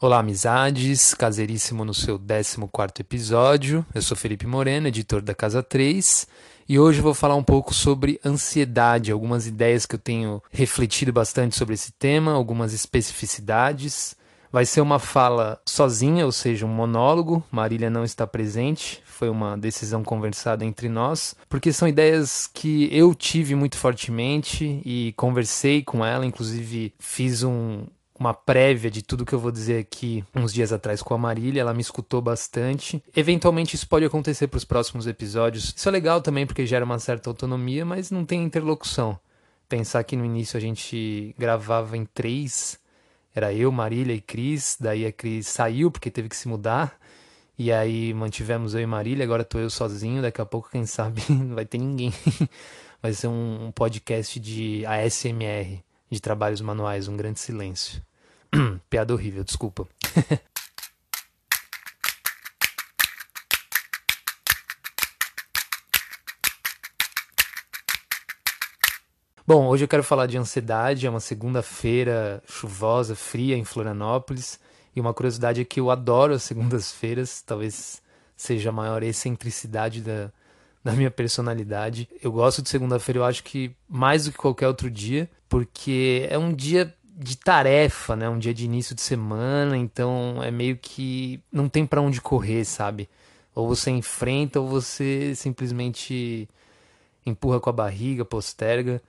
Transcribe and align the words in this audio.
Olá, 0.00 0.18
amizades, 0.18 1.14
caseiríssimo 1.14 1.84
no 1.84 1.94
seu 1.94 2.18
14 2.18 2.58
episódio. 2.98 3.86
Eu 3.94 4.02
sou 4.02 4.16
Felipe 4.16 4.44
Moreno, 4.44 4.88
editor 4.88 5.22
da 5.22 5.36
Casa 5.36 5.62
3, 5.62 6.26
e 6.68 6.80
hoje 6.80 6.98
eu 6.98 7.04
vou 7.04 7.14
falar 7.14 7.36
um 7.36 7.44
pouco 7.44 7.72
sobre 7.72 8.20
ansiedade, 8.24 9.12
algumas 9.12 9.46
ideias 9.46 9.86
que 9.86 9.94
eu 9.94 9.98
tenho 9.98 10.42
refletido 10.50 11.12
bastante 11.12 11.56
sobre 11.56 11.74
esse 11.74 11.92
tema, 11.92 12.32
algumas 12.32 12.72
especificidades. 12.72 14.16
Vai 14.50 14.66
ser 14.66 14.80
uma 14.80 14.98
fala 14.98 15.60
sozinha, 15.64 16.26
ou 16.26 16.32
seja, 16.32 16.66
um 16.66 16.68
monólogo. 16.68 17.42
Marília 17.50 17.88
não 17.88 18.04
está 18.04 18.26
presente, 18.26 19.00
foi 19.04 19.28
uma 19.28 19.56
decisão 19.56 20.02
conversada 20.02 20.64
entre 20.64 20.88
nós, 20.88 21.36
porque 21.48 21.72
são 21.72 21.86
ideias 21.86 22.50
que 22.52 22.88
eu 22.92 23.14
tive 23.14 23.54
muito 23.54 23.78
fortemente 23.78 24.82
e 24.84 25.14
conversei 25.16 25.84
com 25.84 26.04
ela, 26.04 26.26
inclusive 26.26 26.92
fiz 26.98 27.44
um, 27.44 27.86
uma 28.18 28.32
prévia 28.32 28.90
de 28.90 29.02
tudo 29.02 29.24
que 29.24 29.32
eu 29.32 29.38
vou 29.38 29.50
dizer 29.50 29.80
aqui 29.80 30.24
uns 30.34 30.52
dias 30.52 30.72
atrás 30.72 31.02
com 31.02 31.14
a 31.14 31.18
Marília, 31.18 31.60
ela 31.60 31.74
me 31.74 31.80
escutou 31.80 32.20
bastante. 32.20 33.02
Eventualmente 33.14 33.74
isso 33.74 33.88
pode 33.88 34.04
acontecer 34.04 34.46
para 34.46 34.58
os 34.58 34.64
próximos 34.64 35.06
episódios. 35.06 35.74
Isso 35.76 35.88
é 35.88 35.92
legal 35.92 36.20
também 36.20 36.46
porque 36.46 36.66
gera 36.66 36.84
uma 36.84 36.98
certa 36.98 37.28
autonomia, 37.28 37.84
mas 37.84 38.10
não 38.10 38.24
tem 38.24 38.42
interlocução. 38.42 39.18
Pensar 39.68 40.04
que 40.04 40.16
no 40.16 40.24
início 40.24 40.56
a 40.56 40.60
gente 40.60 41.34
gravava 41.38 41.96
em 41.96 42.04
três 42.04 42.78
era 43.34 43.52
eu, 43.52 43.72
Marília 43.72 44.14
e 44.14 44.20
Cris. 44.20 44.76
Daí 44.78 45.04
a 45.04 45.12
Cris 45.12 45.48
saiu 45.48 45.90
porque 45.90 46.10
teve 46.10 46.28
que 46.28 46.36
se 46.36 46.46
mudar. 46.46 46.96
E 47.58 47.72
aí 47.72 48.14
mantivemos 48.14 48.74
eu 48.74 48.80
e 48.80 48.86
Marília. 48.86 49.24
Agora 49.24 49.44
tô 49.44 49.58
eu 49.58 49.68
sozinho. 49.68 50.22
Daqui 50.22 50.40
a 50.40 50.46
pouco, 50.46 50.70
quem 50.70 50.86
sabe, 50.86 51.22
não 51.28 51.54
vai 51.54 51.66
ter 51.66 51.78
ninguém. 51.78 52.12
vai 53.02 53.12
ser 53.12 53.26
um, 53.26 53.72
podcast 53.74 54.38
de 54.38 54.86
ASMR, 54.86 55.82
de 56.14 56.22
trabalhos 56.22 56.60
manuais, 56.60 57.08
um 57.08 57.16
grande 57.16 57.40
silêncio. 57.40 58.00
Piada 58.88 59.12
horrível, 59.12 59.42
desculpa. 59.44 59.86
Bom, 69.46 69.66
hoje 69.66 69.84
eu 69.84 69.88
quero 69.88 70.02
falar 70.02 70.26
de 70.26 70.38
ansiedade. 70.38 71.06
É 71.06 71.10
uma 71.10 71.20
segunda-feira 71.20 72.42
chuvosa, 72.46 73.14
fria 73.14 73.56
em 73.56 73.64
Florianópolis. 73.64 74.58
E 74.96 75.00
uma 75.00 75.12
curiosidade 75.12 75.60
é 75.60 75.64
que 75.64 75.80
eu 75.80 75.90
adoro 75.90 76.32
as 76.32 76.44
segundas-feiras. 76.44 77.42
Talvez 77.42 78.00
seja 78.36 78.70
a 78.70 78.72
maior 78.72 79.02
excentricidade 79.02 80.00
da, 80.00 80.32
da 80.84 80.92
minha 80.92 81.10
personalidade. 81.10 82.08
Eu 82.22 82.30
gosto 82.30 82.60
de 82.60 82.68
segunda-feira, 82.68 83.20
eu 83.20 83.24
acho 83.24 83.42
que 83.42 83.74
mais 83.88 84.26
do 84.26 84.32
que 84.32 84.36
qualquer 84.36 84.68
outro 84.68 84.90
dia, 84.90 85.30
porque 85.48 86.26
é 86.28 86.36
um 86.36 86.52
dia 86.52 86.94
de 87.16 87.38
tarefa, 87.38 88.14
né? 88.14 88.28
Um 88.28 88.38
dia 88.38 88.52
de 88.52 88.66
início 88.66 88.94
de 88.94 89.00
semana, 89.00 89.78
então 89.78 90.42
é 90.42 90.50
meio 90.50 90.76
que 90.76 91.40
não 91.50 91.68
tem 91.68 91.86
para 91.86 92.02
onde 92.02 92.20
correr, 92.20 92.64
sabe? 92.66 93.08
Ou 93.54 93.66
você 93.66 93.90
enfrenta 93.90 94.60
ou 94.60 94.68
você 94.68 95.34
simplesmente 95.34 96.48
empurra 97.24 97.60
com 97.60 97.70
a 97.70 97.72
barriga, 97.72 98.24
posterga. 98.24 99.00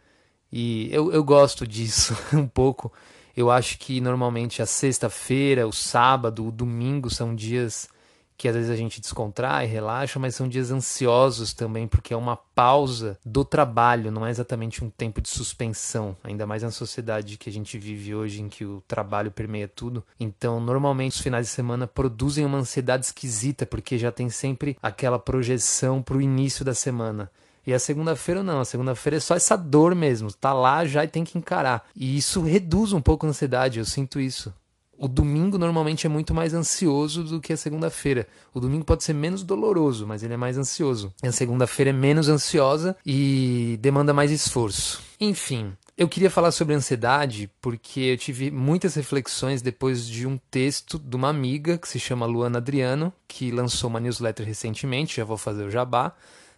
E 0.52 0.88
eu, 0.94 1.12
eu 1.12 1.24
gosto 1.24 1.68
disso 1.68 2.16
um 2.34 2.48
pouco. 2.48 2.94
Eu 3.36 3.52
acho 3.52 3.78
que 3.80 4.00
normalmente 4.00 4.62
a 4.62 4.66
sexta-feira, 4.66 5.68
o 5.68 5.74
sábado, 5.74 6.48
o 6.48 6.52
domingo 6.52 7.10
são 7.10 7.36
dias 7.36 7.90
que 8.38 8.48
às 8.48 8.56
vezes 8.56 8.70
a 8.70 8.76
gente 8.76 9.00
descontrai, 9.00 9.66
relaxa, 9.66 10.20
mas 10.20 10.36
são 10.36 10.48
dias 10.48 10.72
ansiosos 10.72 11.54
também, 11.54 11.88
porque 11.88 12.14
é 12.14 12.18
uma 12.18 12.36
pausa 12.36 13.18
do 13.26 13.46
trabalho, 13.46 14.12
não 14.12 14.26
é 14.26 14.30
exatamente 14.30 14.84
um 14.84 14.90
tempo 14.90 15.22
de 15.22 15.30
suspensão, 15.30 16.16
ainda 16.24 16.46
mais 16.46 16.64
na 16.64 16.72
sociedade 16.72 17.38
que 17.38 17.50
a 17.50 17.54
gente 17.54 17.78
vive 17.78 18.14
hoje, 18.14 18.42
em 18.42 18.50
que 18.50 18.66
o 18.66 18.84
trabalho 18.88 19.32
permeia 19.32 19.68
tudo. 19.68 20.04
Então, 20.20 20.60
normalmente, 20.60 21.14
os 21.14 21.22
finais 21.22 21.48
de 21.48 21.52
semana 21.52 21.88
produzem 21.88 22.46
uma 22.46 22.58
ansiedade 22.58 23.06
esquisita, 23.06 23.66
porque 23.66 23.98
já 23.98 24.12
tem 24.12 24.30
sempre 24.30 24.78
aquela 24.82 25.20
projeção 25.20 26.02
para 26.02 26.18
o 26.18 26.22
início 26.22 26.66
da 26.66 26.74
semana. 26.74 27.30
E 27.66 27.74
a 27.74 27.80
segunda-feira 27.80 28.44
não, 28.44 28.60
a 28.60 28.66
segunda-feira 28.66 29.18
é 29.18 29.20
só 29.20 29.36
essa 29.36 29.56
dor 29.56 29.96
mesmo, 29.96 30.32
tá 30.32 30.54
lá 30.54 30.86
já 30.86 31.04
e 31.04 31.08
tem 31.08 31.24
que 31.24 31.38
encarar. 31.38 31.88
E 31.96 32.16
isso 32.16 32.42
reduz 32.42 32.94
um 32.94 33.02
pouco 33.02 33.26
a 33.26 33.30
ansiedade, 33.30 33.80
eu 33.80 33.86
sinto 33.86 34.20
isso. 34.20 34.54
O 34.98 35.08
domingo 35.08 35.58
normalmente 35.58 36.06
é 36.06 36.10
muito 36.10 36.34
mais 36.34 36.54
ansioso 36.54 37.24
do 37.24 37.42
que 37.42 37.54
a 37.54 37.58
segunda-feira. 37.58 38.28
O 38.54 38.60
domingo 38.60 38.86
pode 38.86 39.04
ser 39.04 39.14
menos 39.14 39.44
doloroso, 39.44 40.08
mas 40.08 40.24
ele 40.24 40.34
é 40.34 40.38
mais 40.38 40.58
ansioso. 40.58 41.14
E 41.24 41.28
a 41.28 41.32
segunda-feira 41.32 41.90
é 41.90 41.94
menos 41.94 42.30
ansiosa 42.30 42.96
e 43.06 43.78
demanda 43.82 44.14
mais 44.14 44.32
esforço. 44.32 45.02
Enfim, 45.20 45.74
eu 45.98 46.08
queria 46.08 46.30
falar 46.30 46.52
sobre 46.52 46.74
ansiedade 46.74 47.50
porque 47.62 48.00
eu 48.00 48.18
tive 48.18 48.52
muitas 48.52 48.96
reflexões 48.96 49.62
depois 49.62 50.08
de 50.08 50.26
um 50.26 50.38
texto 50.50 50.98
de 50.98 51.16
uma 51.16 51.30
amiga 51.30 51.78
que 51.78 51.88
se 51.88 52.00
chama 52.00 52.26
Luana 52.26 52.58
Adriano, 52.58 53.14
que 53.28 53.52
lançou 53.52 53.90
uma 53.90 54.00
newsletter 54.00 54.46
recentemente, 54.46 55.18
já 55.18 55.26
vou 55.26 55.38
fazer 55.38 55.64
o 55.64 55.72
jabá 55.72 56.14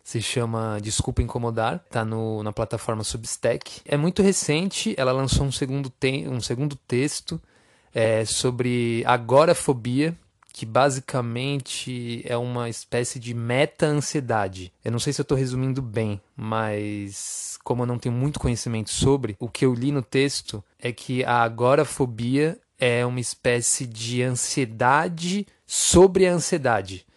se 0.07 0.21
chama 0.21 0.79
Desculpa 0.81 1.21
Incomodar, 1.21 1.83
tá 1.91 2.05
no, 2.05 2.41
na 2.41 2.53
plataforma 2.53 3.03
Substack. 3.03 3.81
É 3.83 3.97
muito 3.97 4.23
recente, 4.23 4.95
ela 4.97 5.11
lançou 5.11 5.45
um 5.45 5.51
segundo, 5.51 5.89
te 5.89 6.25
um 6.29 6.39
segundo 6.39 6.77
texto 6.87 7.37
é, 7.97 8.25
sobre 8.25 9.03
agorafobia, 9.07 10.15
que 10.53 10.67
basicamente 10.67 12.21
é 12.25 12.37
uma 12.37 12.69
espécie 12.69 13.19
de 13.19 13.33
meta-ansiedade. 13.33 14.71
Eu 14.85 14.91
não 14.91 14.99
sei 14.99 15.13
se 15.13 15.19
eu 15.19 15.23
estou 15.23 15.37
resumindo 15.37 15.81
bem, 15.81 16.21
mas 16.35 17.57
como 17.63 17.81
eu 17.81 17.87
não 17.87 17.97
tenho 17.97 18.13
muito 18.13 18.39
conhecimento 18.39 18.91
sobre, 18.91 19.35
o 19.39 19.49
que 19.49 19.65
eu 19.65 19.73
li 19.73 19.91
no 19.91 20.03
texto 20.03 20.63
é 20.79 20.91
que 20.91 21.23
a 21.23 21.41
agorafobia 21.41 22.59
é 22.79 23.03
uma 23.03 23.19
espécie 23.19 23.87
de 23.87 24.21
ansiedade 24.21 25.47
sobre 25.65 26.27
a 26.27 26.33
ansiedade 26.33 27.07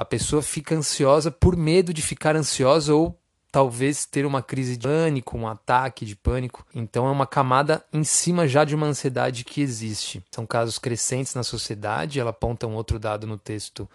a 0.00 0.04
pessoa 0.06 0.40
fica 0.40 0.74
ansiosa 0.74 1.30
por 1.30 1.54
medo 1.54 1.92
de 1.92 2.00
ficar 2.00 2.34
ansiosa 2.34 2.94
ou 2.94 3.19
talvez 3.50 4.04
ter 4.06 4.24
uma 4.24 4.42
crise 4.42 4.76
de 4.76 4.86
pânico, 4.86 5.36
um 5.36 5.48
ataque 5.48 6.04
de 6.04 6.14
pânico. 6.14 6.64
Então 6.74 7.06
é 7.06 7.10
uma 7.10 7.26
camada 7.26 7.84
em 7.92 8.04
cima 8.04 8.46
já 8.46 8.64
de 8.64 8.74
uma 8.74 8.86
ansiedade 8.86 9.44
que 9.44 9.60
existe. 9.60 10.22
São 10.30 10.46
casos 10.46 10.78
crescentes 10.78 11.34
na 11.34 11.42
sociedade, 11.42 12.20
ela 12.20 12.30
aponta 12.30 12.66
um 12.66 12.74
outro 12.74 12.98
dado 12.98 13.26
no 13.26 13.36
texto 13.36 13.88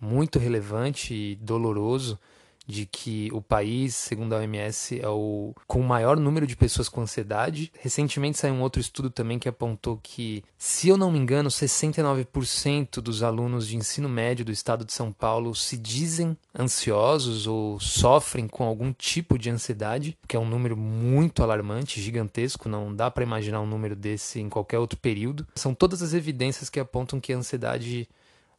muito 0.00 0.38
relevante 0.38 1.14
e 1.14 1.36
doloroso 1.36 2.18
de 2.66 2.86
que 2.86 3.28
o 3.32 3.40
país, 3.40 3.94
segundo 3.94 4.34
a 4.34 4.38
OMS, 4.38 5.00
é 5.00 5.08
o 5.08 5.54
com 5.66 5.80
o 5.80 5.84
maior 5.84 6.16
número 6.16 6.46
de 6.46 6.56
pessoas 6.56 6.88
com 6.88 7.00
ansiedade. 7.00 7.72
Recentemente 7.80 8.38
saiu 8.38 8.54
um 8.54 8.62
outro 8.62 8.80
estudo 8.80 9.10
também 9.10 9.38
que 9.38 9.48
apontou 9.48 9.98
que, 10.02 10.44
se 10.56 10.88
eu 10.88 10.96
não 10.96 11.10
me 11.10 11.18
engano, 11.18 11.48
69% 11.48 13.00
dos 13.00 13.22
alunos 13.22 13.66
de 13.66 13.76
ensino 13.76 14.08
médio 14.08 14.44
do 14.44 14.52
estado 14.52 14.84
de 14.84 14.92
São 14.92 15.12
Paulo 15.12 15.54
se 15.54 15.76
dizem 15.76 16.36
ansiosos 16.58 17.46
ou 17.46 17.80
sofrem 17.80 18.46
com 18.46 18.64
algum 18.64 18.92
tipo 18.92 19.38
de 19.38 19.50
ansiedade, 19.50 20.16
que 20.26 20.36
é 20.36 20.40
um 20.40 20.48
número 20.48 20.76
muito 20.76 21.42
alarmante, 21.42 22.00
gigantesco, 22.00 22.68
não 22.68 22.94
dá 22.94 23.10
para 23.10 23.24
imaginar 23.24 23.60
um 23.60 23.66
número 23.66 23.96
desse 23.96 24.40
em 24.40 24.48
qualquer 24.48 24.78
outro 24.78 24.98
período. 24.98 25.46
São 25.54 25.74
todas 25.74 26.02
as 26.02 26.14
evidências 26.14 26.70
que 26.70 26.80
apontam 26.80 27.20
que 27.20 27.32
a 27.32 27.36
ansiedade, 27.36 28.08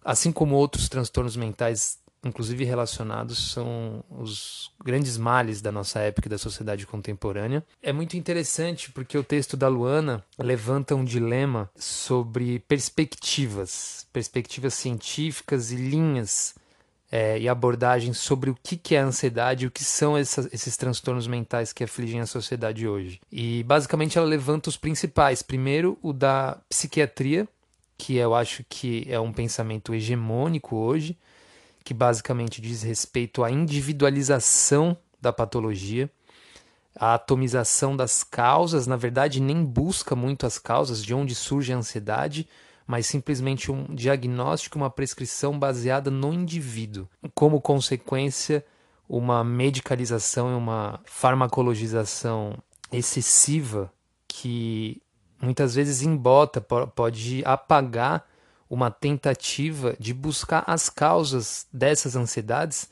assim 0.03 0.31
como 0.31 0.55
outros 0.55 0.89
transtornos 0.89 1.35
mentais 1.35 2.02
inclusive 2.23 2.63
relacionados, 2.63 3.51
são 3.51 4.03
os 4.09 4.71
grandes 4.83 5.17
males 5.17 5.61
da 5.61 5.71
nossa 5.71 5.99
época 5.99 6.27
e 6.27 6.29
da 6.29 6.37
sociedade 6.37 6.87
contemporânea. 6.87 7.63
É 7.81 7.91
muito 7.91 8.15
interessante 8.15 8.91
porque 8.91 9.17
o 9.17 9.23
texto 9.23 9.57
da 9.57 9.67
Luana 9.67 10.23
levanta 10.37 10.95
um 10.95 11.03
dilema 11.03 11.69
sobre 11.75 12.59
perspectivas, 12.59 14.07
perspectivas 14.13 14.73
científicas 14.73 15.71
e 15.71 15.75
linhas 15.75 16.55
é, 17.11 17.37
e 17.37 17.47
abordagens 17.47 18.17
sobre 18.17 18.49
o 18.49 18.57
que, 18.63 18.95
é 18.95 18.99
a 18.99 19.05
ansiedade 19.05 19.65
e 19.65 19.67
o 19.67 19.71
que 19.71 19.83
são 19.83 20.17
esses 20.17 20.75
transtornos 20.75 21.27
mentais 21.27 21.71
que 21.71 21.83
afligem 21.83 22.19
a 22.21 22.25
sociedade 22.25 22.87
hoje. 22.87 23.21
E 23.31 23.61
basicamente 23.63 24.17
ela 24.17 24.25
levanta 24.25 24.67
os 24.67 24.77
principais. 24.77 25.43
Primeiro, 25.43 25.95
o 26.01 26.11
da 26.11 26.57
psiquiatria, 26.67 27.47
que 27.99 28.15
eu 28.15 28.33
acho 28.33 28.65
que 28.67 29.05
é 29.07 29.19
um 29.19 29.31
pensamento 29.31 29.93
hegemônico 29.93 30.75
hoje, 30.75 31.15
que 31.83 31.93
basicamente 31.93 32.61
diz 32.61 32.81
respeito 32.83 33.43
à 33.43 33.51
individualização 33.51 34.97
da 35.21 35.33
patologia, 35.33 36.09
a 36.95 37.15
atomização 37.15 37.95
das 37.95 38.23
causas, 38.23 38.85
na 38.85 38.95
verdade, 38.95 39.41
nem 39.41 39.63
busca 39.63 40.15
muito 40.15 40.45
as 40.45 40.59
causas 40.59 41.03
de 41.03 41.13
onde 41.13 41.33
surge 41.33 41.73
a 41.73 41.77
ansiedade, 41.77 42.47
mas 42.85 43.07
simplesmente 43.07 43.71
um 43.71 43.85
diagnóstico, 43.95 44.77
uma 44.77 44.89
prescrição 44.89 45.57
baseada 45.57 46.11
no 46.11 46.33
indivíduo. 46.33 47.07
Como 47.33 47.61
consequência, 47.61 48.63
uma 49.07 49.43
medicalização 49.43 50.51
e 50.51 50.55
uma 50.55 50.99
farmacologização 51.05 52.57
excessiva 52.91 53.91
que 54.27 55.01
muitas 55.41 55.75
vezes 55.75 56.01
embota, 56.01 56.61
pode 56.61 57.41
apagar 57.45 58.25
uma 58.73 58.89
tentativa 58.89 59.95
de 59.99 60.13
buscar 60.13 60.63
as 60.65 60.89
causas 60.89 61.67
dessas 61.71 62.15
ansiedades 62.15 62.89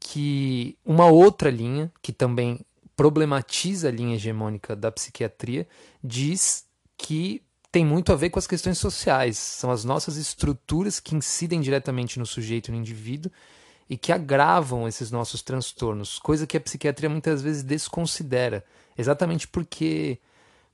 que 0.00 0.78
uma 0.84 1.06
outra 1.06 1.50
linha, 1.50 1.92
que 2.00 2.12
também 2.12 2.60
problematiza 2.96 3.88
a 3.88 3.90
linha 3.90 4.16
hegemônica 4.16 4.74
da 4.74 4.90
psiquiatria, 4.90 5.68
diz 6.02 6.64
que 6.96 7.42
tem 7.70 7.84
muito 7.84 8.10
a 8.10 8.16
ver 8.16 8.30
com 8.30 8.38
as 8.38 8.46
questões 8.46 8.78
sociais. 8.78 9.36
São 9.36 9.70
as 9.70 9.84
nossas 9.84 10.16
estruturas 10.16 10.98
que 10.98 11.14
incidem 11.14 11.60
diretamente 11.60 12.18
no 12.18 12.24
sujeito, 12.24 12.72
no 12.72 12.78
indivíduo, 12.78 13.30
e 13.88 13.98
que 13.98 14.12
agravam 14.12 14.88
esses 14.88 15.10
nossos 15.10 15.42
transtornos, 15.42 16.18
coisa 16.18 16.46
que 16.46 16.56
a 16.56 16.60
psiquiatria 16.60 17.08
muitas 17.08 17.42
vezes 17.42 17.62
desconsidera, 17.62 18.64
exatamente 18.96 19.46
porque 19.46 20.18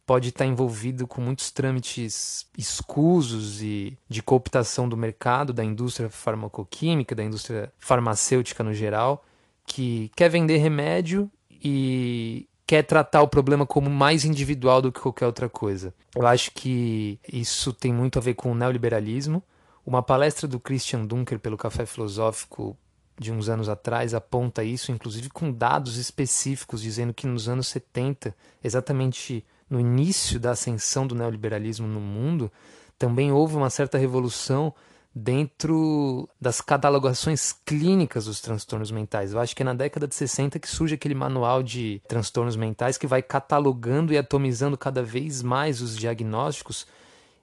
pode 0.07 0.29
estar 0.29 0.45
envolvido 0.45 1.07
com 1.07 1.21
muitos 1.21 1.51
trâmites 1.51 2.47
escusos 2.57 3.63
e 3.63 3.99
de 4.09 4.23
cooptação 4.23 4.89
do 4.89 4.97
mercado, 4.97 5.53
da 5.53 5.65
indústria 5.65 6.11
farmacoquímica, 6.11 7.15
da 7.15 7.25
indústria 7.25 7.73
farmacêutica 7.79 8.63
no 8.63 8.75
geral, 8.75 9.25
que 9.67 10.11
quer 10.15 10.29
vender 10.29 10.59
remédio 10.59 11.31
e 11.51 12.47
quer 12.67 12.83
tratar 12.83 13.23
o 13.23 13.29
problema 13.29 13.67
como 13.67 13.89
mais 13.89 14.25
individual 14.25 14.83
do 14.83 14.93
que 14.93 15.01
qualquer 15.01 15.27
outra 15.27 15.49
coisa. 15.49 15.95
Eu 16.15 16.27
acho 16.27 16.51
que 16.53 17.19
isso 17.31 17.73
tem 17.73 17.93
muito 17.93 18.19
a 18.19 18.23
ver 18.23 18.35
com 18.35 18.53
o 18.53 18.55
neoliberalismo. 18.55 19.43
Uma 19.87 20.03
palestra 20.03 20.49
do 20.49 20.61
Christian 20.61 21.05
Dunker 21.07 21.39
pelo 21.39 21.59
Café 21.59 21.85
Filosófico 21.87 22.77
de 23.19 23.31
uns 23.31 23.49
anos 23.49 23.69
atrás 23.69 24.13
aponta 24.13 24.65
isso, 24.65 24.91
inclusive 24.91 25.31
com 25.31 25.53
dados 25.53 25.97
específicos, 25.97 26.83
dizendo 26.83 27.15
que 27.15 27.27
nos 27.27 27.49
anos 27.49 27.69
70, 27.69 28.35
exatamente 28.63 29.45
no 29.69 29.81
início 29.81 30.39
da 30.39 30.53
ascensão 30.53 31.07
do 31.07 31.15
neoliberalismo 31.15 31.87
no 31.87 32.01
mundo, 32.01 32.51
também 32.99 33.33
houve 33.33 33.57
uma 33.57 33.71
certa 33.71 33.99
revolução 33.99 34.75
dentro 35.15 36.29
das 36.41 36.61
catalogações 36.61 37.53
clínicas 37.53 38.25
dos 38.25 38.41
transtornos 38.41 38.91
mentais. 38.91 39.33
Eu 39.33 39.41
acho 39.41 39.55
que 39.55 39.63
é 39.63 39.65
na 39.65 39.75
década 39.75 40.09
de 40.09 40.15
60 40.15 40.59
que 40.59 40.69
surge 40.69 40.95
aquele 40.95 41.15
manual 41.15 41.63
de 41.63 42.03
transtornos 42.09 42.57
mentais 42.57 42.99
que 42.99 43.07
vai 43.07 43.23
catalogando 43.23 44.13
e 44.13 44.19
atomizando 44.19 44.77
cada 44.77 45.03
vez 45.03 45.41
mais 45.41 45.81
os 45.81 45.97
diagnósticos 45.97 46.87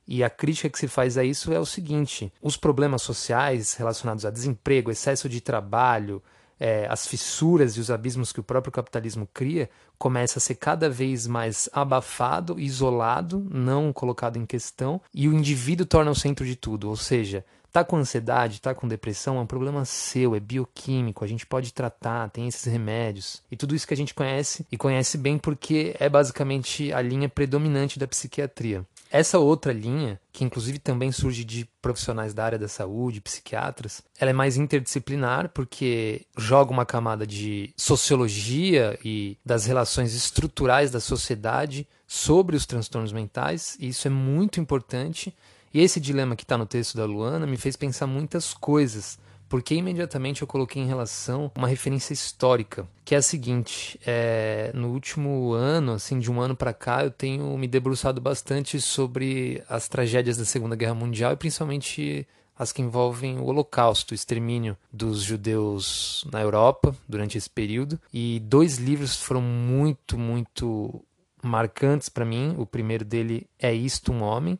e 0.07 0.23
a 0.23 0.29
crítica 0.29 0.69
que 0.69 0.77
se 0.77 0.89
faz 0.89 1.17
a 1.17 1.23
isso 1.23 1.53
é 1.53 1.59
o 1.59 1.65
seguinte: 1.65 2.33
os 2.41 2.57
problemas 2.57 3.01
sociais 3.01 3.75
relacionados 3.75 4.25
a 4.25 4.29
desemprego, 4.29 4.91
excesso 4.91 5.29
de 5.29 5.39
trabalho, 5.39 6.21
é, 6.61 6.85
as 6.87 7.07
fissuras 7.07 7.75
e 7.75 7.79
os 7.79 7.89
abismos 7.89 8.31
que 8.31 8.39
o 8.39 8.43
próprio 8.43 8.71
capitalismo 8.71 9.27
cria, 9.33 9.67
começa 9.97 10.37
a 10.37 10.41
ser 10.41 10.55
cada 10.55 10.87
vez 10.87 11.25
mais 11.25 11.67
abafado, 11.73 12.59
isolado, 12.59 13.43
não 13.49 13.91
colocado 13.91 14.37
em 14.37 14.45
questão, 14.45 15.01
e 15.11 15.27
o 15.27 15.33
indivíduo 15.33 15.87
torna 15.87 16.11
o 16.11 16.15
centro 16.15 16.45
de 16.45 16.55
tudo. 16.55 16.87
Ou 16.87 16.95
seja, 16.95 17.43
Tá 17.71 17.85
com 17.85 17.95
ansiedade, 17.95 18.59
tá 18.59 18.75
com 18.75 18.85
depressão, 18.85 19.37
é 19.37 19.39
um 19.39 19.45
problema 19.45 19.85
seu, 19.85 20.35
é 20.35 20.41
bioquímico, 20.41 21.23
a 21.23 21.27
gente 21.27 21.45
pode 21.45 21.71
tratar, 21.71 22.29
tem 22.29 22.45
esses 22.45 22.65
remédios. 22.65 23.41
E 23.49 23.55
tudo 23.55 23.73
isso 23.73 23.87
que 23.87 23.93
a 23.93 23.97
gente 23.97 24.13
conhece 24.13 24.67
e 24.69 24.75
conhece 24.75 25.17
bem 25.17 25.37
porque 25.37 25.95
é 25.97 26.09
basicamente 26.09 26.91
a 26.91 27.01
linha 27.01 27.29
predominante 27.29 27.97
da 27.97 28.05
psiquiatria. 28.05 28.85
Essa 29.13 29.39
outra 29.39 29.73
linha, 29.73 30.17
que 30.31 30.45
inclusive 30.45 30.79
também 30.79 31.11
surge 31.11 31.43
de 31.43 31.67
profissionais 31.81 32.33
da 32.33 32.45
área 32.45 32.57
da 32.57 32.69
saúde, 32.69 33.19
psiquiatras, 33.19 34.01
ela 34.17 34.31
é 34.31 34.33
mais 34.33 34.55
interdisciplinar 34.55 35.49
porque 35.49 36.25
joga 36.37 36.71
uma 36.71 36.85
camada 36.85 37.27
de 37.27 37.73
sociologia 37.75 38.97
e 39.03 39.37
das 39.45 39.65
relações 39.65 40.15
estruturais 40.15 40.91
da 40.91 41.01
sociedade 41.01 41.85
sobre 42.07 42.55
os 42.55 42.65
transtornos 42.65 43.11
mentais, 43.11 43.75
e 43.81 43.89
isso 43.89 44.07
é 44.07 44.11
muito 44.11 44.61
importante. 44.61 45.35
E 45.73 45.81
esse 45.81 45.99
dilema 45.99 46.35
que 46.35 46.43
está 46.43 46.57
no 46.57 46.65
texto 46.65 46.95
da 46.95 47.03
Luana 47.03 47.45
me 47.45 47.57
fez 47.57 47.75
pensar 47.75 48.07
muitas 48.07 48.53
coisas, 48.53 49.19
porque 49.51 49.75
imediatamente 49.75 50.41
eu 50.41 50.47
coloquei 50.47 50.81
em 50.81 50.87
relação 50.87 51.51
uma 51.57 51.67
referência 51.67 52.13
histórica, 52.13 52.87
que 53.03 53.13
é 53.13 53.17
a 53.17 53.21
seguinte: 53.21 53.99
é, 54.05 54.71
no 54.73 54.93
último 54.93 55.51
ano, 55.51 55.91
assim, 55.91 56.19
de 56.19 56.31
um 56.31 56.39
ano 56.39 56.55
para 56.55 56.73
cá, 56.73 57.03
eu 57.03 57.11
tenho 57.11 57.57
me 57.57 57.67
debruçado 57.67 58.21
bastante 58.21 58.79
sobre 58.79 59.61
as 59.67 59.89
tragédias 59.89 60.37
da 60.37 60.45
Segunda 60.45 60.73
Guerra 60.73 60.93
Mundial 60.93 61.33
e 61.33 61.35
principalmente 61.35 62.25
as 62.57 62.71
que 62.71 62.81
envolvem 62.81 63.39
o 63.39 63.43
Holocausto, 63.43 64.13
o 64.13 64.15
extermínio 64.15 64.77
dos 64.89 65.21
judeus 65.21 66.25
na 66.31 66.39
Europa 66.39 66.95
durante 67.05 67.37
esse 67.37 67.49
período. 67.49 67.99
E 68.13 68.39
dois 68.39 68.77
livros 68.77 69.21
foram 69.21 69.41
muito, 69.41 70.17
muito 70.17 71.03
marcantes 71.43 72.07
para 72.07 72.23
mim. 72.23 72.55
O 72.57 72.65
primeiro 72.65 73.03
dele 73.03 73.45
é 73.59 73.73
Isto 73.73 74.13
um 74.13 74.23
Homem, 74.23 74.57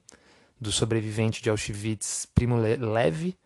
do 0.60 0.70
sobrevivente 0.70 1.42
de 1.42 1.50
Auschwitz, 1.50 2.28
Primo 2.36 2.58
Levi, 2.58 3.38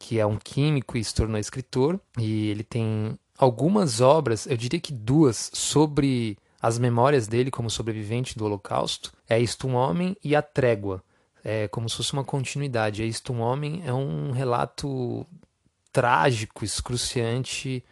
que 0.00 0.18
é 0.18 0.24
um 0.24 0.38
químico 0.38 0.96
e 0.96 1.04
se 1.04 1.14
tornou 1.14 1.38
escritor, 1.38 2.00
e 2.18 2.48
ele 2.48 2.64
tem 2.64 3.18
algumas 3.38 4.00
obras, 4.00 4.46
eu 4.46 4.56
diria 4.56 4.80
que 4.80 4.92
duas, 4.92 5.50
sobre 5.52 6.38
as 6.60 6.78
memórias 6.78 7.28
dele 7.28 7.50
como 7.50 7.70
sobrevivente 7.70 8.36
do 8.36 8.44
Holocausto. 8.44 9.12
É 9.28 9.38
Isto 9.38 9.68
um 9.68 9.74
Homem 9.74 10.16
e 10.24 10.34
A 10.34 10.42
Trégua. 10.42 11.02
É 11.44 11.68
como 11.68 11.88
se 11.88 11.96
fosse 11.96 12.12
uma 12.12 12.24
continuidade. 12.24 13.02
É 13.02 13.06
Isto 13.06 13.32
um 13.32 13.40
Homem 13.40 13.82
é 13.86 13.92
um 13.92 14.30
relato 14.30 15.26
trágico, 15.92 16.64
excruciante 16.64 17.84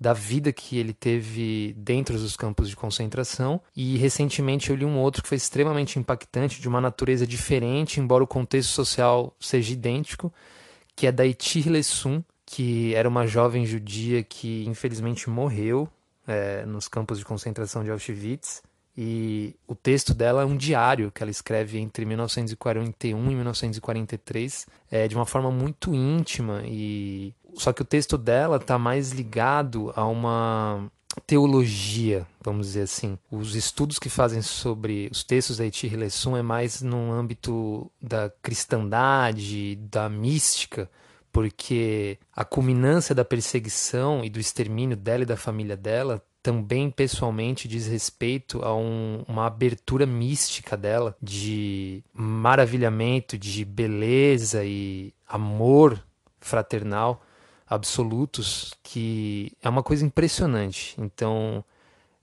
da 0.00 0.12
vida 0.12 0.52
que 0.52 0.76
ele 0.76 0.92
teve 0.92 1.74
dentro 1.78 2.18
dos 2.18 2.36
campos 2.36 2.68
de 2.68 2.76
concentração. 2.76 3.60
E 3.76 3.96
recentemente 3.96 4.70
eu 4.70 4.76
li 4.76 4.84
um 4.84 4.98
outro 4.98 5.22
que 5.22 5.28
foi 5.28 5.36
extremamente 5.36 5.98
impactante, 5.98 6.60
de 6.60 6.68
uma 6.68 6.80
natureza 6.80 7.26
diferente, 7.26 8.00
embora 8.00 8.24
o 8.24 8.26
contexto 8.26 8.70
social 8.70 9.34
seja 9.38 9.72
idêntico, 9.72 10.32
que 10.94 11.06
é 11.06 11.12
da 11.12 11.26
Itir 11.26 11.68
Lessum, 11.68 12.22
que 12.46 12.94
era 12.94 13.08
uma 13.08 13.26
jovem 13.26 13.66
judia 13.66 14.22
que 14.22 14.64
infelizmente 14.66 15.28
morreu 15.28 15.88
é, 16.26 16.64
nos 16.66 16.88
campos 16.88 17.18
de 17.18 17.24
concentração 17.24 17.82
de 17.82 17.90
Auschwitz. 17.90 18.62
E 18.96 19.56
o 19.66 19.74
texto 19.74 20.14
dela 20.14 20.42
é 20.42 20.44
um 20.44 20.56
diário 20.56 21.10
que 21.10 21.20
ela 21.20 21.30
escreve 21.30 21.78
entre 21.78 22.04
1941 22.04 23.30
e 23.30 23.34
1943, 23.34 24.66
é, 24.88 25.08
de 25.08 25.16
uma 25.16 25.26
forma 25.26 25.50
muito 25.50 25.92
íntima 25.92 26.62
e 26.64 27.34
só 27.56 27.72
que 27.72 27.82
o 27.82 27.84
texto 27.84 28.18
dela 28.18 28.56
está 28.56 28.78
mais 28.78 29.12
ligado 29.12 29.92
a 29.94 30.04
uma 30.06 30.90
teologia, 31.26 32.26
vamos 32.44 32.68
dizer 32.68 32.82
assim. 32.82 33.18
Os 33.30 33.54
estudos 33.54 33.98
que 33.98 34.08
fazem 34.08 34.42
sobre 34.42 35.08
os 35.10 35.24
textos 35.24 35.56
da 35.56 35.66
Etir 35.66 35.96
Lessum 35.96 36.36
é 36.36 36.42
mais 36.42 36.82
no 36.82 37.10
âmbito 37.10 37.90
da 38.00 38.30
cristandade, 38.42 39.76
da 39.76 40.08
mística, 40.08 40.90
porque 41.32 42.18
a 42.34 42.44
culminância 42.44 43.14
da 43.14 43.24
perseguição 43.24 44.24
e 44.24 44.30
do 44.30 44.38
extermínio 44.38 44.96
dela 44.96 45.22
e 45.22 45.26
da 45.26 45.36
família 45.36 45.76
dela 45.76 46.22
também 46.42 46.90
pessoalmente 46.90 47.66
diz 47.66 47.86
respeito 47.86 48.62
a 48.62 48.76
um, 48.76 49.24
uma 49.26 49.46
abertura 49.46 50.04
mística 50.04 50.76
dela 50.76 51.16
de 51.20 52.04
maravilhamento, 52.12 53.38
de 53.38 53.64
beleza 53.64 54.62
e 54.62 55.14
amor 55.26 55.98
fraternal 56.38 57.24
absolutos 57.66 58.74
que 58.82 59.52
é 59.62 59.68
uma 59.68 59.82
coisa 59.82 60.04
impressionante. 60.04 60.94
Então, 60.98 61.64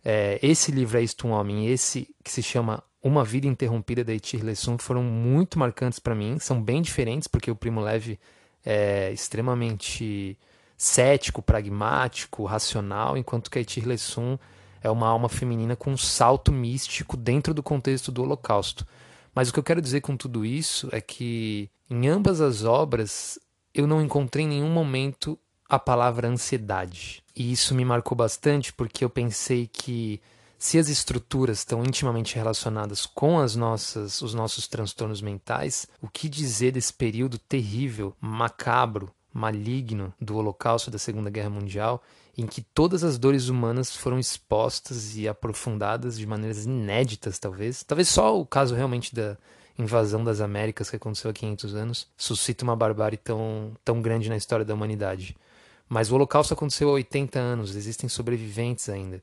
é, 0.03 0.39
esse 0.41 0.71
livro 0.71 0.97
é 0.97 1.03
Isto 1.03 1.27
um 1.27 1.31
Homem 1.31 1.67
esse 1.67 2.13
que 2.23 2.31
se 2.31 2.41
chama 2.41 2.83
Uma 3.03 3.23
Vida 3.23 3.47
Interrompida 3.47 4.03
da 4.03 4.13
Etir 4.13 4.43
Lessum 4.43 4.77
foram 4.77 5.03
muito 5.03 5.59
marcantes 5.59 5.99
para 5.99 6.15
mim. 6.15 6.39
São 6.39 6.61
bem 6.61 6.81
diferentes 6.81 7.27
porque 7.27 7.51
o 7.51 7.55
Primo 7.55 7.81
Leve 7.81 8.19
é 8.65 9.11
extremamente 9.11 10.37
cético, 10.77 11.41
pragmático, 11.41 12.43
racional, 12.45 13.15
enquanto 13.15 13.51
que 13.51 13.59
a 13.59 13.61
Etir 13.61 13.87
Lessum 13.87 14.37
é 14.81 14.89
uma 14.89 15.07
alma 15.07 15.29
feminina 15.29 15.75
com 15.75 15.91
um 15.91 15.97
salto 15.97 16.51
místico 16.51 17.15
dentro 17.15 17.53
do 17.53 17.61
contexto 17.61 18.11
do 18.11 18.23
Holocausto. 18.23 18.85
Mas 19.33 19.49
o 19.49 19.53
que 19.53 19.59
eu 19.59 19.63
quero 19.63 19.81
dizer 19.81 20.01
com 20.01 20.17
tudo 20.17 20.43
isso 20.43 20.89
é 20.91 20.99
que 20.99 21.69
em 21.89 22.07
ambas 22.07 22.41
as 22.41 22.63
obras 22.63 23.39
eu 23.73 23.85
não 23.85 24.01
encontrei 24.01 24.45
em 24.45 24.49
nenhum 24.49 24.69
momento 24.69 25.37
a 25.71 25.79
palavra 25.79 26.27
ansiedade. 26.27 27.23
E 27.33 27.49
isso 27.49 27.73
me 27.73 27.85
marcou 27.85 28.13
bastante 28.13 28.73
porque 28.73 29.05
eu 29.05 29.09
pensei 29.09 29.69
que 29.71 30.19
se 30.59 30.77
as 30.77 30.89
estruturas 30.89 31.59
estão 31.59 31.81
intimamente 31.81 32.35
relacionadas 32.35 33.05
com 33.05 33.39
as 33.39 33.55
nossas, 33.55 34.21
os 34.21 34.33
nossos 34.33 34.67
transtornos 34.67 35.21
mentais, 35.21 35.87
o 36.01 36.09
que 36.09 36.27
dizer 36.27 36.73
desse 36.73 36.91
período 36.91 37.37
terrível, 37.37 38.13
macabro, 38.19 39.09
maligno 39.33 40.13
do 40.19 40.35
Holocausto 40.35 40.91
da 40.91 40.99
Segunda 40.99 41.29
Guerra 41.29 41.49
Mundial, 41.49 42.03
em 42.37 42.45
que 42.45 42.61
todas 42.61 43.01
as 43.01 43.17
dores 43.17 43.47
humanas 43.47 43.95
foram 43.95 44.19
expostas 44.19 45.15
e 45.15 45.25
aprofundadas 45.25 46.17
de 46.17 46.27
maneiras 46.27 46.65
inéditas, 46.65 47.39
talvez. 47.39 47.81
Talvez 47.81 48.09
só 48.09 48.37
o 48.37 48.45
caso 48.45 48.75
realmente 48.75 49.15
da, 49.15 49.37
invasão 49.79 50.21
das 50.23 50.41
Américas 50.41 50.89
que 50.89 50.95
aconteceu 50.95 51.31
há 51.31 51.33
500 51.33 51.75
anos 51.75 52.07
suscita 52.17 52.63
uma 52.63 52.75
barbárie 52.75 53.17
tão, 53.17 53.71
tão 53.83 54.01
grande 54.01 54.29
na 54.29 54.37
história 54.37 54.65
da 54.65 54.73
humanidade. 54.73 55.35
Mas 55.93 56.09
o 56.09 56.15
Holocausto 56.15 56.53
aconteceu 56.53 56.87
há 56.87 56.93
80 56.93 57.37
anos, 57.37 57.75
existem 57.75 58.07
sobreviventes 58.07 58.87
ainda. 58.87 59.21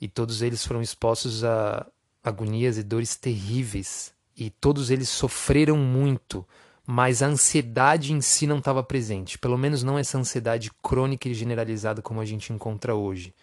E 0.00 0.06
todos 0.06 0.40
eles 0.40 0.64
foram 0.64 0.80
expostos 0.80 1.42
a 1.42 1.84
agonias 2.22 2.78
e 2.78 2.84
dores 2.84 3.16
terríveis. 3.16 4.12
E 4.36 4.48
todos 4.48 4.92
eles 4.92 5.08
sofreram 5.08 5.76
muito, 5.76 6.46
mas 6.86 7.24
a 7.24 7.26
ansiedade 7.26 8.12
em 8.12 8.20
si 8.20 8.46
não 8.46 8.58
estava 8.58 8.84
presente. 8.84 9.36
Pelo 9.36 9.58
menos 9.58 9.82
não 9.82 9.98
essa 9.98 10.16
ansiedade 10.16 10.70
crônica 10.80 11.28
e 11.28 11.34
generalizada 11.34 12.00
como 12.00 12.20
a 12.20 12.24
gente 12.24 12.52
encontra 12.52 12.94
hoje. 12.94 13.34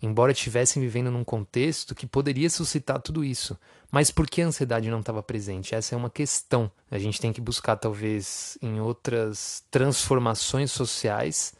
embora 0.00 0.30
estivessem 0.30 0.80
vivendo 0.80 1.10
num 1.10 1.24
contexto 1.24 1.96
que 1.96 2.06
poderia 2.06 2.48
suscitar 2.48 3.00
tudo 3.00 3.24
isso. 3.24 3.58
Mas 3.90 4.12
por 4.12 4.28
que 4.28 4.40
a 4.40 4.46
ansiedade 4.46 4.88
não 4.88 5.00
estava 5.00 5.20
presente? 5.20 5.74
Essa 5.74 5.96
é 5.96 5.98
uma 5.98 6.10
questão. 6.10 6.70
A 6.92 6.98
gente 6.98 7.20
tem 7.20 7.32
que 7.32 7.40
buscar, 7.40 7.74
talvez, 7.74 8.56
em 8.62 8.80
outras 8.80 9.64
transformações 9.68 10.70
sociais 10.70 11.54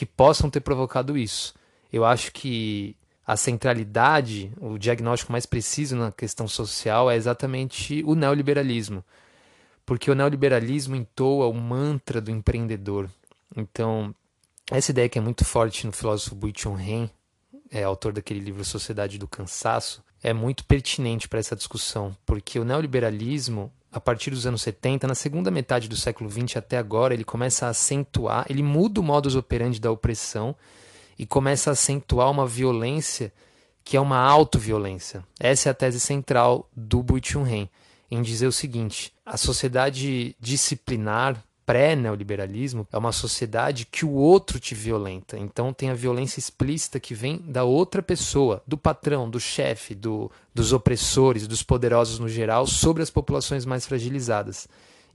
que 0.00 0.06
possam 0.06 0.48
ter 0.48 0.60
provocado 0.60 1.18
isso. 1.18 1.52
Eu 1.92 2.06
acho 2.06 2.32
que 2.32 2.96
a 3.26 3.36
centralidade, 3.36 4.50
o 4.58 4.78
diagnóstico 4.78 5.30
mais 5.30 5.44
preciso 5.44 5.94
na 5.94 6.10
questão 6.10 6.48
social 6.48 7.10
é 7.10 7.16
exatamente 7.16 8.02
o 8.06 8.14
neoliberalismo. 8.14 9.04
Porque 9.84 10.10
o 10.10 10.14
neoliberalismo 10.14 10.96
entoa 10.96 11.48
o 11.48 11.52
mantra 11.52 12.18
do 12.18 12.30
empreendedor. 12.30 13.10
Então, 13.54 14.14
essa 14.70 14.90
ideia 14.90 15.06
que 15.06 15.18
é 15.18 15.20
muito 15.20 15.44
forte 15.44 15.84
no 15.86 15.92
filósofo 15.92 16.34
Bui 16.34 16.54
Chun 16.56 16.78
é 17.70 17.82
autor 17.82 18.14
daquele 18.14 18.40
livro 18.40 18.64
Sociedade 18.64 19.18
do 19.18 19.28
Cansaço, 19.28 20.02
é 20.22 20.32
muito 20.32 20.64
pertinente 20.64 21.28
para 21.28 21.40
essa 21.40 21.54
discussão, 21.54 22.16
porque 22.24 22.58
o 22.58 22.64
neoliberalismo, 22.64 23.70
a 23.92 24.00
partir 24.00 24.30
dos 24.30 24.46
anos 24.46 24.62
70, 24.62 25.06
na 25.06 25.14
segunda 25.14 25.50
metade 25.50 25.88
do 25.88 25.96
século 25.96 26.30
XX 26.30 26.56
até 26.56 26.78
agora, 26.78 27.12
ele 27.12 27.24
começa 27.24 27.66
a 27.66 27.70
acentuar, 27.70 28.46
ele 28.48 28.62
muda 28.62 29.00
o 29.00 29.04
modus 29.04 29.34
operandi 29.34 29.80
da 29.80 29.90
opressão 29.90 30.54
e 31.18 31.26
começa 31.26 31.70
a 31.70 31.72
acentuar 31.72 32.30
uma 32.30 32.46
violência 32.46 33.32
que 33.84 33.96
é 33.96 34.00
uma 34.00 34.18
autoviolência. 34.18 35.24
Essa 35.38 35.68
é 35.68 35.72
a 35.72 35.74
tese 35.74 35.98
central 35.98 36.68
do 36.76 37.02
Bui 37.02 37.20
Chun 37.22 37.46
Hen, 37.46 37.68
em 38.10 38.22
dizer 38.22 38.46
o 38.46 38.52
seguinte: 38.52 39.12
a 39.26 39.36
sociedade 39.36 40.36
disciplinar 40.38 41.42
pré-neoliberalismo 41.70 42.84
é 42.90 42.98
uma 42.98 43.12
sociedade 43.12 43.86
que 43.86 44.04
o 44.04 44.10
outro 44.10 44.58
te 44.58 44.74
violenta. 44.74 45.38
Então 45.38 45.72
tem 45.72 45.88
a 45.88 45.94
violência 45.94 46.40
explícita 46.40 46.98
que 46.98 47.14
vem 47.14 47.40
da 47.46 47.62
outra 47.62 48.02
pessoa, 48.02 48.60
do 48.66 48.76
patrão, 48.76 49.30
do 49.30 49.38
chefe, 49.38 49.94
do, 49.94 50.28
dos 50.52 50.72
opressores, 50.72 51.46
dos 51.46 51.62
poderosos 51.62 52.18
no 52.18 52.28
geral, 52.28 52.66
sobre 52.66 53.04
as 53.04 53.10
populações 53.10 53.64
mais 53.64 53.86
fragilizadas. 53.86 54.66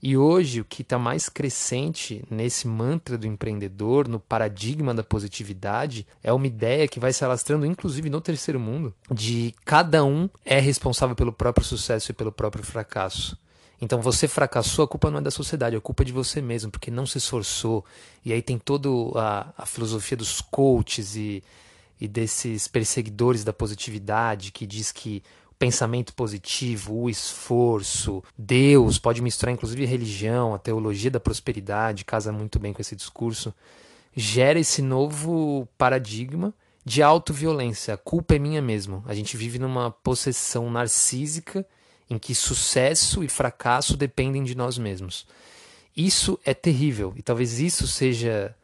E 0.02 0.16
hoje 0.16 0.62
o 0.62 0.64
que 0.64 0.80
está 0.80 0.98
mais 0.98 1.28
crescente 1.28 2.24
nesse 2.30 2.66
mantra 2.66 3.18
do 3.18 3.26
empreendedor, 3.26 4.08
no 4.08 4.18
paradigma 4.18 4.94
da 4.94 5.04
positividade, 5.04 6.06
é 6.24 6.32
uma 6.32 6.46
ideia 6.46 6.88
que 6.88 6.98
vai 6.98 7.12
se 7.12 7.22
alastrando, 7.22 7.66
inclusive 7.66 8.08
no 8.08 8.20
terceiro 8.22 8.58
mundo, 8.58 8.94
de 9.12 9.54
cada 9.62 10.02
um 10.02 10.26
é 10.42 10.58
responsável 10.58 11.14
pelo 11.14 11.34
próprio 11.34 11.66
sucesso 11.66 12.12
e 12.12 12.14
pelo 12.14 12.32
próprio 12.32 12.64
fracasso. 12.64 13.36
Então 13.80 14.00
você 14.00 14.26
fracassou, 14.26 14.84
a 14.84 14.88
culpa 14.88 15.10
não 15.10 15.18
é 15.18 15.22
da 15.22 15.30
sociedade, 15.30 15.76
a 15.76 15.80
culpa 15.80 16.02
é 16.02 16.06
de 16.06 16.12
você 16.12 16.40
mesmo, 16.40 16.70
porque 16.70 16.90
não 16.90 17.04
se 17.04 17.18
esforçou. 17.18 17.84
E 18.24 18.32
aí 18.32 18.40
tem 18.40 18.58
toda 18.58 18.88
a, 19.18 19.52
a 19.58 19.66
filosofia 19.66 20.16
dos 20.16 20.40
coaches 20.40 21.14
e, 21.14 21.42
e 22.00 22.08
desses 22.08 22.66
perseguidores 22.68 23.44
da 23.44 23.52
positividade 23.52 24.50
que 24.50 24.66
diz 24.66 24.90
que 24.90 25.22
o 25.50 25.54
pensamento 25.54 26.14
positivo, 26.14 26.94
o 26.94 27.10
esforço, 27.10 28.22
Deus, 28.36 28.98
pode 28.98 29.20
misturar 29.20 29.54
inclusive 29.54 29.84
religião, 29.84 30.54
a 30.54 30.58
teologia 30.58 31.10
da 31.10 31.20
prosperidade, 31.20 32.04
casa 32.04 32.32
muito 32.32 32.58
bem 32.58 32.72
com 32.72 32.80
esse 32.80 32.96
discurso, 32.96 33.54
gera 34.14 34.58
esse 34.58 34.80
novo 34.80 35.68
paradigma 35.76 36.54
de 36.82 37.02
autoviolência. 37.02 37.94
A 37.94 37.98
culpa 37.98 38.36
é 38.36 38.38
minha 38.38 38.62
mesmo. 38.62 39.02
A 39.06 39.14
gente 39.14 39.36
vive 39.36 39.58
numa 39.58 39.90
possessão 39.90 40.70
narcísica 40.70 41.66
em 42.08 42.18
que 42.18 42.34
sucesso 42.34 43.22
e 43.24 43.28
fracasso 43.28 43.96
dependem 43.96 44.44
de 44.44 44.54
nós 44.54 44.78
mesmos. 44.78 45.26
Isso 45.96 46.38
é 46.44 46.54
terrível 46.54 47.12
e 47.16 47.22
talvez 47.22 47.58
isso 47.58 47.86
seja 47.86 48.54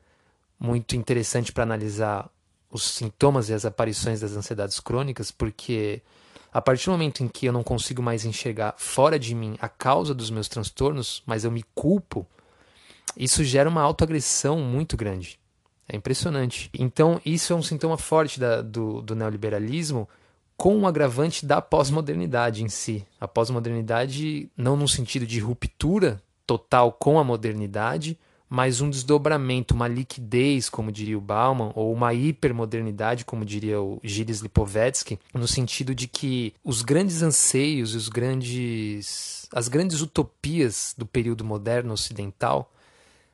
muito 0.59 0.95
interessante 0.95 1.53
para 1.53 1.65
analisar 1.65 2.31
os 2.71 2.85
sintomas 2.85 3.49
e 3.49 3.55
as 3.55 3.65
aparições 3.65 4.21
das 4.21 4.33
ansiedades 4.33 4.79
crônicas, 4.81 5.31
porque 5.31 6.01
a 6.53 6.61
partir 6.61 6.87
do 6.87 6.93
momento 6.93 7.23
em 7.23 7.29
que 7.29 7.47
eu 7.47 7.53
não 7.53 7.63
consigo 7.63 8.03
mais 8.03 8.25
enxergar 8.25 8.75
fora 8.77 9.19
de 9.19 9.35
mim 9.35 9.57
a 9.61 9.69
causa 9.69 10.15
dos 10.15 10.31
meus 10.31 10.49
transtornos, 10.49 11.23
mas 11.27 11.45
eu 11.45 11.51
me 11.51 11.65
culpo, 11.75 12.27
isso 13.17 13.43
gera 13.45 13.69
uma 13.69 13.83
autoagressão 13.83 14.59
muito 14.61 14.97
grande. 14.97 15.39
É 15.89 15.97
impressionante. 15.97 16.71
Então, 16.79 17.21
isso 17.25 17.53
é 17.53 17.57
um 17.57 17.63
sintoma 17.63 17.99
forte 17.99 18.39
da, 18.39 18.63
do, 18.63 19.03
do 19.03 19.15
neoliberalismo 19.15 20.09
com 20.63 20.79
o 20.79 20.87
agravante 20.87 21.45
da 21.45 21.61
pós-modernidade 21.61 22.63
em 22.63 22.69
si. 22.69 23.05
A 23.21 23.27
pós-modernidade, 23.27 24.49
não 24.57 24.77
no 24.77 24.87
sentido 24.87 25.27
de 25.27 25.41
ruptura 25.41 26.23
total 26.47 26.93
com 26.93 27.19
a 27.19 27.25
modernidade, 27.25 28.17
mas 28.49 28.81
um 28.81 28.89
desdobramento, 28.89 29.75
uma 29.75 29.89
liquidez, 29.89 30.69
como 30.69 30.93
diria 30.93 31.19
o 31.19 31.21
Bauman, 31.21 31.73
ou 31.75 31.93
uma 31.93 32.15
hipermodernidade, 32.15 33.25
como 33.25 33.45
diria 33.45 33.83
o 33.83 33.99
Gilles 34.05 34.39
Lipovetsky, 34.39 35.19
no 35.35 35.49
sentido 35.49 35.97
de 35.97 36.07
que 36.07 36.55
os 36.63 36.81
grandes 36.81 37.23
anseios, 37.23 37.97
os 37.97 38.09
grandes, 38.09 39.49
as 39.53 39.67
grandes 39.67 40.01
utopias 40.01 40.95
do 40.97 41.05
período 41.05 41.45
moderno 41.45 41.93
ocidental 41.93 42.73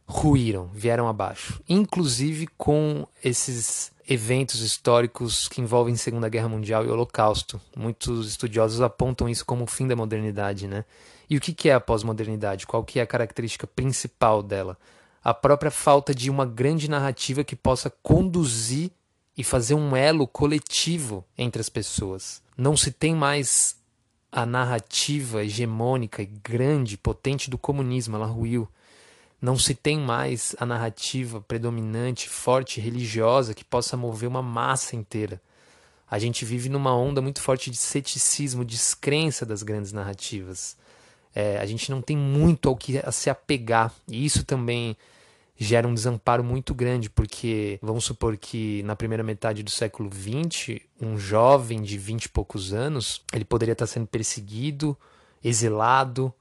ruíram, 0.07 0.71
vieram 0.73 1.07
abaixo, 1.07 1.63
inclusive 1.69 2.47
com 2.57 3.07
esses 3.23 3.93
eventos 4.09 4.61
históricos 4.63 5.49
que 5.49 5.61
envolvem 5.61 5.95
Segunda 5.95 6.31
Guerra 6.31 6.49
Mundial 6.49 6.85
e 6.85 6.89
Holocausto. 6.89 7.61
Muitos 7.77 8.27
estudiosos 8.27 8.81
apontam 8.81 9.29
isso 9.29 9.45
como 9.45 9.65
o 9.65 9.67
fim 9.67 9.87
da 9.87 9.95
modernidade, 9.95 10.67
né? 10.67 10.87
E 11.29 11.37
o 11.37 11.41
que 11.41 11.69
é 11.69 11.75
a 11.75 11.81
pós-modernidade? 11.81 12.67
Qual 12.67 12.83
que 12.83 12.99
é 12.99 13.03
a 13.03 13.07
característica 13.07 13.67
principal 13.67 14.43
dela? 14.43 14.79
A 15.23 15.35
própria 15.35 15.71
falta 15.71 16.15
de 16.15 16.31
uma 16.31 16.47
grande 16.47 16.89
narrativa 16.89 17.45
que 17.45 17.55
possa 17.55 17.93
conduzir 18.03 18.91
e 19.37 19.45
fazer 19.45 19.75
um 19.75 19.95
elo 19.95 20.27
coletivo 20.27 21.23
entre 21.37 21.61
as 21.61 21.69
pessoas. 21.69 22.41
Não 22.57 22.77
se 22.77 22.91
tem 22.91 23.15
mais 23.15 23.77
a 24.33 24.47
narrativa 24.47 25.45
hegemônica 25.45 26.23
e 26.23 26.27
grande, 26.27 26.97
potente 26.97 27.51
do 27.51 27.59
comunismo, 27.59 28.17
ela 28.17 28.27
ruiu. 28.27 28.67
Não 29.41 29.57
se 29.57 29.75
tem 29.75 29.99
mais 29.99 30.55
a 30.59 30.67
narrativa 30.67 31.41
predominante, 31.41 32.29
forte, 32.29 32.81
religiosa 32.81 33.55
que 33.55 33.65
possa 33.65 33.97
mover 33.97 34.29
uma 34.29 34.43
massa 34.43 34.97
inteira. 34.97 35.41
A 36.11 36.19
gente 36.19 36.45
vive 36.45 36.69
numa 36.69 36.97
onda 36.97 37.21
muito 37.21 37.41
forte 37.41 37.71
de 37.71 37.77
ceticismo, 37.77 38.65
descrença 38.65 39.47
das 39.47 39.63
grandes 39.63 39.93
narrativas. 39.93 40.77
É, 41.35 41.59
a 41.59 41.67
gente 41.67 41.91
não 41.91 42.01
tem 42.01 42.17
muito 42.17 42.69
ao 42.69 42.77
que 42.77 42.99
a 42.99 43.13
se 43.13 43.31
apegar. 43.31 43.93
E 44.09 44.25
isso 44.25 44.45
também 44.45 44.97
gera 45.57 45.87
um 45.87 45.95
desamparo 45.95 46.43
muito 46.43 46.73
grande, 46.75 47.11
porque 47.11 47.79
vamos 47.83 48.05
supor 48.05 48.37
que 48.37 48.83
na 48.85 48.97
primeira 48.97 49.23
metade 49.23 49.63
do 49.63 49.71
século 49.71 50.09
XX, 50.11 50.81
um 51.01 51.19
jovem 51.19 51.83
de 51.83 51.99
vinte 51.99 52.25
e 52.25 52.29
poucos 52.29 52.73
anos, 52.73 53.23
ele 53.33 53.45
poderia 53.45 53.73
estar 53.73 53.87
sendo 53.87 54.07
perseguido, 54.07 54.97
exilado, 55.45 56.33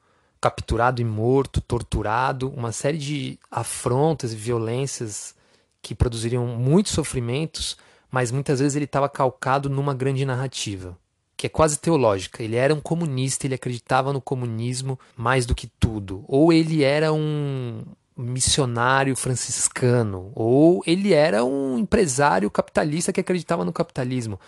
capturado 0.48 1.02
e 1.02 1.04
morto, 1.04 1.60
torturado, 1.60 2.50
uma 2.50 2.72
série 2.72 2.98
de 2.98 3.38
afrontas 3.52 4.32
e 4.32 4.36
violências 4.38 5.36
que 5.82 5.94
produziriam 5.94 6.48
muitos 6.48 6.94
sofrimentos, 6.94 7.76
mas 8.10 8.32
muitas 8.32 8.62
vezes 8.62 8.78
ele 8.78 8.86
estava 8.86 9.10
calcado 9.10 9.70
numa 9.70 9.94
grande 9.94 10.24
narrativa, 10.26 10.98
que 11.36 11.48
é 11.48 11.50
quase 11.50 11.78
teológica. 11.80 12.42
Ele 12.42 12.56
era 12.56 12.74
um 12.74 12.80
comunista, 12.80 13.46
ele 13.46 13.56
acreditava 13.56 14.14
no 14.14 14.22
comunismo 14.22 14.98
mais 15.18 15.46
do 15.46 15.54
que 15.54 15.68
tudo. 15.68 16.24
Ou 16.30 16.54
ele 16.54 16.82
era 16.82 17.12
um 17.12 17.84
missionário 18.16 19.18
franciscano, 19.18 20.32
ou 20.34 20.82
ele 20.88 21.14
era 21.14 21.44
um 21.44 21.78
empresário 21.78 22.50
capitalista 22.50 23.12
que 23.12 23.20
acreditava 23.20 23.66
no 23.66 23.74
capitalismo. 23.74 24.40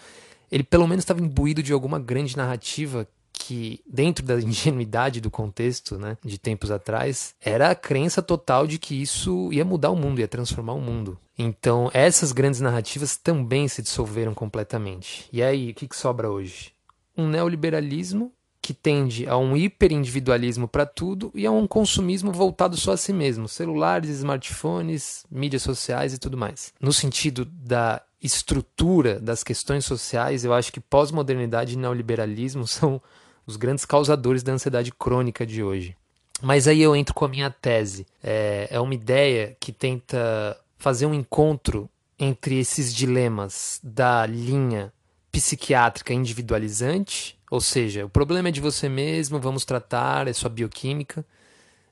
Ele 0.50 0.64
pelo 0.64 0.88
menos 0.88 1.04
estava 1.04 1.20
imbuído 1.20 1.62
de 1.62 1.74
alguma 1.74 2.00
grande 2.00 2.38
narrativa 2.38 3.06
que, 3.50 3.82
dentro 3.92 4.24
da 4.24 4.36
ingenuidade 4.40 5.20
do 5.20 5.32
contexto 5.32 5.98
né, 5.98 6.16
de 6.24 6.38
tempos 6.38 6.70
atrás, 6.70 7.34
era 7.44 7.72
a 7.72 7.76
crença 7.76 8.22
total 8.22 8.68
de 8.68 8.78
que 8.78 9.02
isso 9.02 9.52
ia 9.52 9.66
mudar 9.66 9.90
o 9.90 9.96
mundo, 9.96 10.20
ia 10.20 10.28
transformar 10.28 10.74
o 10.74 10.82
mundo. 10.82 11.18
Então, 11.36 11.90
essas 11.92 12.32
grandes 12.32 12.62
narrativas 12.62 13.18
também 13.18 13.68
se 13.68 13.82
dissolveram 13.82 14.36
completamente. 14.36 15.28
E 15.34 15.42
aí, 15.42 15.72
o 15.72 15.74
que, 15.74 15.88
que 15.88 15.96
sobra 15.96 16.30
hoje? 16.30 16.74
Um 17.18 17.28
neoliberalismo 17.28 18.32
que 18.62 18.74
tende 18.74 19.28
a 19.28 19.36
um 19.36 19.58
hiperindividualismo 19.58 20.68
para 20.68 20.86
tudo 20.86 21.32
e 21.34 21.48
a 21.48 21.52
um 21.52 21.66
consumismo 21.66 22.32
voltado 22.32 22.78
só 22.78 22.92
a 22.92 22.98
si 22.98 23.12
mesmo, 23.12 23.48
celulares, 23.48 24.12
smartphones, 24.12 25.26
mídias 25.32 25.64
sociais 25.64 26.14
e 26.14 26.20
tudo 26.20 26.38
mais. 26.38 26.72
No 26.80 26.94
sentido 26.94 27.46
da 27.46 28.02
estrutura 28.22 29.20
das 29.20 29.44
questões 29.44 29.86
sociais, 29.86 30.44
eu 30.44 30.54
acho 30.54 30.72
que 30.72 30.80
pós-modernidade 30.80 31.74
e 31.74 31.78
neoliberalismo 31.78 32.68
são 32.68 33.02
os 33.50 33.58
grandes 33.58 33.84
causadores 33.84 34.44
da 34.44 34.54
ansiedade 34.54 34.92
crônica 34.92 35.46
de 35.46 35.64
hoje. 35.64 35.96
Mas 36.42 36.68
aí 36.68 36.82
eu 36.82 36.96
entro 36.96 37.14
com 37.14 37.26
a 37.26 37.28
minha 37.28 37.50
tese. 37.50 38.06
É, 38.24 38.68
é 38.72 38.80
uma 38.80 38.94
ideia 38.94 39.58
que 39.60 39.72
tenta 39.72 40.56
fazer 40.78 41.06
um 41.06 41.14
encontro 41.14 41.90
entre 42.18 42.60
esses 42.60 42.94
dilemas 42.94 43.80
da 43.84 44.26
linha 44.26 44.94
psiquiátrica 45.32 46.14
individualizante, 46.14 47.38
ou 47.50 47.60
seja, 47.60 48.06
o 48.06 48.10
problema 48.10 48.50
é 48.50 48.52
de 48.52 48.62
você 48.62 48.88
mesmo, 48.88 49.40
vamos 49.40 49.66
tratar, 49.66 50.28
é 50.28 50.34
sua 50.34 50.50
bioquímica, 50.50 51.26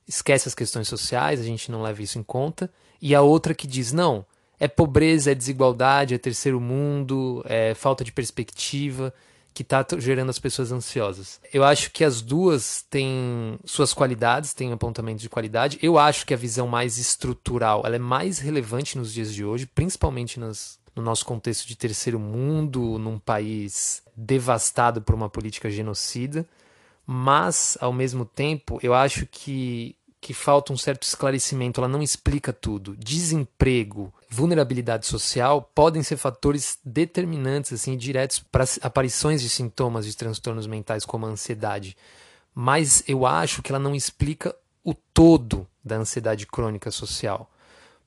esquece 0.08 0.48
as 0.48 0.56
questões 0.56 0.88
sociais, 0.88 1.40
a 1.40 1.44
gente 1.44 1.72
não 1.72 1.82
leva 1.82 2.02
isso 2.02 2.20
em 2.20 2.24
conta, 2.24 2.70
e 3.02 3.16
a 3.16 3.22
outra 3.22 3.54
que 3.54 3.68
diz, 3.68 3.92
não, 3.92 4.26
É 4.60 4.68
pobreza, 4.68 5.32
é 5.32 5.36
desigualdade, 5.36 6.16
é 6.16 6.18
terceiro 6.18 6.60
mundo, 6.60 7.44
é 7.46 7.76
falta 7.76 8.04
de 8.04 8.12
perspectiva 8.12 9.14
que 9.58 9.64
está 9.64 9.84
gerando 9.98 10.30
as 10.30 10.38
pessoas 10.38 10.72
ansiosas. 10.72 11.42
Eu 11.52 11.64
acho 11.64 11.90
que 11.90 12.04
as 12.04 12.22
duas 12.22 12.86
têm 12.92 13.58
suas 13.66 13.92
qualidades, 13.92 14.54
têm 14.54 14.72
apontamentos 14.72 15.24
de 15.24 15.30
qualidade. 15.30 15.80
Eu 15.82 15.98
acho 15.98 16.28
que 16.28 16.34
a 16.36 16.38
visão 16.38 16.68
mais 16.68 17.00
estrutural 17.00 17.82
ela 17.84 17.96
é 17.96 18.00
mais 18.00 18.38
relevante 18.38 19.00
nos 19.00 19.12
dias 19.12 19.34
de 19.34 19.44
hoje, 19.44 19.66
principalmente 19.66 20.40
nas, 20.40 20.78
no 20.96 21.02
nosso 21.02 21.26
contexto 21.26 21.68
de 21.68 21.76
terceiro 21.76 22.20
mundo, 22.20 23.00
num 23.00 23.18
país 23.18 24.04
devastado 24.16 25.02
por 25.02 25.16
uma 25.16 25.28
política 25.28 25.72
genocida. 25.72 26.48
Mas, 27.04 27.80
ao 27.82 27.92
mesmo 27.92 28.26
tempo, 28.26 28.78
eu 28.84 28.94
acho 28.94 29.26
que 29.26 29.96
que 30.28 30.34
falta 30.34 30.74
um 30.74 30.78
certo 30.78 31.04
esclarecimento, 31.04 31.80
ela 31.80 31.88
não 31.88 32.04
explica 32.04 32.52
tudo. 32.52 32.98
Desemprego, 32.98 34.14
vulnerabilidade 34.30 35.06
social 35.06 35.72
podem 35.74 36.04
ser 36.04 36.18
fatores 36.18 36.80
determinantes, 36.84 37.72
assim, 37.72 37.96
diretos 37.96 38.40
para 38.40 38.66
aparições 38.82 39.42
de 39.42 39.48
sintomas 39.48 40.06
de 40.06 40.18
transtornos 40.18 40.68
mentais 40.68 41.06
como 41.06 41.26
a 41.26 41.30
ansiedade. 41.30 41.96
Mas 42.54 43.06
eu 43.08 43.26
acho 43.26 43.64
que 43.64 43.72
ela 43.72 43.80
não 43.80 43.96
explica 43.96 44.54
o 44.84 44.94
todo 44.94 45.66
da 45.82 45.96
ansiedade 45.96 46.46
crônica 46.46 46.92
social. 46.92 47.50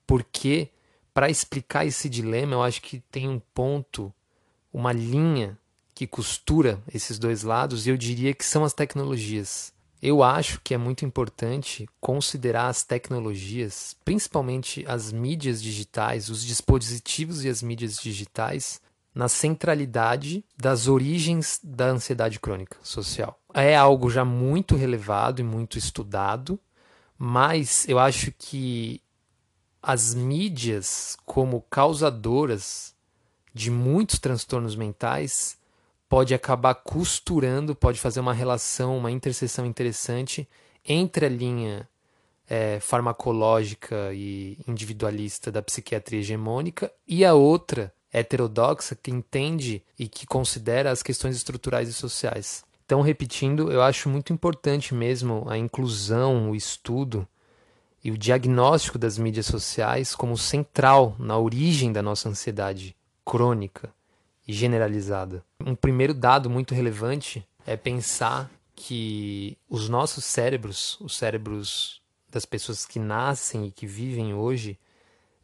Porque 0.06 0.68
para 1.14 1.30
explicar 1.30 1.86
esse 1.86 2.06
dilema, 2.06 2.52
eu 2.52 2.62
acho 2.62 2.82
que 2.82 3.00
tem 3.10 3.30
um 3.30 3.40
ponto, 3.54 4.12
uma 4.70 4.92
linha 4.92 5.58
que 5.94 6.06
costura 6.06 6.82
esses 6.92 7.18
dois 7.18 7.44
lados, 7.44 7.86
e 7.86 7.90
eu 7.90 7.96
diria 7.96 8.34
que 8.34 8.44
são 8.44 8.62
as 8.62 8.74
tecnologias. 8.74 9.72
Eu 10.02 10.22
acho 10.22 10.60
que 10.64 10.72
é 10.72 10.78
muito 10.78 11.04
importante 11.04 11.86
considerar 12.00 12.68
as 12.68 12.82
tecnologias, 12.82 13.94
principalmente 14.04 14.84
as 14.88 15.12
mídias 15.12 15.62
digitais, 15.62 16.30
os 16.30 16.44
dispositivos 16.44 17.44
e 17.44 17.48
as 17.48 17.62
mídias 17.62 17.98
digitais, 17.98 18.80
na 19.14 19.28
centralidade 19.28 20.44
das 20.56 20.88
origens 20.88 21.60
da 21.62 21.86
ansiedade 21.86 22.40
crônica 22.40 22.78
social. 22.82 23.38
É 23.52 23.76
algo 23.76 24.08
já 24.08 24.24
muito 24.24 24.76
relevado 24.76 25.40
e 25.40 25.44
muito 25.44 25.76
estudado, 25.76 26.58
mas 27.18 27.86
eu 27.88 27.98
acho 27.98 28.32
que 28.32 29.02
as 29.82 30.14
mídias, 30.14 31.16
como 31.26 31.60
causadoras 31.68 32.94
de 33.52 33.70
muitos 33.70 34.18
transtornos 34.18 34.76
mentais, 34.76 35.58
pode 36.10 36.34
acabar 36.34 36.74
costurando, 36.74 37.72
pode 37.72 38.00
fazer 38.00 38.18
uma 38.18 38.34
relação, 38.34 38.98
uma 38.98 39.12
interseção 39.12 39.64
interessante 39.64 40.46
entre 40.84 41.24
a 41.24 41.28
linha 41.28 41.88
é, 42.48 42.80
farmacológica 42.80 44.12
e 44.12 44.58
individualista 44.66 45.52
da 45.52 45.62
psiquiatria 45.62 46.18
hegemônica 46.18 46.92
e 47.06 47.24
a 47.24 47.34
outra 47.34 47.94
heterodoxa 48.12 48.96
que 49.00 49.12
entende 49.12 49.84
e 49.96 50.08
que 50.08 50.26
considera 50.26 50.90
as 50.90 51.00
questões 51.00 51.36
estruturais 51.36 51.88
e 51.88 51.92
sociais. 51.92 52.64
Então, 52.84 53.02
repetindo, 53.02 53.70
eu 53.70 53.80
acho 53.80 54.08
muito 54.08 54.32
importante 54.32 54.92
mesmo 54.92 55.44
a 55.48 55.56
inclusão, 55.56 56.50
o 56.50 56.56
estudo 56.56 57.24
e 58.02 58.10
o 58.10 58.18
diagnóstico 58.18 58.98
das 58.98 59.16
mídias 59.16 59.46
sociais 59.46 60.12
como 60.12 60.36
central 60.36 61.14
na 61.20 61.38
origem 61.38 61.92
da 61.92 62.02
nossa 62.02 62.28
ansiedade 62.28 62.96
crônica 63.24 63.94
generalizada. 64.52 65.44
Um 65.64 65.74
primeiro 65.74 66.14
dado 66.14 66.48
muito 66.48 66.74
relevante 66.74 67.46
é 67.66 67.76
pensar 67.76 68.50
que 68.74 69.58
os 69.68 69.88
nossos 69.88 70.24
cérebros, 70.24 70.98
os 71.00 71.16
cérebros 71.16 72.00
das 72.30 72.44
pessoas 72.44 72.86
que 72.86 72.98
nascem 72.98 73.66
e 73.66 73.70
que 73.70 73.86
vivem 73.86 74.32
hoje, 74.32 74.78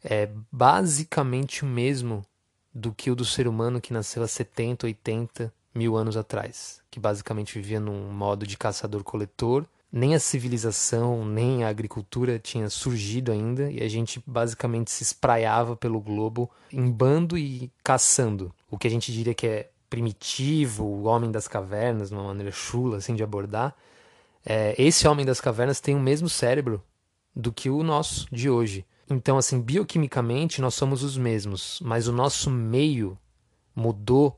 é 0.03 0.29
basicamente 0.51 1.63
o 1.63 1.67
mesmo 1.67 2.25
do 2.73 2.91
que 2.91 3.11
o 3.11 3.15
do 3.15 3.25
ser 3.25 3.47
humano 3.47 3.81
que 3.81 3.93
nasceu 3.93 4.23
há 4.23 4.27
70, 4.27 4.85
80 4.85 5.53
mil 5.73 5.95
anos 5.95 6.17
atrás, 6.17 6.81
que 6.89 6.99
basicamente 6.99 7.53
vivia 7.53 7.79
num 7.79 8.11
modo 8.11 8.45
de 8.47 8.57
caçador-coletor 8.57 9.65
nem 9.91 10.13
a 10.13 10.19
civilização, 10.19 11.25
nem 11.25 11.63
a 11.63 11.69
agricultura 11.69 12.37
tinha 12.37 12.69
surgido 12.69 13.31
ainda 13.31 13.71
e 13.71 13.81
a 13.81 13.87
gente 13.87 14.21
basicamente 14.25 14.91
se 14.91 15.03
espraiava 15.03 15.75
pelo 15.75 15.99
globo 15.99 16.49
em 16.71 16.91
bando 16.91 17.37
e 17.37 17.71
caçando. 17.83 18.53
O 18.69 18.77
que 18.77 18.87
a 18.87 18.91
gente 18.91 19.11
diria 19.11 19.33
que 19.33 19.47
é 19.47 19.69
primitivo, 19.89 20.83
o 20.83 21.03
homem 21.03 21.31
das 21.31 21.47
cavernas, 21.47 22.09
de 22.09 22.15
uma 22.15 22.25
maneira 22.25 22.51
chula 22.51 22.97
assim 22.97 23.15
de 23.15 23.23
abordar. 23.23 23.75
É, 24.45 24.75
esse 24.77 25.07
homem 25.07 25.25
das 25.25 25.41
cavernas 25.41 25.79
tem 25.79 25.95
o 25.95 25.99
mesmo 25.99 26.29
cérebro 26.29 26.83
do 27.35 27.51
que 27.51 27.69
o 27.69 27.83
nosso 27.83 28.27
de 28.31 28.49
hoje. 28.49 28.85
Então, 29.09 29.37
assim, 29.37 29.61
bioquimicamente 29.61 30.61
nós 30.61 30.73
somos 30.73 31.01
os 31.01 31.17
mesmos, 31.17 31.79
mas 31.81 32.07
o 32.07 32.11
nosso 32.11 32.49
meio 32.49 33.17
mudou 33.73 34.37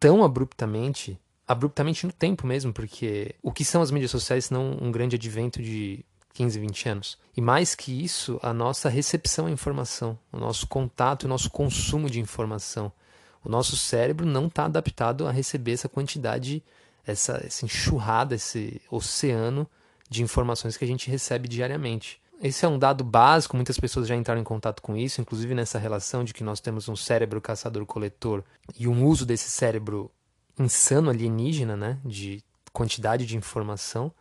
tão 0.00 0.24
abruptamente 0.24 1.20
abruptamente 1.46 2.06
no 2.06 2.12
tempo 2.12 2.46
mesmo, 2.46 2.72
porque 2.72 3.34
o 3.42 3.52
que 3.52 3.64
são 3.64 3.82
as 3.82 3.90
mídias 3.90 4.10
sociais 4.10 4.50
não 4.50 4.78
um 4.80 4.90
grande 4.90 5.16
advento 5.16 5.62
de 5.62 6.04
15, 6.34 6.58
20 6.58 6.88
anos? 6.88 7.18
E 7.36 7.40
mais 7.40 7.74
que 7.74 8.04
isso, 8.04 8.38
a 8.42 8.52
nossa 8.52 8.88
recepção 8.88 9.46
à 9.46 9.50
informação, 9.50 10.18
o 10.32 10.38
nosso 10.38 10.66
contato, 10.66 11.24
o 11.24 11.28
nosso 11.28 11.50
consumo 11.50 12.08
de 12.08 12.20
informação. 12.20 12.92
O 13.44 13.48
nosso 13.48 13.76
cérebro 13.76 14.24
não 14.24 14.46
está 14.46 14.66
adaptado 14.66 15.26
a 15.26 15.32
receber 15.32 15.72
essa 15.72 15.88
quantidade, 15.88 16.62
essa, 17.04 17.42
essa 17.44 17.64
enxurrada, 17.64 18.36
esse 18.36 18.80
oceano 18.90 19.68
de 20.08 20.22
informações 20.22 20.76
que 20.76 20.84
a 20.84 20.88
gente 20.88 21.10
recebe 21.10 21.48
diariamente. 21.48 22.20
Esse 22.40 22.64
é 22.64 22.68
um 22.68 22.78
dado 22.78 23.04
básico, 23.04 23.56
muitas 23.56 23.78
pessoas 23.78 24.08
já 24.08 24.16
entraram 24.16 24.40
em 24.40 24.44
contato 24.44 24.82
com 24.82 24.96
isso, 24.96 25.20
inclusive 25.20 25.54
nessa 25.54 25.78
relação 25.78 26.24
de 26.24 26.34
que 26.34 26.42
nós 26.42 26.60
temos 26.60 26.88
um 26.88 26.96
cérebro 26.96 27.40
caçador-coletor 27.40 28.42
e 28.78 28.88
um 28.88 29.04
uso 29.06 29.24
desse 29.24 29.48
cérebro 29.48 30.10
insano 30.58 31.10
alienígena, 31.10 31.76
né? 31.76 31.98
De 32.04 32.42
quantidade 32.72 33.26
de 33.26 33.36
informação. 33.36 34.12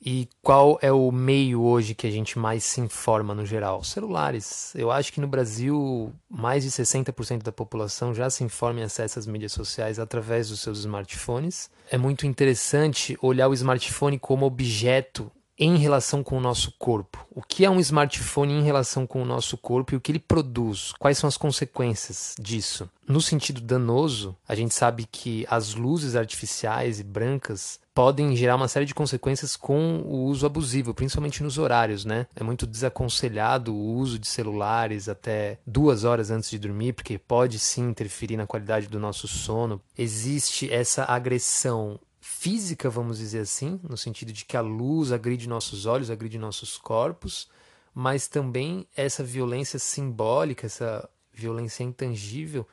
E 0.00 0.28
qual 0.42 0.78
é 0.82 0.92
o 0.92 1.10
meio 1.10 1.62
hoje 1.62 1.94
que 1.94 2.06
a 2.06 2.10
gente 2.10 2.38
mais 2.38 2.64
se 2.64 2.80
informa 2.80 3.34
no 3.34 3.46
geral? 3.46 3.82
Celulares. 3.82 4.74
Eu 4.74 4.90
acho 4.90 5.12
que 5.12 5.20
no 5.20 5.26
Brasil, 5.26 6.12
mais 6.28 6.62
de 6.64 6.70
60% 6.70 7.42
da 7.42 7.50
população 7.50 8.14
já 8.14 8.28
se 8.28 8.44
informa 8.44 8.80
e 8.80 8.82
acessa 8.82 9.18
as 9.18 9.26
mídias 9.26 9.52
sociais 9.52 9.98
através 9.98 10.48
dos 10.50 10.60
seus 10.60 10.80
smartphones. 10.80 11.70
É 11.90 11.96
muito 11.96 12.26
interessante 12.26 13.16
olhar 13.22 13.48
o 13.48 13.54
smartphone 13.54 14.18
como 14.18 14.44
objeto 14.46 15.32
em 15.58 15.76
relação 15.76 16.22
com 16.22 16.36
o 16.36 16.40
nosso 16.40 16.72
corpo. 16.78 17.26
O 17.30 17.42
que 17.42 17.64
é 17.64 17.70
um 17.70 17.80
smartphone 17.80 18.52
em 18.52 18.62
relação 18.62 19.06
com 19.06 19.22
o 19.22 19.26
nosso 19.26 19.56
corpo 19.56 19.94
e 19.94 19.96
o 19.96 20.00
que 20.00 20.12
ele 20.12 20.18
produz? 20.18 20.92
Quais 20.98 21.18
são 21.18 21.28
as 21.28 21.36
consequências 21.36 22.34
disso? 22.38 22.88
No 23.06 23.20
sentido 23.20 23.60
danoso, 23.60 24.36
a 24.48 24.54
gente 24.54 24.74
sabe 24.74 25.06
que 25.10 25.46
as 25.48 25.74
luzes 25.74 26.16
artificiais 26.16 26.98
e 26.98 27.04
brancas 27.04 27.78
podem 27.94 28.36
gerar 28.36 28.56
uma 28.56 28.68
série 28.68 28.84
de 28.84 28.94
consequências 28.94 29.56
com 29.56 30.02
o 30.04 30.24
uso 30.24 30.44
abusivo, 30.44 30.92
principalmente 30.92 31.42
nos 31.42 31.56
horários, 31.56 32.04
né? 32.04 32.26
É 32.36 32.44
muito 32.44 32.66
desaconselhado 32.66 33.74
o 33.74 33.94
uso 33.94 34.18
de 34.18 34.26
celulares 34.26 35.08
até 35.08 35.58
duas 35.66 36.04
horas 36.04 36.30
antes 36.30 36.50
de 36.50 36.58
dormir, 36.58 36.92
porque 36.92 37.16
pode 37.16 37.58
sim 37.58 37.88
interferir 37.88 38.36
na 38.36 38.46
qualidade 38.46 38.88
do 38.88 39.00
nosso 39.00 39.26
sono. 39.26 39.80
Existe 39.96 40.70
essa 40.70 41.04
agressão 41.04 41.98
física, 42.46 42.88
vamos 42.88 43.18
dizer 43.18 43.40
assim, 43.40 43.80
no 43.82 43.96
sentido 43.96 44.32
de 44.32 44.44
que 44.44 44.56
a 44.56 44.60
luz 44.60 45.10
agride 45.10 45.48
nossos 45.48 45.84
olhos, 45.84 46.12
agride 46.12 46.38
nossos 46.38 46.78
corpos, 46.78 47.48
mas 47.92 48.28
também 48.28 48.86
essa 48.96 49.24
violência 49.24 49.80
simbólica, 49.80 50.64
essa 50.64 51.10
violência 51.32 51.82
intangível, 51.82 52.64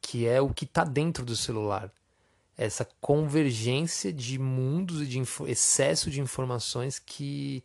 que 0.00 0.28
é 0.28 0.40
o 0.40 0.50
que 0.50 0.64
está 0.64 0.84
dentro 0.84 1.24
do 1.24 1.34
celular. 1.34 1.90
Essa 2.56 2.86
convergência 3.00 4.12
de 4.12 4.38
mundos 4.38 5.02
e 5.02 5.06
de 5.06 5.20
excesso 5.48 6.08
de 6.08 6.20
informações 6.20 7.00
que 7.00 7.64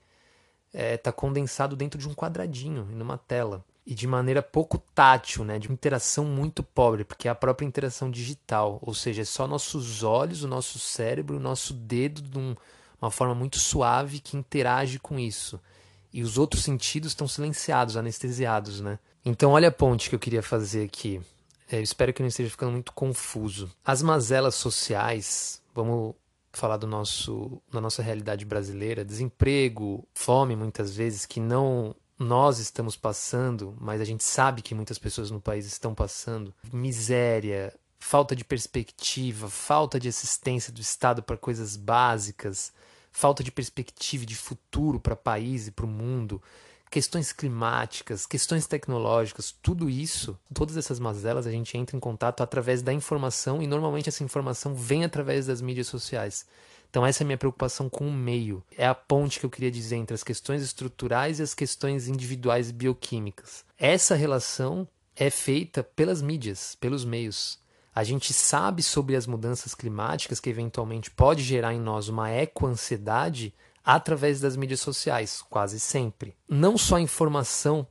está 0.74 0.84
é, 0.84 0.98
tá 0.98 1.12
condensado 1.12 1.76
dentro 1.76 2.00
de 2.00 2.10
um 2.10 2.16
quadradinho, 2.16 2.86
numa 2.86 3.20
tela 3.20 3.64
e 3.86 3.96
de 3.96 4.06
maneira 4.06 4.42
pouco 4.42 4.78
tátil, 4.94 5.44
né, 5.44 5.58
de 5.58 5.72
interação 5.72 6.26
muito 6.26 6.62
pobre, 6.64 7.04
porque 7.04 7.28
é 7.28 7.32
a 7.32 7.36
própria 7.36 7.66
interação 7.66 8.12
digital, 8.12 8.80
ou 8.82 8.94
seja, 8.94 9.24
é 9.24 9.26
só 9.26 9.48
nossos 9.48 10.04
olhos, 10.04 10.44
o 10.44 10.48
nosso 10.48 10.78
cérebro, 10.78 11.38
o 11.38 11.40
nosso 11.40 11.74
dedo 11.74 12.22
de 12.22 12.38
um, 12.38 12.56
uma 13.02 13.10
forma 13.10 13.34
muito 13.34 13.58
suave 13.58 14.20
que 14.20 14.38
interage 14.38 15.00
com 15.00 15.18
isso. 15.18 15.60
E 16.14 16.22
os 16.22 16.38
outros 16.38 16.64
sentidos 16.64 17.12
estão 17.12 17.28
silenciados, 17.28 17.98
anestesiados, 17.98 18.82
né? 18.82 19.00
Então 19.26 19.52
olha 19.52 19.70
a 19.70 19.72
ponte 19.72 20.10
que 20.10 20.16
eu 20.16 20.20
queria 20.20 20.44
fazer 20.44 20.84
aqui. 20.84 21.22
É, 21.72 21.78
eu 21.78 21.84
espero 21.84 22.14
que 22.14 22.22
não 22.22 22.28
esteja 22.28 22.50
ficando 22.50 22.74
muito 22.74 22.92
confuso. 22.92 23.72
As 23.84 24.02
mazelas 24.02 24.56
sociais, 24.56 25.62
vamos 25.74 26.14
falar 26.52 26.78
do 26.78 26.86
nosso, 26.86 27.62
da 27.72 27.80
nossa 27.80 28.04
realidade 28.04 28.44
brasileira, 28.44 29.06
desemprego, 29.06 30.06
fome 30.14 30.56
muitas 30.56 30.96
vezes 30.96 31.26
que 31.26 31.40
não 31.40 31.96
nós 32.22 32.60
estamos 32.60 32.96
passando, 32.96 33.76
mas 33.80 34.00
a 34.00 34.06
gente 34.06 34.24
sabe 34.24 34.62
que 34.62 34.76
muitas 34.76 35.00
pessoas 35.00 35.32
no 35.32 35.42
país 35.42 35.66
estão 35.66 35.94
passando, 35.94 36.54
miséria, 36.72 37.74
falta 38.00 38.36
de 38.36 38.46
perspectiva, 38.46 39.50
falta 39.50 40.00
de 40.00 40.08
assistência 40.08 40.72
do 40.72 40.82
Estado 40.82 41.24
para 41.24 41.36
coisas 41.36 41.76
básicas, 41.76 42.72
falta 43.12 43.44
de 43.44 43.52
perspectiva 43.52 44.26
de 44.26 44.36
futuro 44.36 45.00
para 45.00 45.14
o 45.14 45.18
país 45.18 45.68
e 45.68 45.72
para 45.72 45.86
o 45.86 45.90
mundo, 45.90 46.42
questões 46.90 47.32
climáticas, 47.32 48.26
questões 48.26 48.68
tecnológicas, 48.68 49.56
tudo 49.62 49.90
isso, 49.90 50.38
todas 50.54 50.78
essas 50.78 51.00
mazelas 51.00 51.48
a 51.48 51.52
gente 51.52 51.78
entra 51.78 51.96
em 51.96 52.00
contato 52.00 52.42
através 52.42 52.82
da 52.82 52.94
informação 52.94 53.62
e 53.62 53.68
normalmente 53.68 54.10
essa 54.10 54.24
informação 54.24 54.76
vem 54.76 55.04
através 55.04 55.48
das 55.48 55.62
mídias 55.62 55.88
sociais. 55.88 56.46
Então 56.92 57.06
essa 57.06 57.24
é 57.24 57.26
a 57.26 57.28
minha 57.28 57.38
preocupação 57.38 57.90
com 57.90 58.06
o 58.06 58.12
meio. 58.12 58.62
É 58.78 58.86
a 58.86 58.94
ponte 58.94 59.40
que 59.40 59.46
eu 59.46 59.50
queria 59.50 59.72
dizer 59.72 59.96
entre 59.96 60.14
as 60.14 60.26
questões 60.26 60.62
estruturais 60.62 61.40
e 61.40 61.42
as 61.42 61.54
questões 61.54 62.10
individuais 62.10 62.70
bioquímicas. 62.70 63.64
Essa 63.80 64.14
relação 64.14 64.86
é 65.16 65.30
feita 65.30 65.82
pelas 65.82 66.22
mídias, 66.22 66.76
pelos 66.76 67.06
meios. 67.06 67.58
A 67.96 68.04
gente 68.04 68.34
sabe 68.34 68.84
sobre 68.84 69.16
as 69.16 69.26
mudanças 69.26 69.74
climáticas 69.74 70.42
que 70.42 70.50
eventualmente 70.50 71.10
pode 71.10 71.44
gerar 71.44 71.74
em 71.74 71.80
nós 71.80 72.10
uma 72.10 72.30
ecoansiedade 72.30 73.54
através 73.84 74.42
das 74.42 74.58
mídias 74.58 74.82
sociais, 74.82 75.42
quase 75.50 75.80
sempre. 75.80 76.36
Não 76.48 76.78
só 76.78 76.98
a 76.98 77.02
informação 77.02 77.88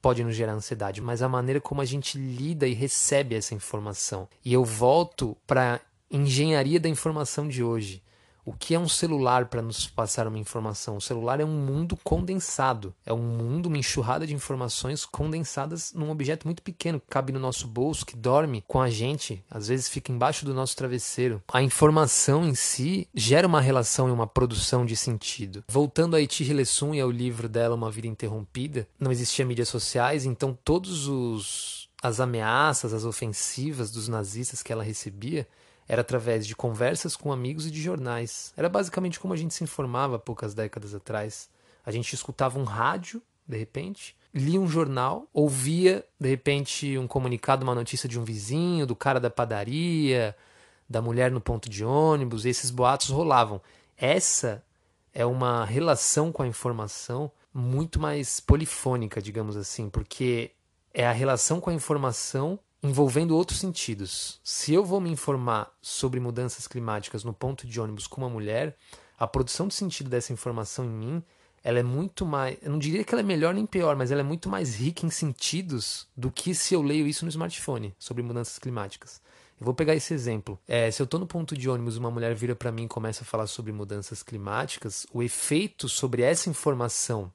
pode 0.00 0.22
nos 0.22 0.36
gerar 0.36 0.52
ansiedade, 0.52 1.00
mas 1.00 1.20
a 1.20 1.28
maneira 1.28 1.60
como 1.60 1.80
a 1.80 1.84
gente 1.84 2.16
lida 2.16 2.66
e 2.66 2.74
recebe 2.74 3.34
essa 3.34 3.54
informação. 3.54 4.28
E 4.44 4.52
eu 4.52 4.64
volto 4.64 5.36
para 5.46 5.80
engenharia 6.08 6.78
da 6.78 6.88
informação 6.88 7.48
de 7.48 7.62
hoje. 7.64 8.02
O 8.46 8.52
que 8.52 8.76
é 8.76 8.78
um 8.78 8.88
celular 8.88 9.46
para 9.46 9.60
nos 9.60 9.88
passar 9.88 10.28
uma 10.28 10.38
informação? 10.38 10.96
O 10.96 11.00
celular 11.00 11.40
é 11.40 11.44
um 11.44 11.48
mundo 11.48 11.98
condensado. 12.04 12.94
É 13.04 13.12
um 13.12 13.18
mundo, 13.18 13.66
uma 13.66 13.76
enxurrada 13.76 14.24
de 14.24 14.32
informações 14.32 15.04
condensadas 15.04 15.92
num 15.92 16.12
objeto 16.12 16.46
muito 16.46 16.62
pequeno 16.62 17.00
que 17.00 17.08
cabe 17.08 17.32
no 17.32 17.40
nosso 17.40 17.66
bolso, 17.66 18.06
que 18.06 18.14
dorme 18.16 18.62
com 18.68 18.80
a 18.80 18.88
gente, 18.88 19.44
às 19.50 19.66
vezes 19.66 19.88
fica 19.88 20.12
embaixo 20.12 20.44
do 20.44 20.54
nosso 20.54 20.76
travesseiro. 20.76 21.42
A 21.52 21.60
informação 21.60 22.46
em 22.46 22.54
si 22.54 23.08
gera 23.12 23.48
uma 23.48 23.60
relação 23.60 24.08
e 24.08 24.12
uma 24.12 24.28
produção 24.28 24.86
de 24.86 24.94
sentido. 24.96 25.64
Voltando 25.66 26.14
a 26.14 26.20
Iti 26.20 26.44
Hilesum 26.44 26.94
e 26.94 27.00
ao 27.00 27.10
livro 27.10 27.48
dela 27.48 27.74
Uma 27.74 27.90
Vida 27.90 28.06
Interrompida, 28.06 28.86
não 29.00 29.10
existia 29.10 29.44
mídias 29.44 29.68
sociais, 29.68 30.24
então 30.24 30.56
todos 30.64 31.08
os 31.08 31.86
as 32.02 32.20
ameaças, 32.20 32.92
as 32.92 33.04
ofensivas 33.04 33.90
dos 33.90 34.06
nazistas 34.06 34.62
que 34.62 34.72
ela 34.72 34.84
recebia 34.84 35.46
era 35.88 36.00
através 36.00 36.46
de 36.46 36.56
conversas 36.56 37.16
com 37.16 37.32
amigos 37.32 37.66
e 37.66 37.70
de 37.70 37.80
jornais. 37.80 38.52
Era 38.56 38.68
basicamente 38.68 39.20
como 39.20 39.34
a 39.34 39.36
gente 39.36 39.54
se 39.54 39.64
informava 39.64 40.18
poucas 40.18 40.54
décadas 40.54 40.94
atrás. 40.94 41.48
A 41.84 41.90
gente 41.90 42.12
escutava 42.12 42.58
um 42.58 42.64
rádio, 42.64 43.22
de 43.46 43.56
repente, 43.56 44.16
lia 44.34 44.60
um 44.60 44.66
jornal, 44.66 45.26
ouvia, 45.32 46.04
de 46.18 46.28
repente, 46.28 46.98
um 46.98 47.06
comunicado, 47.06 47.64
uma 47.64 47.74
notícia 47.74 48.08
de 48.08 48.18
um 48.18 48.24
vizinho, 48.24 48.86
do 48.86 48.96
cara 48.96 49.20
da 49.20 49.30
padaria, 49.30 50.36
da 50.88 51.00
mulher 51.00 51.30
no 51.30 51.40
ponto 51.40 51.70
de 51.70 51.84
ônibus, 51.84 52.44
e 52.44 52.48
esses 52.48 52.70
boatos 52.70 53.08
rolavam. 53.08 53.60
Essa 53.96 54.62
é 55.14 55.24
uma 55.24 55.64
relação 55.64 56.30
com 56.30 56.42
a 56.42 56.46
informação 56.46 57.30
muito 57.54 57.98
mais 57.98 58.38
polifônica, 58.38 59.22
digamos 59.22 59.56
assim, 59.56 59.88
porque 59.88 60.50
é 60.92 61.06
a 61.06 61.12
relação 61.12 61.60
com 61.60 61.70
a 61.70 61.74
informação 61.74 62.58
envolvendo 62.82 63.36
outros 63.36 63.58
sentidos. 63.58 64.40
Se 64.42 64.72
eu 64.72 64.84
vou 64.84 65.00
me 65.00 65.10
informar 65.10 65.72
sobre 65.80 66.20
mudanças 66.20 66.66
climáticas 66.66 67.24
no 67.24 67.32
ponto 67.32 67.66
de 67.66 67.80
ônibus 67.80 68.06
com 68.06 68.20
uma 68.20 68.30
mulher, 68.30 68.76
a 69.18 69.26
produção 69.26 69.66
de 69.66 69.74
sentido 69.74 70.10
dessa 70.10 70.32
informação 70.32 70.84
em 70.84 70.90
mim, 70.90 71.22
ela 71.64 71.80
é 71.80 71.82
muito 71.82 72.24
mais, 72.24 72.56
eu 72.62 72.70
não 72.70 72.78
diria 72.78 73.02
que 73.02 73.12
ela 73.12 73.22
é 73.22 73.24
melhor 73.24 73.52
nem 73.52 73.66
pior, 73.66 73.96
mas 73.96 74.12
ela 74.12 74.20
é 74.20 74.24
muito 74.24 74.48
mais 74.48 74.76
rica 74.76 75.04
em 75.04 75.10
sentidos 75.10 76.06
do 76.16 76.30
que 76.30 76.54
se 76.54 76.74
eu 76.74 76.82
leio 76.82 77.06
isso 77.08 77.24
no 77.24 77.28
smartphone 77.28 77.94
sobre 77.98 78.22
mudanças 78.22 78.58
climáticas. 78.58 79.20
Eu 79.58 79.64
vou 79.64 79.74
pegar 79.74 79.94
esse 79.94 80.12
exemplo. 80.12 80.58
É, 80.68 80.90
se 80.90 81.00
eu 81.00 81.04
estou 81.04 81.18
no 81.18 81.26
ponto 81.26 81.56
de 81.56 81.68
ônibus, 81.68 81.96
uma 81.96 82.10
mulher 82.10 82.34
vira 82.34 82.54
para 82.54 82.70
mim 82.70 82.84
e 82.84 82.88
começa 82.88 83.24
a 83.24 83.26
falar 83.26 83.46
sobre 83.46 83.72
mudanças 83.72 84.22
climáticas, 84.22 85.06
o 85.12 85.22
efeito 85.22 85.88
sobre 85.88 86.22
essa 86.22 86.50
informação 86.50 87.32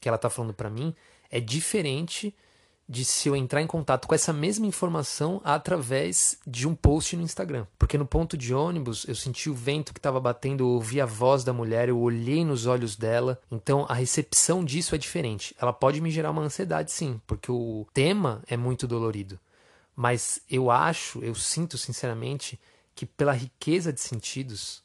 que 0.00 0.08
ela 0.08 0.16
está 0.16 0.30
falando 0.30 0.54
para 0.54 0.70
mim 0.70 0.94
é 1.28 1.40
diferente 1.40 2.34
de 2.90 3.04
se 3.04 3.28
eu 3.28 3.36
entrar 3.36 3.62
em 3.62 3.68
contato 3.68 4.08
com 4.08 4.16
essa 4.16 4.32
mesma 4.32 4.66
informação 4.66 5.40
através 5.44 6.36
de 6.44 6.66
um 6.66 6.74
post 6.74 7.16
no 7.16 7.22
Instagram. 7.22 7.64
Porque 7.78 7.96
no 7.96 8.04
ponto 8.04 8.36
de 8.36 8.52
ônibus 8.52 9.06
eu 9.06 9.14
senti 9.14 9.48
o 9.48 9.54
vento 9.54 9.94
que 9.94 10.00
estava 10.00 10.18
batendo, 10.18 10.64
eu 10.64 10.68
ouvi 10.70 11.00
a 11.00 11.06
voz 11.06 11.44
da 11.44 11.52
mulher, 11.52 11.88
eu 11.88 12.00
olhei 12.00 12.44
nos 12.44 12.66
olhos 12.66 12.96
dela. 12.96 13.40
Então 13.48 13.86
a 13.88 13.94
recepção 13.94 14.64
disso 14.64 14.92
é 14.92 14.98
diferente. 14.98 15.54
Ela 15.60 15.72
pode 15.72 16.00
me 16.00 16.10
gerar 16.10 16.32
uma 16.32 16.42
ansiedade, 16.42 16.90
sim, 16.90 17.20
porque 17.28 17.52
o 17.52 17.86
tema 17.94 18.42
é 18.48 18.56
muito 18.56 18.88
dolorido. 18.88 19.38
Mas 19.94 20.40
eu 20.50 20.68
acho, 20.68 21.22
eu 21.22 21.36
sinto 21.36 21.78
sinceramente 21.78 22.58
que 22.92 23.06
pela 23.06 23.32
riqueza 23.32 23.92
de 23.92 24.00
sentidos 24.00 24.82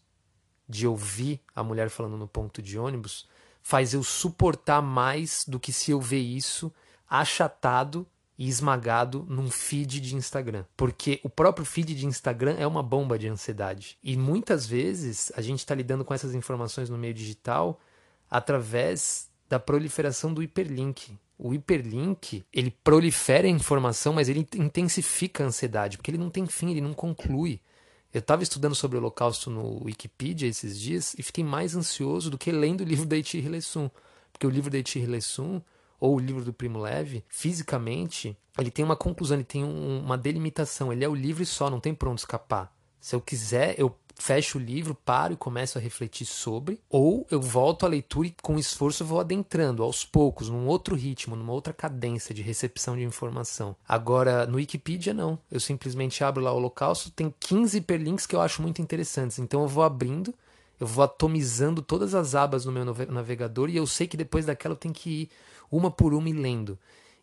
de 0.70 0.86
ouvir 0.86 1.42
a 1.56 1.64
mulher 1.64 1.90
falando 1.90 2.18
no 2.18 2.28
ponto 2.28 2.62
de 2.62 2.78
ônibus, 2.78 3.28
faz 3.64 3.96
eu 3.96 4.04
suportar 4.04 4.80
mais 4.80 5.44
do 5.48 5.60
que 5.60 5.74
se 5.74 5.90
eu 5.90 6.00
ver 6.00 6.20
isso 6.20 6.72
achatado 7.10 8.08
e 8.38 8.50
esmagado 8.50 9.26
num 9.30 9.50
feed 9.50 10.00
de 10.00 10.16
Instagram. 10.16 10.66
Porque 10.76 11.20
o 11.24 11.30
próprio 11.30 11.66
feed 11.66 11.96
de 11.96 12.06
Instagram 12.06 12.56
é 12.58 12.68
uma 12.68 12.84
bomba 12.84 13.18
de 13.18 13.28
ansiedade. 13.28 13.98
E 14.04 14.18
muitas 14.18 14.66
vezes 14.66 15.32
a 15.36 15.42
gente 15.42 15.60
está 15.60 15.74
lidando 15.74 16.04
com 16.04 16.14
essas 16.14 16.36
informações 16.36 16.90
no 16.90 16.98
meio 16.98 17.14
digital 17.14 17.80
através 18.30 19.30
da 19.48 19.60
proliferação 19.60 20.34
do 20.34 20.44
hiperlink. 20.44 21.18
O 21.38 21.54
hiperlink, 21.54 22.46
ele 22.52 22.72
prolifera 22.84 23.48
a 23.48 23.50
informação, 23.50 24.14
mas 24.14 24.30
ele 24.30 24.48
intensifica 24.56 25.44
a 25.44 25.48
ansiedade, 25.48 25.98
porque 25.98 26.12
ele 26.12 26.18
não 26.18 26.30
tem 26.30 26.46
fim, 26.46 26.72
ele 26.72 26.82
não 26.82 26.94
conclui. 26.94 27.62
Eu 28.14 28.20
estava 28.20 28.44
estudando 28.44 28.74
sobre 28.74 28.98
o 28.98 29.02
Holocausto 29.02 29.50
no 29.50 29.84
Wikipedia 29.84 30.48
esses 30.48 30.80
dias 30.80 31.14
e 31.18 31.24
fiquei 31.24 31.44
mais 31.44 31.76
ansioso 31.76 32.30
do 32.30 32.38
que 32.38 32.52
lendo 32.52 32.82
o 32.82 32.86
livro 32.86 33.06
da 33.06 33.18
Iti 33.18 33.38
Hilesum. 33.38 33.90
Porque 34.32 34.48
o 34.48 34.50
livro 34.50 34.72
da 34.72 34.78
Iti 34.78 35.00
Hilesum 35.00 35.62
ou 36.06 36.16
o 36.16 36.20
livro 36.20 36.46
do 36.46 36.54
Primo 36.54 36.80
Leve, 36.80 37.24
fisicamente, 37.28 38.38
ele 38.58 38.72
tem 38.72 38.86
uma 38.86 38.96
conclusão, 38.96 39.38
ele 39.38 39.44
tem 39.44 39.64
um, 39.64 40.00
uma 40.00 40.18
delimitação. 40.18 40.94
Ele 40.94 41.04
é 41.04 41.10
o 41.10 41.16
livro 41.16 41.44
e 41.44 41.46
só, 41.46 41.70
não 41.70 41.80
tem 41.80 41.94
por 41.94 42.08
onde 42.08 42.22
escapar. 42.22 42.74
Se 43.00 43.16
eu 43.16 43.22
quiser, 43.22 43.76
eu 43.78 43.96
fecho 44.18 44.58
o 44.58 44.62
livro, 44.62 44.96
paro 44.96 45.34
e 45.34 45.38
começo 45.38 45.78
a 45.78 45.82
refletir 45.82 46.26
sobre, 46.26 46.80
ou 46.90 47.28
eu 47.30 47.42
volto 47.42 47.86
à 47.86 47.90
leitura 47.90 48.28
e 48.28 48.36
com 48.42 48.58
esforço 48.58 49.04
vou 49.04 49.20
adentrando 49.20 49.84
aos 49.84 50.06
poucos, 50.06 50.50
num 50.50 50.68
outro 50.68 50.96
ritmo, 50.96 51.36
numa 51.36 51.52
outra 51.52 51.74
cadência 51.74 52.34
de 52.34 52.42
recepção 52.42 52.96
de 52.96 53.04
informação. 53.04 53.76
Agora, 53.88 54.46
no 54.46 54.56
Wikipedia, 54.56 55.14
não. 55.14 55.38
Eu 55.52 55.60
simplesmente 55.60 56.24
abro 56.24 56.44
lá 56.44 56.52
o 56.52 56.56
Holocausto, 56.56 57.12
tem 57.12 57.34
15 57.40 57.78
hiperlinks 57.78 58.26
que 58.26 58.36
eu 58.36 58.42
acho 58.42 58.62
muito 58.62 58.82
interessantes. 58.82 59.38
Então 59.38 59.64
eu 59.64 59.68
vou 59.68 59.84
abrindo, 59.84 60.34
eu 60.80 60.88
vou 60.88 61.04
atomizando 61.04 61.82
todas 61.82 62.16
as 62.16 62.36
abas 62.36 62.66
no 62.66 62.72
meu 62.72 62.86
navegador 62.86 63.70
e 63.70 63.78
eu 63.78 63.86
sei 63.86 64.08
que 64.08 64.18
depois 64.18 64.46
daquela 64.46 64.74
eu 64.74 64.80
tenho 64.80 64.94
que 64.94 65.10
ir 65.10 65.30
uma 65.76 65.92
por 65.92 66.14
uma 66.14 66.30
e 66.30 66.34
lendo. 66.34 66.78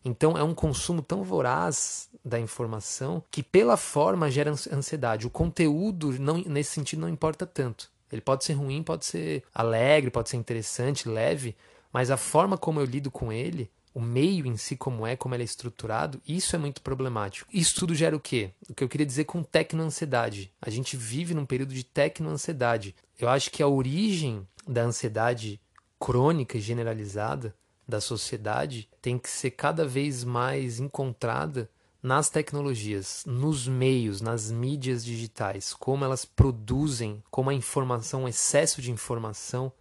Então 0.05 0.37
é 0.37 0.43
um 0.43 0.53
consumo 0.53 1.01
tão 1.01 1.23
voraz 1.23 2.09
da 2.23 2.39
informação 2.39 3.23
que 3.31 3.41
pela 3.41 3.77
forma 3.77 4.29
gera 4.29 4.51
ansiedade. 4.51 5.25
O 5.25 5.29
conteúdo 5.29 6.17
não, 6.19 6.37
nesse 6.37 6.71
sentido 6.71 6.99
não 6.99 7.09
importa 7.09 7.45
tanto. 7.45 7.89
Ele 8.11 8.21
pode 8.21 8.43
ser 8.43 8.53
ruim, 8.53 8.83
pode 8.83 9.05
ser 9.05 9.43
alegre, 9.53 10.11
pode 10.11 10.29
ser 10.29 10.37
interessante, 10.37 11.09
leve, 11.09 11.55
mas 11.91 12.11
a 12.11 12.17
forma 12.17 12.57
como 12.57 12.79
eu 12.79 12.85
lido 12.85 13.09
com 13.09 13.31
ele, 13.31 13.71
o 13.93 14.01
meio 14.01 14.45
em 14.45 14.57
si 14.57 14.75
como 14.75 15.05
é, 15.05 15.15
como 15.15 15.35
ele 15.35 15.43
é 15.43 15.45
estruturado, 15.45 16.21
isso 16.27 16.55
é 16.55 16.59
muito 16.59 16.81
problemático. 16.81 17.49
Isso 17.51 17.75
tudo 17.75 17.95
gera 17.95 18.15
o 18.15 18.19
quê? 18.19 18.51
O 18.69 18.73
que 18.73 18.83
eu 18.83 18.89
queria 18.89 19.05
dizer 19.05 19.23
com 19.25 19.41
tecnoansiedade. 19.41 20.51
A 20.61 20.69
gente 20.69 20.97
vive 20.97 21.33
num 21.33 21.45
período 21.45 21.73
de 21.73 21.83
tecnoansiedade. 21.83 22.95
Eu 23.19 23.29
acho 23.29 23.49
que 23.49 23.63
a 23.63 23.67
origem 23.67 24.47
da 24.67 24.83
ansiedade 24.83 25.59
crônica 25.99 26.57
e 26.57 26.61
generalizada 26.61 27.55
da 27.87 27.99
sociedade 28.01 28.89
tem 29.01 29.17
que 29.17 29.29
ser 29.29 29.51
cada 29.51 29.85
vez 29.85 30.23
mais 30.23 30.79
encontrada 30.79 31.69
nas 32.01 32.29
tecnologias, 32.29 33.23
nos 33.25 33.65
meios, 33.65 34.19
nas 34.19 34.51
mídias 34.51 35.05
digitais, 35.05 35.73
como 35.73 36.03
elas 36.03 36.25
produzem, 36.25 37.23
como 37.31 37.49
a 37.49 37.53
informação, 37.53 38.25
o 38.25 38.27
excesso 38.27 38.81
de 38.81 38.91
informação 38.91 39.71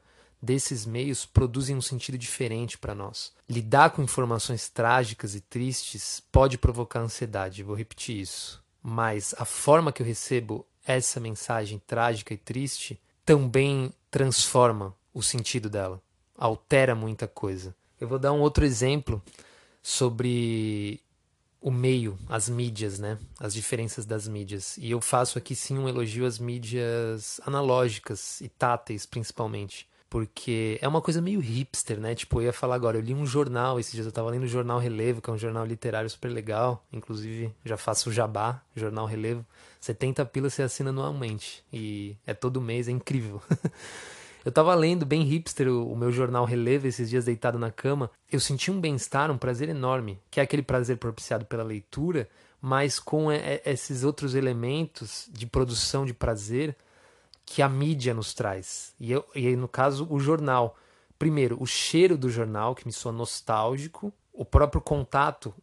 desses 0.40 0.86
meios 0.86 1.26
produzem 1.26 1.76
um 1.76 1.80
sentido 1.80 2.16
diferente 2.16 2.78
para 2.78 2.94
nós. 2.94 3.32
Lidar 3.48 3.90
com 3.90 4.02
informações 4.02 4.68
trágicas 4.68 5.34
e 5.34 5.40
tristes 5.40 6.20
pode 6.32 6.58
provocar 6.58 7.00
ansiedade, 7.00 7.62
vou 7.62 7.76
repetir 7.76 8.20
isso. 8.20 8.62
Mas 8.82 9.34
a 9.38 9.44
forma 9.44 9.92
que 9.92 10.02
eu 10.02 10.06
recebo 10.06 10.66
essa 10.84 11.20
mensagem 11.20 11.80
trágica 11.86 12.34
e 12.34 12.38
triste 12.38 13.00
também 13.24 13.92
transforma 14.10 14.94
o 15.14 15.22
sentido 15.22 15.70
dela, 15.70 16.02
altera 16.36 16.94
muita 16.94 17.28
coisa. 17.28 17.74
Eu 18.02 18.08
vou 18.08 18.18
dar 18.18 18.32
um 18.32 18.40
outro 18.40 18.64
exemplo 18.64 19.22
sobre 19.80 21.00
o 21.60 21.70
meio, 21.70 22.18
as 22.28 22.48
mídias, 22.48 22.98
né? 22.98 23.16
As 23.38 23.54
diferenças 23.54 24.04
das 24.04 24.26
mídias. 24.26 24.76
E 24.76 24.90
eu 24.90 25.00
faço 25.00 25.38
aqui 25.38 25.54
sim 25.54 25.78
um 25.78 25.88
elogio 25.88 26.26
às 26.26 26.36
mídias 26.36 27.40
analógicas 27.46 28.40
e 28.40 28.48
táteis, 28.48 29.06
principalmente. 29.06 29.86
Porque 30.10 30.80
é 30.82 30.88
uma 30.88 31.00
coisa 31.00 31.22
meio 31.22 31.38
hipster, 31.38 32.00
né? 32.00 32.12
Tipo, 32.16 32.40
eu 32.40 32.46
ia 32.46 32.52
falar 32.52 32.74
agora, 32.74 32.96
eu 32.96 33.02
li 33.02 33.14
um 33.14 33.24
jornal, 33.24 33.78
esses 33.78 33.92
dias 33.92 34.04
eu 34.04 34.10
tava 34.10 34.30
lendo 34.30 34.42
o 34.42 34.48
Jornal 34.48 34.80
Relevo, 34.80 35.22
que 35.22 35.30
é 35.30 35.32
um 35.32 35.38
jornal 35.38 35.64
literário 35.64 36.10
super 36.10 36.32
legal. 36.32 36.84
Inclusive, 36.92 37.54
já 37.64 37.76
faço 37.76 38.10
o 38.10 38.12
jabá, 38.12 38.60
Jornal 38.74 39.06
Relevo. 39.06 39.46
70 39.80 40.26
pilas 40.26 40.54
você 40.54 40.64
assina 40.64 40.90
anualmente. 40.90 41.62
E 41.72 42.16
é 42.26 42.34
todo 42.34 42.60
mês, 42.60 42.88
é 42.88 42.90
incrível. 42.90 43.40
Eu 44.44 44.50
tava 44.50 44.74
lendo 44.74 45.06
bem 45.06 45.22
hipster 45.22 45.68
o, 45.68 45.92
o 45.92 45.96
meu 45.96 46.10
jornal 46.10 46.44
Relevo 46.44 46.86
esses 46.86 47.08
dias 47.08 47.24
deitado 47.24 47.58
na 47.58 47.70
cama. 47.70 48.10
Eu 48.30 48.40
senti 48.40 48.70
um 48.70 48.80
bem-estar, 48.80 49.30
um 49.30 49.38
prazer 49.38 49.68
enorme, 49.68 50.20
que 50.30 50.40
é 50.40 50.42
aquele 50.42 50.62
prazer 50.62 50.96
propiciado 50.96 51.44
pela 51.44 51.62
leitura, 51.62 52.28
mas 52.60 52.98
com 52.98 53.30
esses 53.32 54.04
outros 54.04 54.34
elementos 54.34 55.28
de 55.32 55.46
produção 55.46 56.04
de 56.04 56.14
prazer 56.14 56.76
que 57.44 57.60
a 57.60 57.68
mídia 57.68 58.14
nos 58.14 58.34
traz. 58.34 58.94
E, 58.98 59.12
eu, 59.12 59.24
e 59.34 59.46
aí, 59.46 59.56
no 59.56 59.68
caso, 59.68 60.06
o 60.10 60.18
jornal. 60.18 60.76
Primeiro, 61.18 61.56
o 61.60 61.66
cheiro 61.66 62.16
do 62.16 62.28
jornal, 62.28 62.74
que 62.74 62.86
me 62.86 62.92
soa 62.92 63.12
nostálgico, 63.12 64.12
o 64.32 64.44
próprio 64.44 64.80
contato 64.80 65.54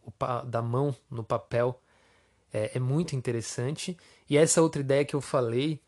da 0.46 0.62
mão 0.62 0.96
no 1.10 1.24
papel 1.24 1.82
é, 2.54 2.72
é, 2.76 2.80
muito 2.80 3.16
interessante. 3.16 3.98
E 4.30 4.38
essa 4.38 4.62
outra 4.62 4.82
ideia 4.82 5.04
que 5.04 5.16
eu 5.16 5.22
falei 5.22 5.82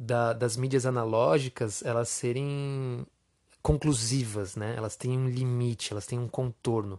da, 0.00 0.32
das 0.32 0.56
mídias 0.56 0.86
analógicas, 0.86 1.84
elas 1.84 2.08
serem 2.08 3.06
conclusivas, 3.62 4.56
né? 4.56 4.74
Elas 4.74 4.96
têm 4.96 5.18
um 5.18 5.28
limite, 5.28 5.92
elas 5.92 6.06
têm 6.06 6.18
um 6.18 6.26
contorno. 6.26 6.98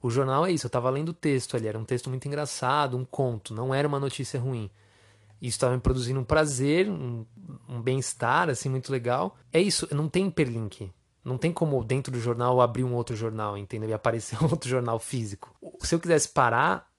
O 0.00 0.08
jornal 0.08 0.46
é 0.46 0.52
isso, 0.52 0.64
eu 0.64 0.68
estava 0.68 0.88
lendo 0.88 1.10
o 1.10 1.12
texto 1.12 1.56
ali, 1.56 1.68
era 1.68 1.78
um 1.78 1.84
texto 1.84 2.08
muito 2.08 2.26
engraçado, 2.26 2.96
um 2.96 3.04
conto, 3.04 3.52
não 3.52 3.74
era 3.74 3.86
uma 3.86 4.00
notícia 4.00 4.40
ruim. 4.40 4.70
Isso 5.42 5.56
estava 5.56 5.74
me 5.74 5.80
produzindo 5.80 6.18
um 6.18 6.24
prazer, 6.24 6.88
um, 6.88 7.26
um 7.68 7.82
bem-estar, 7.82 8.48
assim, 8.48 8.70
muito 8.70 8.90
legal. 8.90 9.36
É 9.52 9.60
isso, 9.60 9.86
não 9.94 10.08
tem 10.08 10.28
hiperlink. 10.28 10.90
Não 11.22 11.36
tem 11.36 11.52
como 11.52 11.84
dentro 11.84 12.10
do 12.10 12.18
jornal 12.18 12.60
abrir 12.62 12.82
um 12.82 12.94
outro 12.94 13.14
jornal, 13.14 13.58
entendeu? 13.58 13.90
E 13.90 13.92
aparecer 13.92 14.38
um 14.42 14.48
outro 14.48 14.70
jornal 14.70 14.98
físico. 14.98 15.54
Se 15.80 15.94
eu 15.94 16.00
quisesse 16.00 16.30
parar, 16.30 16.90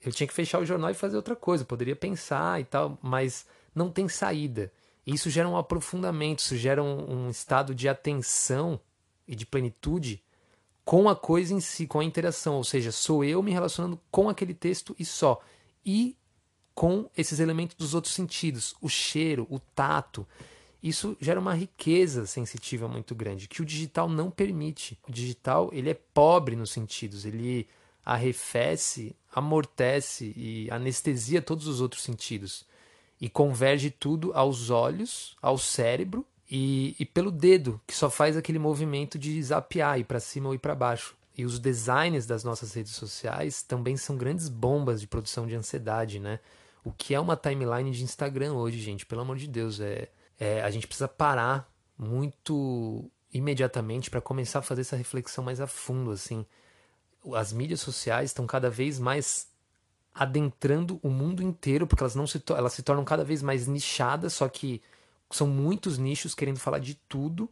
eu 0.00 0.10
tinha 0.10 0.26
que 0.26 0.32
fechar 0.32 0.58
o 0.58 0.64
jornal 0.64 0.90
e 0.90 0.94
fazer 0.94 1.16
outra 1.16 1.36
coisa. 1.36 1.62
Eu 1.62 1.66
poderia 1.66 1.94
pensar 1.94 2.60
e 2.60 2.64
tal, 2.64 2.98
mas 3.02 3.46
não 3.74 3.90
tem 3.90 4.08
saída. 4.08 4.72
Isso 5.06 5.30
gera 5.30 5.48
um 5.48 5.56
aprofundamento, 5.56 6.40
isso 6.40 6.56
gera 6.56 6.82
um, 6.82 7.26
um 7.26 7.30
estado 7.30 7.72
de 7.72 7.88
atenção 7.88 8.80
e 9.26 9.36
de 9.36 9.46
plenitude 9.46 10.20
com 10.84 11.08
a 11.08 11.14
coisa 11.14 11.54
em 11.54 11.60
si, 11.60 11.86
com 11.86 12.00
a 12.00 12.04
interação. 12.04 12.56
Ou 12.56 12.64
seja, 12.64 12.90
sou 12.90 13.24
eu 13.24 13.40
me 13.40 13.52
relacionando 13.52 14.00
com 14.10 14.28
aquele 14.28 14.52
texto 14.52 14.96
e 14.98 15.04
só. 15.04 15.40
E 15.84 16.16
com 16.74 17.08
esses 17.16 17.38
elementos 17.38 17.76
dos 17.76 17.94
outros 17.94 18.14
sentidos, 18.14 18.74
o 18.82 18.88
cheiro, 18.88 19.46
o 19.48 19.60
tato. 19.60 20.26
Isso 20.82 21.16
gera 21.20 21.40
uma 21.40 21.54
riqueza 21.54 22.26
sensitiva 22.26 22.86
muito 22.88 23.14
grande 23.14 23.48
que 23.48 23.62
o 23.62 23.64
digital 23.64 24.08
não 24.08 24.30
permite. 24.30 24.98
O 25.08 25.12
digital 25.12 25.70
ele 25.72 25.90
é 25.90 25.94
pobre 25.94 26.56
nos 26.56 26.70
sentidos, 26.70 27.24
ele 27.24 27.66
arrefece, 28.04 29.14
amortece 29.32 30.32
e 30.36 30.68
anestesia 30.70 31.40
todos 31.40 31.66
os 31.66 31.80
outros 31.80 32.02
sentidos 32.02 32.66
e 33.20 33.28
converge 33.28 33.90
tudo 33.90 34.32
aos 34.34 34.70
olhos, 34.70 35.36
ao 35.40 35.56
cérebro 35.56 36.26
e, 36.50 36.94
e 36.98 37.04
pelo 37.04 37.30
dedo, 37.30 37.80
que 37.86 37.94
só 37.94 38.10
faz 38.10 38.36
aquele 38.36 38.58
movimento 38.58 39.18
de 39.18 39.42
zapear, 39.42 39.98
ir 39.98 40.04
para 40.04 40.20
cima 40.20 40.48
ou 40.48 40.54
ir 40.54 40.58
para 40.58 40.74
baixo. 40.74 41.16
E 41.36 41.44
os 41.44 41.58
designs 41.58 42.26
das 42.26 42.44
nossas 42.44 42.72
redes 42.72 42.92
sociais 42.92 43.62
também 43.62 43.96
são 43.96 44.16
grandes 44.16 44.48
bombas 44.48 45.00
de 45.00 45.06
produção 45.06 45.46
de 45.46 45.54
ansiedade, 45.54 46.18
né? 46.18 46.40
O 46.82 46.92
que 46.92 47.14
é 47.14 47.20
uma 47.20 47.36
timeline 47.36 47.90
de 47.90 48.04
Instagram 48.04 48.54
hoje, 48.54 48.80
gente? 48.80 49.04
Pelo 49.04 49.20
amor 49.20 49.36
de 49.36 49.46
Deus, 49.46 49.80
é, 49.80 50.08
é 50.38 50.62
a 50.62 50.70
gente 50.70 50.86
precisa 50.86 51.08
parar 51.08 51.70
muito 51.98 53.10
imediatamente 53.32 54.08
para 54.08 54.20
começar 54.20 54.60
a 54.60 54.62
fazer 54.62 54.82
essa 54.82 54.96
reflexão 54.96 55.44
mais 55.44 55.60
a 55.60 55.66
fundo, 55.66 56.10
assim 56.10 56.46
as 57.34 57.52
mídias 57.52 57.80
sociais 57.80 58.30
estão 58.30 58.46
cada 58.46 58.70
vez 58.70 58.98
mais 58.98 59.48
adentrando 60.16 60.98
o 61.02 61.10
mundo 61.10 61.42
inteiro, 61.42 61.86
porque 61.86 62.02
elas 62.02 62.14
não 62.14 62.26
se, 62.26 62.42
elas 62.48 62.72
se 62.72 62.82
tornam 62.82 63.04
cada 63.04 63.22
vez 63.22 63.42
mais 63.42 63.66
nichadas, 63.66 64.32
só 64.32 64.48
que 64.48 64.80
são 65.30 65.46
muitos 65.46 65.98
nichos 65.98 66.34
querendo 66.34 66.58
falar 66.58 66.78
de 66.78 66.94
tudo 67.06 67.50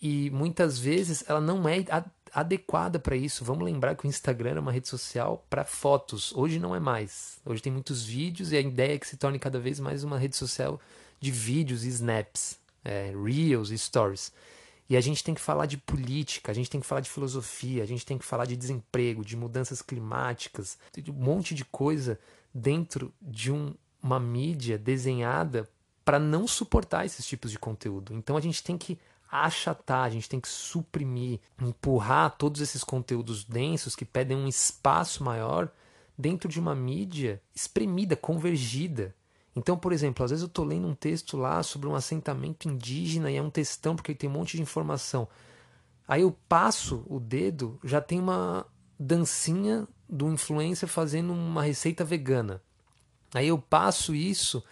e 0.00 0.30
muitas 0.30 0.78
vezes 0.78 1.22
ela 1.28 1.40
não 1.40 1.68
é 1.68 1.84
adequada 2.32 2.98
para 2.98 3.14
isso. 3.14 3.44
Vamos 3.44 3.64
lembrar 3.64 3.94
que 3.94 4.06
o 4.06 4.08
Instagram 4.08 4.52
era 4.52 4.60
uma 4.60 4.72
rede 4.72 4.88
social 4.88 5.44
para 5.50 5.64
fotos, 5.64 6.32
hoje 6.34 6.58
não 6.58 6.74
é 6.74 6.80
mais. 6.80 7.38
Hoje 7.44 7.60
tem 7.60 7.72
muitos 7.72 8.02
vídeos 8.04 8.52
e 8.52 8.56
a 8.56 8.60
ideia 8.60 8.94
é 8.94 8.98
que 8.98 9.06
se 9.06 9.18
torne 9.18 9.38
cada 9.38 9.60
vez 9.60 9.78
mais 9.78 10.02
uma 10.02 10.18
rede 10.18 10.34
social 10.34 10.80
de 11.20 11.30
vídeos 11.30 11.84
e 11.84 11.88
snaps, 11.88 12.58
é, 12.82 13.12
reels 13.22 13.70
e 13.70 13.76
stories. 13.76 14.32
E 14.92 14.96
a 14.96 15.00
gente 15.00 15.24
tem 15.24 15.32
que 15.32 15.40
falar 15.40 15.64
de 15.64 15.78
política, 15.78 16.52
a 16.52 16.54
gente 16.54 16.68
tem 16.68 16.78
que 16.78 16.86
falar 16.86 17.00
de 17.00 17.08
filosofia, 17.08 17.82
a 17.82 17.86
gente 17.86 18.04
tem 18.04 18.18
que 18.18 18.26
falar 18.26 18.44
de 18.44 18.54
desemprego, 18.54 19.24
de 19.24 19.38
mudanças 19.38 19.80
climáticas, 19.80 20.76
de 20.94 21.10
um 21.10 21.14
monte 21.14 21.54
de 21.54 21.64
coisa 21.64 22.20
dentro 22.52 23.10
de 23.18 23.50
um, 23.50 23.72
uma 24.02 24.20
mídia 24.20 24.76
desenhada 24.76 25.66
para 26.04 26.18
não 26.18 26.46
suportar 26.46 27.06
esses 27.06 27.24
tipos 27.24 27.50
de 27.50 27.58
conteúdo. 27.58 28.12
Então 28.12 28.36
a 28.36 28.40
gente 28.42 28.62
tem 28.62 28.76
que 28.76 28.98
achatar, 29.30 30.04
a 30.04 30.10
gente 30.10 30.28
tem 30.28 30.38
que 30.38 30.48
suprimir, 30.50 31.40
empurrar 31.58 32.36
todos 32.36 32.60
esses 32.60 32.84
conteúdos 32.84 33.44
densos 33.44 33.96
que 33.96 34.04
pedem 34.04 34.36
um 34.36 34.46
espaço 34.46 35.24
maior 35.24 35.72
dentro 36.18 36.50
de 36.50 36.60
uma 36.60 36.74
mídia 36.74 37.40
espremida, 37.54 38.14
convergida. 38.14 39.14
Então, 39.54 39.76
por 39.76 39.92
exemplo, 39.92 40.24
às 40.24 40.30
vezes 40.30 40.42
eu 40.42 40.48
estou 40.48 40.64
lendo 40.64 40.88
um 40.88 40.94
texto 40.94 41.36
lá 41.36 41.62
sobre 41.62 41.88
um 41.88 41.94
assentamento 41.94 42.68
indígena 42.68 43.30
e 43.30 43.36
é 43.36 43.42
um 43.42 43.50
textão 43.50 43.94
porque 43.94 44.14
tem 44.14 44.28
um 44.28 44.32
monte 44.32 44.56
de 44.56 44.62
informação. 44.62 45.28
Aí 46.08 46.22
eu 46.22 46.36
passo 46.48 47.04
o 47.06 47.20
dedo, 47.20 47.78
já 47.84 48.00
tem 48.00 48.18
uma 48.18 48.66
dancinha 48.98 49.86
do 50.08 50.28
influencer 50.30 50.88
fazendo 50.88 51.32
uma 51.32 51.62
receita 51.62 52.04
vegana. 52.04 52.62
Aí 53.34 53.48
eu 53.48 53.58
passo 53.58 54.14
isso, 54.14 54.62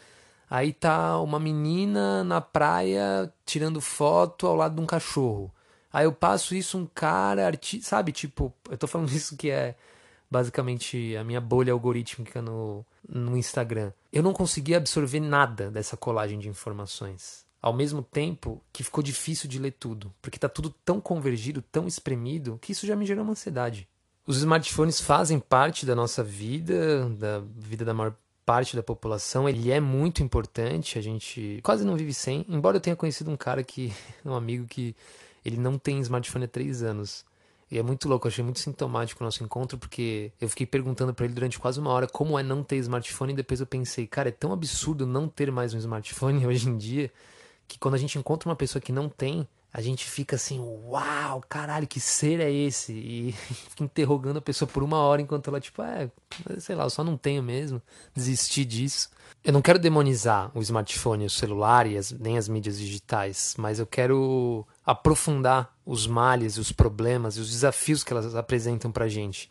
aí 0.48 0.72
tá 0.72 1.18
uma 1.20 1.38
menina 1.38 2.22
na 2.24 2.40
praia 2.40 3.32
tirando 3.44 3.80
foto 3.80 4.46
ao 4.46 4.56
lado 4.56 4.76
de 4.76 4.80
um 4.80 4.86
cachorro. 4.86 5.52
Aí 5.92 6.04
eu 6.04 6.12
passo 6.12 6.54
isso 6.54 6.78
um 6.78 6.86
cara, 6.86 7.50
sabe, 7.82 8.12
tipo, 8.12 8.52
eu 8.70 8.78
tô 8.78 8.86
falando 8.86 9.08
isso 9.12 9.36
que 9.36 9.50
é 9.50 9.76
basicamente 10.30 11.16
a 11.16 11.24
minha 11.24 11.40
bolha 11.40 11.72
algorítmica 11.72 12.40
no, 12.40 12.84
no 13.08 13.36
Instagram. 13.36 13.92
Eu 14.12 14.22
não 14.22 14.32
consegui 14.32 14.74
absorver 14.74 15.20
nada 15.20 15.70
dessa 15.70 15.96
colagem 15.96 16.38
de 16.38 16.48
informações. 16.48 17.44
Ao 17.60 17.72
mesmo 17.72 18.02
tempo 18.02 18.62
que 18.72 18.84
ficou 18.84 19.02
difícil 19.02 19.48
de 19.48 19.58
ler 19.58 19.72
tudo, 19.72 20.12
porque 20.22 20.38
está 20.38 20.48
tudo 20.48 20.74
tão 20.84 21.00
convergido, 21.00 21.60
tão 21.60 21.86
espremido, 21.86 22.58
que 22.62 22.72
isso 22.72 22.86
já 22.86 22.96
me 22.96 23.04
gerou 23.04 23.22
uma 23.22 23.32
ansiedade. 23.32 23.86
Os 24.26 24.38
smartphones 24.38 25.00
fazem 25.00 25.38
parte 25.38 25.84
da 25.84 25.94
nossa 25.94 26.22
vida, 26.22 27.08
da 27.10 27.42
vida 27.56 27.84
da 27.84 27.92
maior 27.92 28.14
parte 28.46 28.76
da 28.76 28.82
população. 28.82 29.48
Ele 29.48 29.70
é 29.70 29.80
muito 29.80 30.22
importante, 30.22 30.98
a 30.98 31.02
gente 31.02 31.60
quase 31.62 31.84
não 31.84 31.96
vive 31.96 32.14
sem. 32.14 32.46
Embora 32.48 32.76
eu 32.76 32.80
tenha 32.80 32.96
conhecido 32.96 33.30
um 33.30 33.36
cara 33.36 33.62
que, 33.62 33.92
um 34.24 34.34
amigo 34.34 34.66
que 34.66 34.94
ele 35.44 35.56
não 35.56 35.78
tem 35.78 36.00
smartphone 36.00 36.44
há 36.44 36.48
três 36.48 36.82
anos. 36.82 37.24
E 37.70 37.78
é 37.78 37.82
muito 37.82 38.08
louco, 38.08 38.26
eu 38.26 38.30
achei 38.30 38.42
muito 38.42 38.58
sintomático 38.58 39.22
o 39.22 39.24
nosso 39.24 39.44
encontro, 39.44 39.78
porque 39.78 40.32
eu 40.40 40.48
fiquei 40.48 40.66
perguntando 40.66 41.14
para 41.14 41.24
ele 41.24 41.34
durante 41.34 41.58
quase 41.58 41.78
uma 41.78 41.90
hora 41.90 42.08
como 42.08 42.36
é 42.38 42.42
não 42.42 42.64
ter 42.64 42.76
smartphone, 42.76 43.32
e 43.32 43.36
depois 43.36 43.60
eu 43.60 43.66
pensei, 43.66 44.08
cara, 44.08 44.28
é 44.28 44.32
tão 44.32 44.52
absurdo 44.52 45.06
não 45.06 45.28
ter 45.28 45.52
mais 45.52 45.72
um 45.72 45.78
smartphone 45.78 46.44
hoje 46.48 46.68
em 46.68 46.76
dia, 46.76 47.12
que 47.68 47.78
quando 47.78 47.94
a 47.94 47.98
gente 47.98 48.18
encontra 48.18 48.48
uma 48.48 48.56
pessoa 48.56 48.82
que 48.82 48.90
não 48.90 49.08
tem, 49.08 49.46
a 49.72 49.80
gente 49.80 50.04
fica 50.04 50.34
assim, 50.34 50.58
uau, 50.58 51.40
caralho, 51.48 51.86
que 51.86 52.00
ser 52.00 52.40
é 52.40 52.50
esse? 52.50 52.92
E 52.92 53.32
fica 53.70 53.84
interrogando 53.84 54.38
a 54.38 54.42
pessoa 54.42 54.68
por 54.68 54.82
uma 54.82 54.98
hora 54.98 55.22
enquanto 55.22 55.48
ela, 55.48 55.60
tipo, 55.60 55.80
é, 55.82 56.10
sei 56.58 56.74
lá, 56.74 56.84
eu 56.84 56.90
só 56.90 57.04
não 57.04 57.16
tenho 57.16 57.42
mesmo, 57.42 57.80
desisti 58.12 58.64
disso. 58.64 59.10
Eu 59.44 59.52
não 59.52 59.62
quero 59.62 59.78
demonizar 59.78 60.50
o 60.54 60.60
smartphone, 60.60 61.24
o 61.24 61.30
celular 61.30 61.86
e 61.86 61.96
as, 61.96 62.10
nem 62.10 62.36
as 62.36 62.48
mídias 62.48 62.78
digitais, 62.78 63.54
mas 63.56 63.78
eu 63.78 63.86
quero 63.86 64.66
aprofundar 64.90 65.72
os 65.86 66.06
males, 66.06 66.56
os 66.58 66.72
problemas 66.72 67.36
e 67.36 67.40
os 67.40 67.50
desafios 67.50 68.02
que 68.02 68.12
elas 68.12 68.34
apresentam 68.34 68.90
para 68.90 69.08
gente 69.08 69.50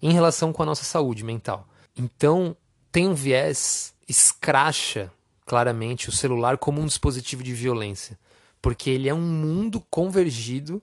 em 0.00 0.12
relação 0.12 0.52
com 0.52 0.62
a 0.62 0.66
nossa 0.66 0.84
saúde 0.84 1.22
mental. 1.22 1.68
Então, 1.96 2.56
tem 2.90 3.06
um 3.06 3.14
viés 3.14 3.94
escracha 4.08 5.12
claramente 5.44 6.08
o 6.08 6.12
celular 6.12 6.56
como 6.56 6.80
um 6.80 6.86
dispositivo 6.86 7.42
de 7.42 7.52
violência, 7.52 8.18
porque 8.62 8.88
ele 8.88 9.08
é 9.08 9.14
um 9.14 9.20
mundo 9.20 9.84
convergido, 9.90 10.80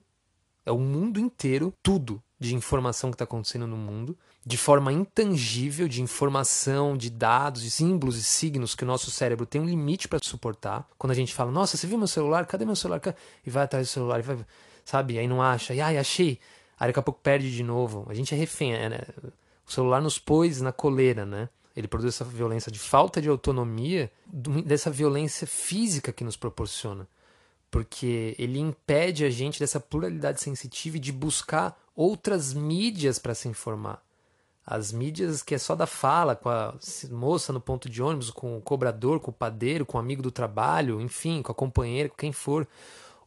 é 0.64 0.70
o 0.70 0.78
mundo 0.78 1.18
inteiro, 1.18 1.72
tudo 1.82 2.22
de 2.38 2.54
informação 2.54 3.10
que 3.10 3.14
está 3.14 3.24
acontecendo 3.24 3.66
no 3.66 3.76
mundo, 3.76 4.16
de 4.44 4.56
forma 4.56 4.92
intangível 4.92 5.88
de 5.88 6.02
informação, 6.02 6.96
de 6.96 7.10
dados, 7.10 7.62
de 7.62 7.70
símbolos 7.70 8.16
e 8.16 8.22
signos 8.22 8.74
que 8.74 8.84
o 8.84 8.86
nosso 8.86 9.10
cérebro 9.10 9.46
tem 9.46 9.60
um 9.60 9.64
limite 9.64 10.06
para 10.06 10.18
suportar. 10.22 10.86
Quando 10.98 11.10
a 11.10 11.14
gente 11.14 11.34
fala, 11.34 11.50
nossa, 11.50 11.76
você 11.76 11.86
viu 11.86 11.98
meu 11.98 12.06
celular? 12.06 12.46
Cadê 12.46 12.64
meu 12.64 12.76
celular? 12.76 13.00
E 13.44 13.50
vai 13.50 13.64
atrás 13.64 13.88
do 13.88 13.90
celular, 13.90 14.20
e 14.20 14.22
vai, 14.22 14.38
sabe? 14.84 15.18
Aí 15.18 15.26
não 15.26 15.42
acha, 15.42 15.74
e 15.74 15.80
ai, 15.80 15.98
achei. 15.98 16.38
Aí 16.78 16.88
daqui 16.88 16.98
a 16.98 17.02
pouco 17.02 17.20
perde 17.20 17.50
de 17.54 17.62
novo. 17.62 18.06
A 18.08 18.14
gente 18.14 18.34
é 18.34 18.36
refém, 18.36 18.74
é, 18.74 18.88
né? 18.88 19.00
O 19.66 19.72
celular 19.72 20.00
nos 20.00 20.18
pôs 20.18 20.60
na 20.60 20.72
coleira, 20.72 21.24
né? 21.24 21.48
Ele 21.74 21.88
produz 21.88 22.14
essa 22.14 22.24
violência 22.24 22.70
de 22.70 22.78
falta 22.78 23.20
de 23.20 23.28
autonomia, 23.28 24.10
dessa 24.64 24.90
violência 24.90 25.46
física 25.46 26.12
que 26.12 26.22
nos 26.22 26.36
proporciona. 26.36 27.08
Porque 27.70 28.34
ele 28.38 28.58
impede 28.58 29.24
a 29.24 29.30
gente 29.30 29.58
dessa 29.58 29.80
pluralidade 29.80 30.40
sensitiva 30.40 30.96
e 30.96 31.00
de 31.00 31.12
buscar 31.12 31.76
outras 31.96 32.54
mídias 32.54 33.18
para 33.18 33.34
se 33.34 33.48
informar 33.48 34.06
as 34.66 34.90
mídias 34.90 35.44
que 35.44 35.54
é 35.54 35.58
só 35.58 35.76
da 35.76 35.86
fala, 35.86 36.34
com 36.34 36.48
a 36.48 36.74
moça 37.10 37.52
no 37.52 37.60
ponto 37.60 37.88
de 37.88 38.02
ônibus, 38.02 38.30
com 38.30 38.58
o 38.58 38.60
cobrador, 38.60 39.20
com 39.20 39.30
o 39.30 39.34
padeiro, 39.34 39.86
com 39.86 39.96
o 39.96 40.00
amigo 40.00 40.20
do 40.22 40.32
trabalho, 40.32 41.00
enfim, 41.00 41.40
com 41.40 41.52
a 41.52 41.54
companheira, 41.54 42.08
com 42.08 42.16
quem 42.16 42.32
for. 42.32 42.66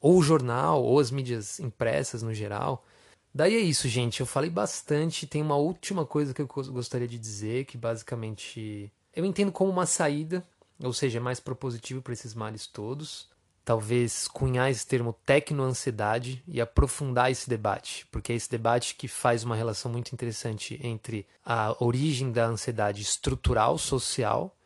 ou 0.02 0.18
o 0.18 0.24
jornal, 0.24 0.84
ou 0.84 1.00
as 1.00 1.12
mídias 1.12 1.60
impressas 1.60 2.22
no 2.24 2.34
geral. 2.34 2.86
Daí 3.34 3.56
é 3.56 3.60
isso, 3.60 3.88
gente. 3.88 4.20
Eu 4.20 4.26
falei 4.26 4.50
bastante. 4.50 5.28
Tem 5.28 5.42
uma 5.42 5.56
última 5.56 6.06
coisa 6.06 6.34
que 6.34 6.42
eu 6.42 6.48
gostaria 6.48 7.08
de 7.08 7.18
dizer, 7.18 7.66
que 7.66 7.78
basicamente 7.78 8.92
eu 9.16 9.26
entendo 9.26 9.52
como 9.52 9.72
uma 9.72 9.86
saída, 9.86 10.46
ou 10.84 10.94
seja, 10.94 11.20
é 11.20 11.22
mais 11.22 11.40
propositivo 11.40 12.02
para 12.02 12.14
esses 12.14 12.34
males 12.34 12.68
todos. 12.68 13.30
Talvez 13.70 14.28
cunhar 14.28 14.72
esse 14.72 14.84
termo 14.84 15.14
tecnoansiedade 15.24 16.44
e 16.48 16.60
aprofundar 16.60 17.30
esse 17.30 17.48
debate, 17.48 18.08
porque 18.10 18.34
é 18.34 18.36
esse 18.36 18.50
debate 18.50 18.96
que 18.96 19.08
faz 19.08 19.44
uma 19.44 19.56
relação 19.56 19.92
muito 19.92 20.12
interessante 20.12 20.80
entre 20.82 21.28
a 21.46 21.76
origem 21.80 22.32
da 22.32 22.48
ansiedade 22.48 23.04
estrutural, 23.04 23.78
social, 23.78 24.58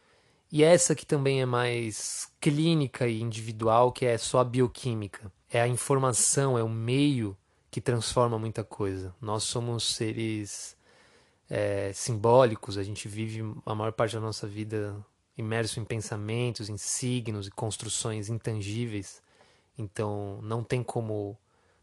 e 0.50 0.64
essa 0.64 0.96
que 0.96 1.06
também 1.06 1.42
é 1.42 1.46
mais 1.46 2.32
clínica 2.40 3.06
e 3.06 3.22
individual, 3.22 3.92
que 3.92 4.06
é 4.06 4.18
só 4.18 4.40
a 4.40 4.44
bioquímica. 4.46 5.30
É 5.52 5.60
a 5.60 5.68
informação, 5.68 6.58
é 6.58 6.64
o 6.64 6.70
meio 6.70 7.36
que 7.70 7.82
transforma 7.82 8.40
muita 8.40 8.64
coisa. 8.64 9.14
Nós 9.20 9.44
somos 9.44 9.96
seres 9.96 10.78
é, 11.50 11.92
simbólicos, 11.94 12.78
a 12.78 12.84
gente 12.84 13.10
vive 13.10 13.44
a 13.66 13.76
maior 13.76 13.92
parte 13.92 14.16
da 14.16 14.22
nossa 14.22 14.48
vida 14.48 14.96
imerso 15.38 15.80
em 15.80 15.86
pensamentos, 15.86 16.70
em 16.70 16.78
signos 16.78 17.48
e 17.48 17.52
construções 17.52 18.30
intangíveis. 18.30 19.22
Então 19.78 20.40
não 20.42 20.64
tem 20.64 20.84
como 20.84 21.38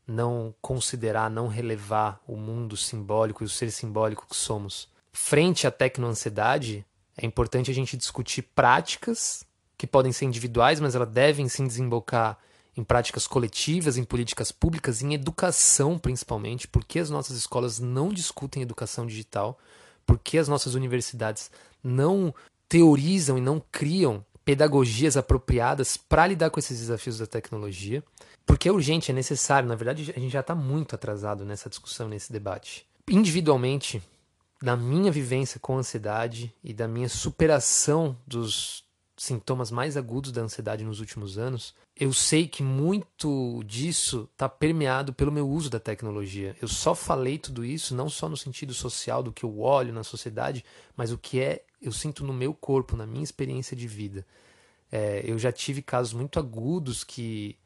não 0.07 0.55
considerar, 0.61 1.31
não 1.31 1.47
relevar 1.47 2.21
o 2.27 2.37
mundo 2.37 2.77
simbólico 2.77 3.43
e 3.43 3.47
o 3.47 3.49
ser 3.49 3.71
simbólico 3.71 4.27
que 4.29 4.37
somos. 4.37 4.89
Frente 5.13 5.67
à 5.67 5.71
tecnoansiedade, 5.71 6.85
é 7.17 7.27
importante 7.27 7.71
a 7.71 7.75
gente 7.75 7.97
discutir 7.97 8.43
práticas 8.43 9.45
que 9.77 9.87
podem 9.87 10.13
ser 10.13 10.27
individuais, 10.27 10.81
mas 10.81 10.95
elas 10.95 11.09
devem 11.09 11.49
sim 11.49 11.67
desembocar 11.67 12.39
em 12.77 12.85
práticas 12.85 13.27
coletivas, 13.27 13.97
em 13.97 14.05
políticas 14.05 14.53
públicas, 14.53 15.03
em 15.03 15.15
educação 15.15 15.99
principalmente, 15.99 16.69
porque 16.69 16.99
as 16.99 17.11
nossas 17.11 17.37
escolas 17.37 17.79
não 17.79 18.09
discutem 18.09 18.63
educação 18.63 19.07
digital, 19.07 19.59
porque 20.07 20.39
as 20.39 20.49
nossas 20.49 20.75
universidades 20.75 21.51
não 21.83 22.35
teorizam 22.71 23.37
e 23.37 23.41
não 23.41 23.61
criam 23.73 24.25
pedagogias 24.45 25.17
apropriadas 25.17 25.97
para 25.97 26.27
lidar 26.29 26.51
com 26.51 26.61
esses 26.61 26.79
desafios 26.79 27.19
da 27.19 27.27
tecnologia, 27.27 28.03
porque 28.47 28.69
é 28.69 28.73
urgente, 28.73 29.11
é 29.11 29.15
necessário. 29.15 29.69
Na 29.69 29.75
verdade, 29.75 30.13
a 30.17 30.21
gente 30.21 30.33
já 30.33 30.41
está 30.41 30.55
muito 30.55 30.95
atrasado 30.95 31.45
nessa 31.45 31.69
discussão, 31.69 32.09
nesse 32.09 32.33
debate. 32.33 32.87
Individualmente, 33.09 34.01
da 34.63 34.77
minha 34.77 35.11
vivência 35.11 35.59
com 35.59 35.79
ansiedade 35.79 36.55
e 36.63 36.73
da 36.73 36.87
minha 36.87 37.09
superação 37.09 38.17
dos 38.25 38.85
sintomas 39.21 39.71
mais 39.71 39.99
agudos 39.99 40.33
da 40.33 40.41
ansiedade 40.41 40.83
nos 40.83 40.99
últimos 40.99 41.37
anos, 41.37 41.75
eu 41.95 42.11
sei 42.11 42.49
que 42.49 42.63
muito 42.63 43.63
disso 43.67 44.27
está 44.33 44.49
permeado 44.49 45.13
pelo 45.13 45.31
meu 45.31 45.47
uso 45.47 45.69
da 45.69 45.79
tecnologia. 45.79 46.57
Eu 46.59 46.67
só 46.67 46.95
falei 46.95 47.37
tudo 47.37 47.63
isso 47.63 47.95
não 47.95 48.09
só 48.09 48.31
no 48.31 48.37
sentido 48.37 48.73
social 48.73 49.23
do 49.23 49.31
que 49.31 49.45
eu 49.45 49.61
olho 49.61 49.93
na 49.93 50.03
sociedade, 50.03 50.65
mas 50.97 51.13
o 51.13 51.19
que 51.19 51.39
é 51.39 51.63
eu 51.83 51.93
sinto 51.93 52.25
no 52.25 52.33
meu 52.33 52.55
corpo, 52.55 52.97
na 52.97 53.07
minha 53.07 53.23
experiência 53.23 53.77
de 53.77 53.87
vida. 53.87 54.27
É, 54.91 55.23
eu 55.27 55.39
já 55.39 55.53
tive 55.53 55.83
casos 55.83 56.15
muito 56.15 56.39
agudos 56.39 57.05
que 57.05 57.59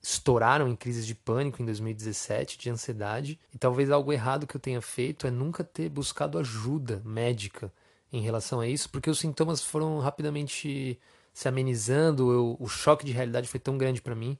estouraram 0.00 0.68
em 0.68 0.74
crises 0.74 1.06
de 1.06 1.14
pânico 1.14 1.60
em 1.60 1.66
2017, 1.66 2.56
de 2.56 2.70
ansiedade, 2.70 3.38
e 3.52 3.58
talvez 3.58 3.90
algo 3.90 4.10
errado 4.10 4.46
que 4.46 4.56
eu 4.56 4.60
tenha 4.60 4.80
feito 4.80 5.26
é 5.26 5.30
nunca 5.30 5.62
ter 5.62 5.90
buscado 5.90 6.38
ajuda 6.38 7.02
médica 7.04 7.70
em 8.12 8.20
relação 8.20 8.60
a 8.60 8.66
isso, 8.66 8.88
porque 8.90 9.10
os 9.10 9.18
sintomas 9.18 9.62
foram 9.62 9.98
rapidamente 9.98 10.98
se 11.32 11.48
amenizando, 11.48 12.32
eu, 12.32 12.56
o 12.58 12.68
choque 12.68 13.04
de 13.04 13.12
realidade 13.12 13.48
foi 13.48 13.60
tão 13.60 13.78
grande 13.78 14.02
para 14.02 14.14
mim 14.14 14.36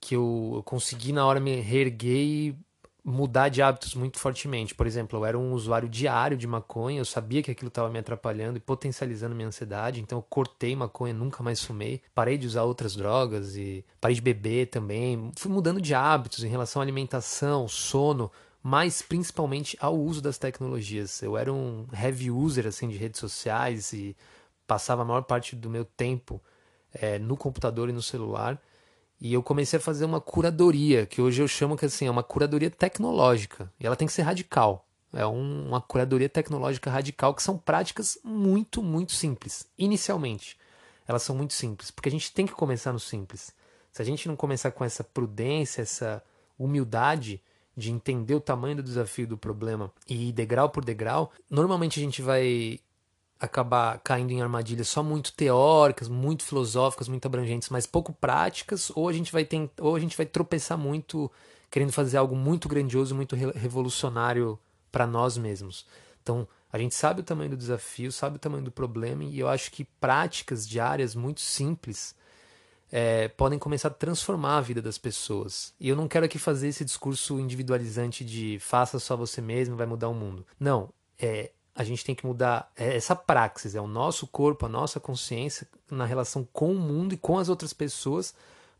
que 0.00 0.14
eu, 0.14 0.52
eu, 0.56 0.62
consegui 0.62 1.12
na 1.12 1.24
hora 1.24 1.40
me 1.40 1.60
reerguer 1.60 2.18
e 2.18 2.58
mudar 3.02 3.48
de 3.48 3.62
hábitos 3.62 3.94
muito 3.94 4.18
fortemente. 4.18 4.74
Por 4.74 4.86
exemplo, 4.86 5.18
eu 5.18 5.24
era 5.24 5.38
um 5.38 5.52
usuário 5.52 5.88
diário 5.88 6.36
de 6.36 6.46
maconha, 6.46 7.00
eu 7.00 7.04
sabia 7.04 7.42
que 7.42 7.50
aquilo 7.50 7.68
estava 7.68 7.88
me 7.88 7.98
atrapalhando 7.98 8.56
e 8.58 8.60
potencializando 8.60 9.34
minha 9.34 9.48
ansiedade, 9.48 10.00
então 10.00 10.18
eu 10.18 10.22
cortei 10.22 10.76
maconha, 10.76 11.14
nunca 11.14 11.42
mais 11.42 11.62
fumei, 11.62 12.02
parei 12.14 12.36
de 12.36 12.46
usar 12.46 12.64
outras 12.64 12.94
drogas 12.94 13.56
e 13.56 13.84
parei 14.00 14.14
de 14.14 14.22
beber 14.22 14.66
também. 14.66 15.30
Fui 15.36 15.50
mudando 15.50 15.80
de 15.80 15.94
hábitos 15.94 16.44
em 16.44 16.48
relação 16.48 16.80
à 16.80 16.84
alimentação, 16.84 17.66
sono, 17.68 18.30
mas 18.66 19.02
principalmente 19.02 19.76
ao 19.78 19.94
uso 19.94 20.22
das 20.22 20.38
tecnologias. 20.38 21.22
Eu 21.22 21.36
era 21.36 21.52
um 21.52 21.86
heavy 21.92 22.30
user 22.30 22.66
assim 22.66 22.88
de 22.88 22.96
redes 22.96 23.20
sociais 23.20 23.92
e 23.92 24.16
passava 24.66 25.02
a 25.02 25.04
maior 25.04 25.20
parte 25.20 25.54
do 25.54 25.68
meu 25.68 25.84
tempo 25.84 26.40
é, 26.94 27.18
no 27.18 27.36
computador 27.36 27.90
e 27.90 27.92
no 27.92 28.00
celular. 28.00 28.58
E 29.20 29.34
eu 29.34 29.42
comecei 29.42 29.78
a 29.78 29.82
fazer 29.82 30.06
uma 30.06 30.18
curadoria, 30.18 31.04
que 31.04 31.20
hoje 31.20 31.42
eu 31.42 31.46
chamo 31.46 31.76
que 31.76 31.84
assim, 31.84 32.06
é 32.06 32.10
uma 32.10 32.22
curadoria 32.22 32.70
tecnológica. 32.70 33.70
E 33.78 33.86
ela 33.86 33.96
tem 33.96 34.06
que 34.06 34.14
ser 34.14 34.22
radical. 34.22 34.88
É 35.12 35.26
um, 35.26 35.68
uma 35.68 35.82
curadoria 35.82 36.28
tecnológica 36.30 36.90
radical, 36.90 37.34
que 37.34 37.42
são 37.42 37.58
práticas 37.58 38.18
muito, 38.24 38.82
muito 38.82 39.12
simples. 39.12 39.68
Inicialmente, 39.76 40.58
elas 41.06 41.22
são 41.22 41.36
muito 41.36 41.52
simples, 41.52 41.90
porque 41.90 42.08
a 42.08 42.12
gente 42.12 42.32
tem 42.32 42.46
que 42.46 42.54
começar 42.54 42.94
no 42.94 42.98
simples. 42.98 43.52
Se 43.92 44.00
a 44.00 44.04
gente 44.06 44.26
não 44.26 44.36
começar 44.36 44.70
com 44.70 44.86
essa 44.86 45.04
prudência, 45.04 45.82
essa 45.82 46.24
humildade, 46.58 47.42
de 47.76 47.90
entender 47.90 48.34
o 48.34 48.40
tamanho 48.40 48.76
do 48.76 48.82
desafio 48.82 49.26
do 49.26 49.36
problema 49.36 49.90
e 50.08 50.28
ir 50.28 50.32
degrau 50.32 50.70
por 50.70 50.84
degrau, 50.84 51.32
normalmente 51.50 51.98
a 51.98 52.02
gente 52.02 52.22
vai 52.22 52.78
acabar 53.38 53.98
caindo 54.02 54.30
em 54.30 54.40
armadilhas 54.40 54.88
só 54.88 55.02
muito 55.02 55.32
teóricas, 55.32 56.08
muito 56.08 56.44
filosóficas, 56.44 57.08
muito 57.08 57.26
abrangentes, 57.26 57.68
mas 57.68 57.86
pouco 57.86 58.12
práticas, 58.12 58.90
ou 58.94 59.08
a 59.08 59.12
gente 59.12 59.32
vai 59.32 59.44
tentar, 59.44 59.82
ou 59.82 59.94
a 59.94 60.00
gente 60.00 60.16
vai 60.16 60.26
tropeçar 60.26 60.78
muito 60.78 61.30
querendo 61.70 61.92
fazer 61.92 62.16
algo 62.16 62.36
muito 62.36 62.68
grandioso, 62.68 63.14
muito 63.14 63.34
revolucionário 63.34 64.58
para 64.92 65.06
nós 65.06 65.36
mesmos. 65.36 65.84
Então, 66.22 66.46
a 66.72 66.78
gente 66.78 66.94
sabe 66.94 67.20
o 67.20 67.24
tamanho 67.24 67.50
do 67.50 67.56
desafio, 67.56 68.12
sabe 68.12 68.36
o 68.36 68.38
tamanho 68.38 68.64
do 68.64 68.70
problema, 68.70 69.24
e 69.24 69.40
eu 69.40 69.48
acho 69.48 69.72
que 69.72 69.84
práticas 69.84 70.66
diárias 70.68 71.14
muito 71.14 71.40
simples 71.40 72.14
é, 72.96 73.26
podem 73.26 73.58
começar 73.58 73.88
a 73.88 73.90
transformar 73.90 74.58
a 74.58 74.60
vida 74.60 74.80
das 74.80 74.98
pessoas. 74.98 75.74
E 75.80 75.88
eu 75.88 75.96
não 75.96 76.06
quero 76.06 76.26
aqui 76.26 76.38
fazer 76.38 76.68
esse 76.68 76.84
discurso 76.84 77.40
individualizante 77.40 78.24
de 78.24 78.56
faça 78.60 79.00
só 79.00 79.16
você 79.16 79.40
mesmo, 79.40 79.74
vai 79.74 79.84
mudar 79.84 80.08
o 80.08 80.14
mundo. 80.14 80.46
Não, 80.60 80.90
é, 81.18 81.50
a 81.74 81.82
gente 81.82 82.04
tem 82.04 82.14
que 82.14 82.24
mudar 82.24 82.70
é, 82.76 82.94
essa 82.94 83.16
praxis, 83.16 83.74
é 83.74 83.80
o 83.80 83.88
nosso 83.88 84.28
corpo, 84.28 84.64
a 84.64 84.68
nossa 84.68 85.00
consciência 85.00 85.66
na 85.90 86.04
relação 86.04 86.46
com 86.52 86.70
o 86.70 86.78
mundo 86.78 87.14
e 87.14 87.16
com 87.16 87.36
as 87.36 87.48
outras 87.48 87.72
pessoas 87.72 88.32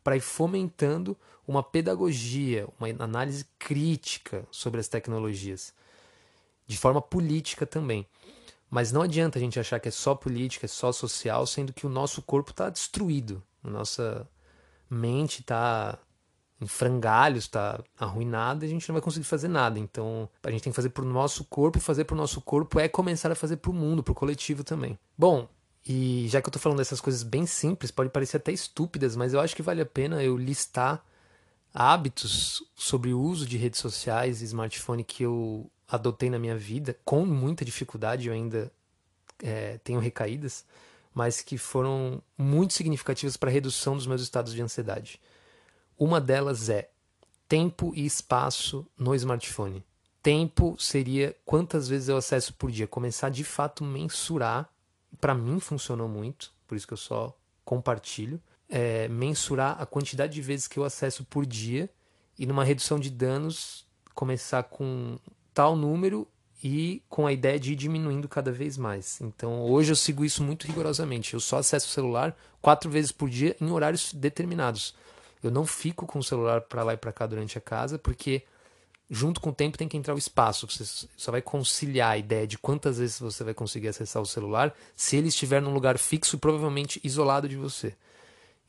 para 0.04 0.16
ir 0.16 0.20
fomentando 0.20 1.16
uma 1.44 1.64
pedagogia, 1.64 2.68
uma 2.78 2.86
análise 3.02 3.44
crítica 3.58 4.46
sobre 4.48 4.78
as 4.78 4.86
tecnologias, 4.86 5.74
de 6.68 6.78
forma 6.78 7.02
política 7.02 7.66
também. 7.66 8.06
Mas 8.70 8.92
não 8.92 9.02
adianta 9.02 9.40
a 9.40 9.42
gente 9.42 9.58
achar 9.58 9.80
que 9.80 9.88
é 9.88 9.90
só 9.92 10.14
política, 10.14 10.66
é 10.66 10.68
só 10.68 10.92
social, 10.92 11.44
sendo 11.48 11.72
que 11.72 11.84
o 11.84 11.90
nosso 11.90 12.22
corpo 12.22 12.52
está 12.52 12.70
destruído. 12.70 13.42
Nossa 13.70 14.28
mente 14.88 15.40
está 15.40 15.98
em 16.60 16.66
frangalhos, 16.66 17.44
está 17.44 17.82
arruinada 17.98 18.64
e 18.64 18.68
a 18.68 18.70
gente 18.70 18.88
não 18.88 18.94
vai 18.94 19.02
conseguir 19.02 19.26
fazer 19.26 19.48
nada. 19.48 19.78
Então, 19.78 20.28
a 20.42 20.50
gente 20.50 20.62
tem 20.62 20.72
que 20.72 20.76
fazer 20.76 20.90
para 20.90 21.04
o 21.04 21.08
nosso 21.08 21.44
corpo, 21.44 21.80
fazer 21.80 22.04
para 22.04 22.14
o 22.14 22.16
nosso 22.16 22.40
corpo 22.40 22.78
é 22.78 22.88
começar 22.88 23.30
a 23.30 23.34
fazer 23.34 23.56
para 23.56 23.70
o 23.70 23.74
mundo, 23.74 24.02
para 24.02 24.12
o 24.12 24.14
coletivo 24.14 24.62
também. 24.62 24.98
Bom, 25.16 25.48
e 25.86 26.26
já 26.28 26.40
que 26.40 26.46
eu 26.46 26.50
estou 26.50 26.62
falando 26.62 26.78
dessas 26.78 27.00
coisas 27.00 27.22
bem 27.22 27.46
simples, 27.46 27.90
pode 27.90 28.10
parecer 28.10 28.38
até 28.38 28.52
estúpidas, 28.52 29.16
mas 29.16 29.34
eu 29.34 29.40
acho 29.40 29.54
que 29.54 29.62
vale 29.62 29.82
a 29.82 29.86
pena 29.86 30.22
eu 30.22 30.36
listar 30.36 31.04
hábitos 31.72 32.62
sobre 32.74 33.12
o 33.12 33.20
uso 33.20 33.44
de 33.46 33.56
redes 33.56 33.80
sociais 33.80 34.40
e 34.40 34.44
smartphone 34.44 35.02
que 35.02 35.24
eu 35.24 35.70
adotei 35.88 36.30
na 36.30 36.38
minha 36.38 36.56
vida, 36.56 36.96
com 37.04 37.26
muita 37.26 37.64
dificuldade, 37.64 38.28
eu 38.28 38.32
ainda 38.32 38.72
é, 39.42 39.78
tenho 39.78 40.00
recaídas 40.00 40.64
mas 41.14 41.40
que 41.40 41.56
foram 41.56 42.20
muito 42.36 42.74
significativas 42.74 43.36
para 43.36 43.48
a 43.48 43.52
redução 43.52 43.96
dos 43.96 44.06
meus 44.06 44.20
estados 44.20 44.52
de 44.52 44.60
ansiedade. 44.60 45.20
Uma 45.96 46.20
delas 46.20 46.68
é 46.68 46.90
tempo 47.48 47.92
e 47.94 48.04
espaço 48.04 48.84
no 48.98 49.14
smartphone. 49.14 49.84
Tempo 50.22 50.74
seria 50.78 51.36
quantas 51.44 51.86
vezes 51.86 52.08
eu 52.08 52.16
acesso 52.16 52.52
por 52.54 52.70
dia. 52.70 52.86
Começar 52.86 53.28
de 53.28 53.44
fato 53.44 53.84
mensurar. 53.84 54.68
Para 55.20 55.34
mim 55.34 55.60
funcionou 55.60 56.08
muito, 56.08 56.52
por 56.66 56.76
isso 56.76 56.86
que 56.86 56.94
eu 56.94 56.98
só 56.98 57.36
compartilho. 57.64 58.42
É, 58.68 59.06
mensurar 59.08 59.80
a 59.80 59.86
quantidade 59.86 60.32
de 60.32 60.42
vezes 60.42 60.66
que 60.66 60.78
eu 60.78 60.84
acesso 60.84 61.24
por 61.24 61.46
dia 61.46 61.88
e 62.38 62.46
numa 62.46 62.64
redução 62.64 62.98
de 62.98 63.10
danos 63.10 63.86
começar 64.14 64.64
com 64.64 65.18
tal 65.52 65.76
número 65.76 66.26
e 66.64 67.02
com 67.10 67.26
a 67.26 67.32
ideia 67.32 67.60
de 67.60 67.74
ir 67.74 67.76
diminuindo 67.76 68.26
cada 68.26 68.50
vez 68.50 68.78
mais. 68.78 69.20
Então 69.20 69.60
hoje 69.70 69.92
eu 69.92 69.96
sigo 69.96 70.24
isso 70.24 70.42
muito 70.42 70.66
rigorosamente. 70.66 71.34
Eu 71.34 71.40
só 71.40 71.58
acesso 71.58 71.86
o 71.88 71.90
celular 71.90 72.34
quatro 72.62 72.90
vezes 72.90 73.12
por 73.12 73.28
dia 73.28 73.54
em 73.60 73.70
horários 73.70 74.14
determinados. 74.14 74.94
Eu 75.42 75.50
não 75.50 75.66
fico 75.66 76.06
com 76.06 76.18
o 76.18 76.24
celular 76.24 76.62
para 76.62 76.82
lá 76.82 76.94
e 76.94 76.96
para 76.96 77.12
cá 77.12 77.26
durante 77.26 77.58
a 77.58 77.60
casa, 77.60 77.98
porque 77.98 78.44
junto 79.10 79.42
com 79.42 79.50
o 79.50 79.54
tempo 79.54 79.76
tem 79.76 79.86
que 79.86 79.98
entrar 79.98 80.14
o 80.14 80.18
espaço. 80.18 80.66
Você 80.66 81.06
só 81.18 81.30
vai 81.30 81.42
conciliar 81.42 82.12
a 82.12 82.18
ideia 82.18 82.46
de 82.46 82.56
quantas 82.56 82.96
vezes 82.96 83.20
você 83.20 83.44
vai 83.44 83.52
conseguir 83.52 83.88
acessar 83.88 84.22
o 84.22 84.26
celular 84.26 84.74
se 84.96 85.18
ele 85.18 85.28
estiver 85.28 85.60
num 85.60 85.74
lugar 85.74 85.98
fixo 85.98 86.36
e 86.36 86.38
provavelmente 86.38 86.98
isolado 87.04 87.46
de 87.46 87.58
você. 87.58 87.94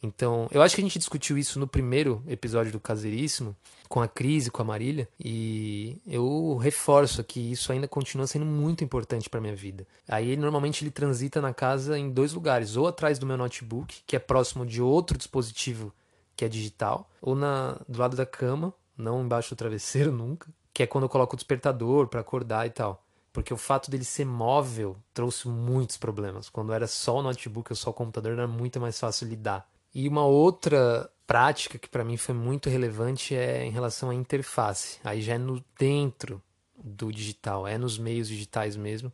Então, 0.05 0.47
eu 0.51 0.61
acho 0.61 0.75
que 0.75 0.81
a 0.81 0.83
gente 0.83 0.99
discutiu 0.99 1.35
isso 1.37 1.59
no 1.59 1.67
primeiro 1.67 2.23
episódio 2.27 2.71
do 2.71 2.79
Caseiríssimo, 2.79 3.55
com 3.89 4.01
a 4.01 4.07
Cris 4.07 4.45
e 4.47 4.51
com 4.51 4.61
a 4.61 4.65
Marília, 4.65 5.09
e 5.19 5.99
eu 6.05 6.57
reforço 6.57 7.23
que 7.23 7.39
isso 7.39 7.71
ainda 7.71 7.87
continua 7.87 8.27
sendo 8.27 8.45
muito 8.45 8.83
importante 8.83 9.29
para 9.29 9.41
minha 9.41 9.55
vida. 9.55 9.85
Aí, 10.07 10.37
normalmente, 10.37 10.83
ele 10.83 10.91
transita 10.91 11.41
na 11.41 11.53
casa 11.53 11.97
em 11.97 12.09
dois 12.09 12.33
lugares, 12.33 12.75
ou 12.75 12.87
atrás 12.87 13.17
do 13.17 13.25
meu 13.25 13.35
notebook, 13.37 14.03
que 14.05 14.15
é 14.15 14.19
próximo 14.19 14.65
de 14.65 14.81
outro 14.81 15.17
dispositivo 15.17 15.91
que 16.35 16.45
é 16.45 16.49
digital, 16.49 17.09
ou 17.21 17.33
na, 17.33 17.79
do 17.87 17.99
lado 17.99 18.15
da 18.15 18.25
cama, 18.25 18.73
não 18.97 19.23
embaixo 19.23 19.55
do 19.55 19.57
travesseiro 19.57 20.11
nunca, 20.13 20.47
que 20.73 20.83
é 20.83 20.87
quando 20.87 21.05
eu 21.05 21.09
coloco 21.09 21.33
o 21.33 21.37
despertador 21.37 22.07
para 22.07 22.19
acordar 22.19 22.67
e 22.67 22.69
tal. 22.69 23.01
Porque 23.33 23.53
o 23.53 23.57
fato 23.57 23.89
dele 23.89 24.05
ser 24.05 24.25
móvel 24.25 24.95
trouxe 25.13 25.47
muitos 25.47 25.97
problemas. 25.97 26.47
Quando 26.47 26.71
era 26.71 26.87
só 26.87 27.17
o 27.17 27.21
notebook 27.21 27.71
ou 27.71 27.75
só 27.75 27.89
o 27.89 27.93
computador, 27.93 28.33
era 28.33 28.47
muito 28.47 28.79
mais 28.79 28.97
fácil 28.97 29.27
lidar. 29.27 29.67
E 29.95 30.09
uma 30.09 30.25
outra 30.25 31.09
prática 31.25 31.79
que 31.79 31.87
para 31.87 32.03
mim 32.03 32.17
foi 32.17 32.35
muito 32.35 32.69
relevante 32.69 33.33
é 33.33 33.65
em 33.65 33.71
relação 33.71 34.09
à 34.09 34.13
interface. 34.13 34.99
Aí 35.05 35.21
já 35.21 35.35
é 35.35 35.37
no 35.37 35.63
dentro 35.79 36.43
do 36.77 37.13
digital, 37.13 37.65
é 37.65 37.77
nos 37.77 37.97
meios 37.97 38.27
digitais 38.27 38.75
mesmo, 38.75 39.11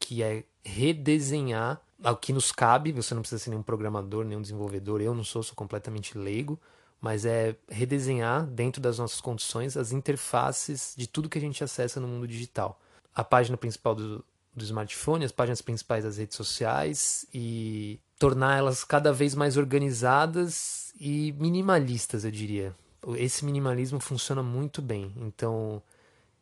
que 0.00 0.22
é 0.22 0.44
redesenhar 0.64 1.78
o 2.02 2.16
que 2.16 2.32
nos 2.32 2.50
cabe. 2.50 2.90
Você 2.92 3.14
não 3.14 3.20
precisa 3.20 3.44
ser 3.44 3.50
nenhum 3.50 3.62
programador, 3.62 4.24
nenhum 4.24 4.40
desenvolvedor. 4.40 5.02
Eu 5.02 5.14
não 5.14 5.22
sou, 5.22 5.42
sou 5.42 5.54
completamente 5.54 6.16
leigo, 6.16 6.58
mas 7.02 7.26
é 7.26 7.54
redesenhar 7.68 8.46
dentro 8.46 8.80
das 8.80 8.98
nossas 8.98 9.20
condições 9.20 9.76
as 9.76 9.92
interfaces 9.92 10.94
de 10.96 11.06
tudo 11.06 11.28
que 11.28 11.36
a 11.36 11.40
gente 11.40 11.62
acessa 11.62 12.00
no 12.00 12.08
mundo 12.08 12.26
digital. 12.26 12.80
A 13.14 13.22
página 13.22 13.58
principal 13.58 13.94
do, 13.94 14.24
do 14.56 14.64
smartphone, 14.64 15.26
as 15.26 15.32
páginas 15.32 15.60
principais 15.60 16.02
das 16.02 16.16
redes 16.16 16.34
sociais 16.34 17.26
e 17.32 18.00
tornar 18.18 18.58
elas 18.58 18.84
cada 18.84 19.12
vez 19.12 19.34
mais 19.34 19.56
organizadas 19.56 20.92
e 20.98 21.32
minimalistas, 21.38 22.24
eu 22.24 22.30
diria. 22.30 22.74
Esse 23.16 23.44
minimalismo 23.44 24.00
funciona 24.00 24.42
muito 24.42 24.80
bem. 24.80 25.12
Então, 25.16 25.82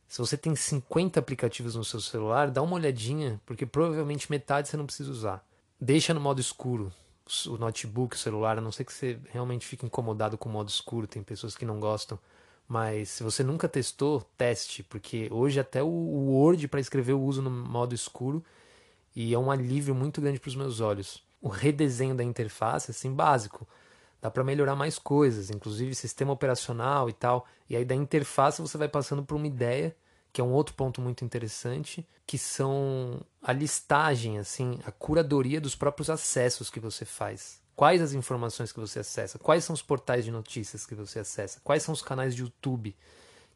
se 0.07 0.18
você 0.18 0.37
tem 0.37 0.55
50 0.55 1.18
aplicativos 1.18 1.75
no 1.75 1.85
seu 1.85 2.01
celular, 2.01 2.51
dá 2.51 2.62
uma 2.62 2.77
olhadinha, 2.77 3.41
porque 3.47 3.66
provavelmente 3.66 4.31
metade 4.31 4.68
você 4.68 4.77
não 4.77 4.87
precisa 4.87 5.11
usar. 5.11 5.45
Deixa 5.81 6.14
no 6.14 6.20
modo 6.20 6.41
escuro 6.41 6.93
o 7.47 7.57
notebook, 7.57 8.14
o 8.14 8.18
celular, 8.18 8.59
a 8.59 8.61
não 8.61 8.70
ser 8.70 8.85
que 8.85 8.93
você 8.93 9.18
realmente 9.31 9.66
fique 9.66 9.87
incomodado 9.87 10.37
com 10.37 10.49
o 10.49 10.53
modo 10.53 10.68
escuro, 10.68 11.07
tem 11.07 11.23
pessoas 11.23 11.57
que 11.57 11.64
não 11.64 11.81
gostam. 11.81 12.18
Mas 12.68 13.09
se 13.09 13.23
você 13.23 13.43
nunca 13.43 13.68
testou, 13.68 14.20
teste, 14.37 14.83
porque 14.83 15.29
hoje 15.31 15.59
até 15.59 15.83
o 15.83 15.89
Word 15.89 16.68
para 16.68 16.81
escrever 16.81 17.12
eu 17.12 17.23
uso 17.23 17.43
no 17.43 17.51
modo 17.51 17.95
escuro 17.95 18.45
e 19.16 19.35
é 19.35 19.39
um 19.39 19.51
alívio 19.51 19.95
muito 19.95 20.20
grande 20.20 20.39
para 20.39 20.49
os 20.49 20.57
meus 20.57 20.81
olhos 20.81 21.23
o 21.43 21.49
redesenho 21.49 22.14
da 22.14 22.22
interface, 22.22 22.93
assim, 22.93 23.12
básico. 23.12 23.66
Dá 24.20 24.30
para 24.30 24.45
melhorar 24.45 24.76
mais 24.76 24.99
coisas, 24.99 25.51
inclusive 25.51 25.97
sistema 25.97 26.32
operacional 26.32 27.11
e 27.11 27.12
tal. 27.12 27.45
E 27.68 27.74
aí 27.74 27.84
da 27.84 27.97
interface 27.97 28.62
você 28.62 28.78
vai 28.78 28.88
passando 28.88 29.24
por 29.24 29.34
uma 29.34 29.49
ideia, 29.49 29.95
que 30.32 30.40
é 30.40 30.45
um 30.45 30.53
outro 30.53 30.74
ponto 30.74 31.01
muito 31.01 31.24
interessante, 31.24 32.07
que 32.24 32.38
são 32.38 33.20
a 33.43 33.53
listagem, 33.53 34.38
assim, 34.38 34.78
a 34.86 34.93
curadoria 34.93 35.61
dos 35.61 35.74
próprios 35.74 36.09
acessos 36.09 36.70
que 36.70 36.78
você 36.78 37.05
faz. 37.05 37.61
Quais 37.74 38.01
as 38.01 38.12
informações 38.12 38.70
que 38.70 38.78
você 38.78 39.01
acessa? 39.01 39.38
Quais 39.38 39.64
são 39.64 39.74
os 39.74 39.82
portais 39.82 40.24
de 40.24 40.30
notícias 40.30 40.86
que 40.86 40.95
você 40.95 41.18
acessa? 41.18 41.61
Quais 41.64 41.82
são 41.82 41.93
os 41.93 42.03
canais 42.03 42.34
de 42.34 42.43
YouTube 42.43 42.95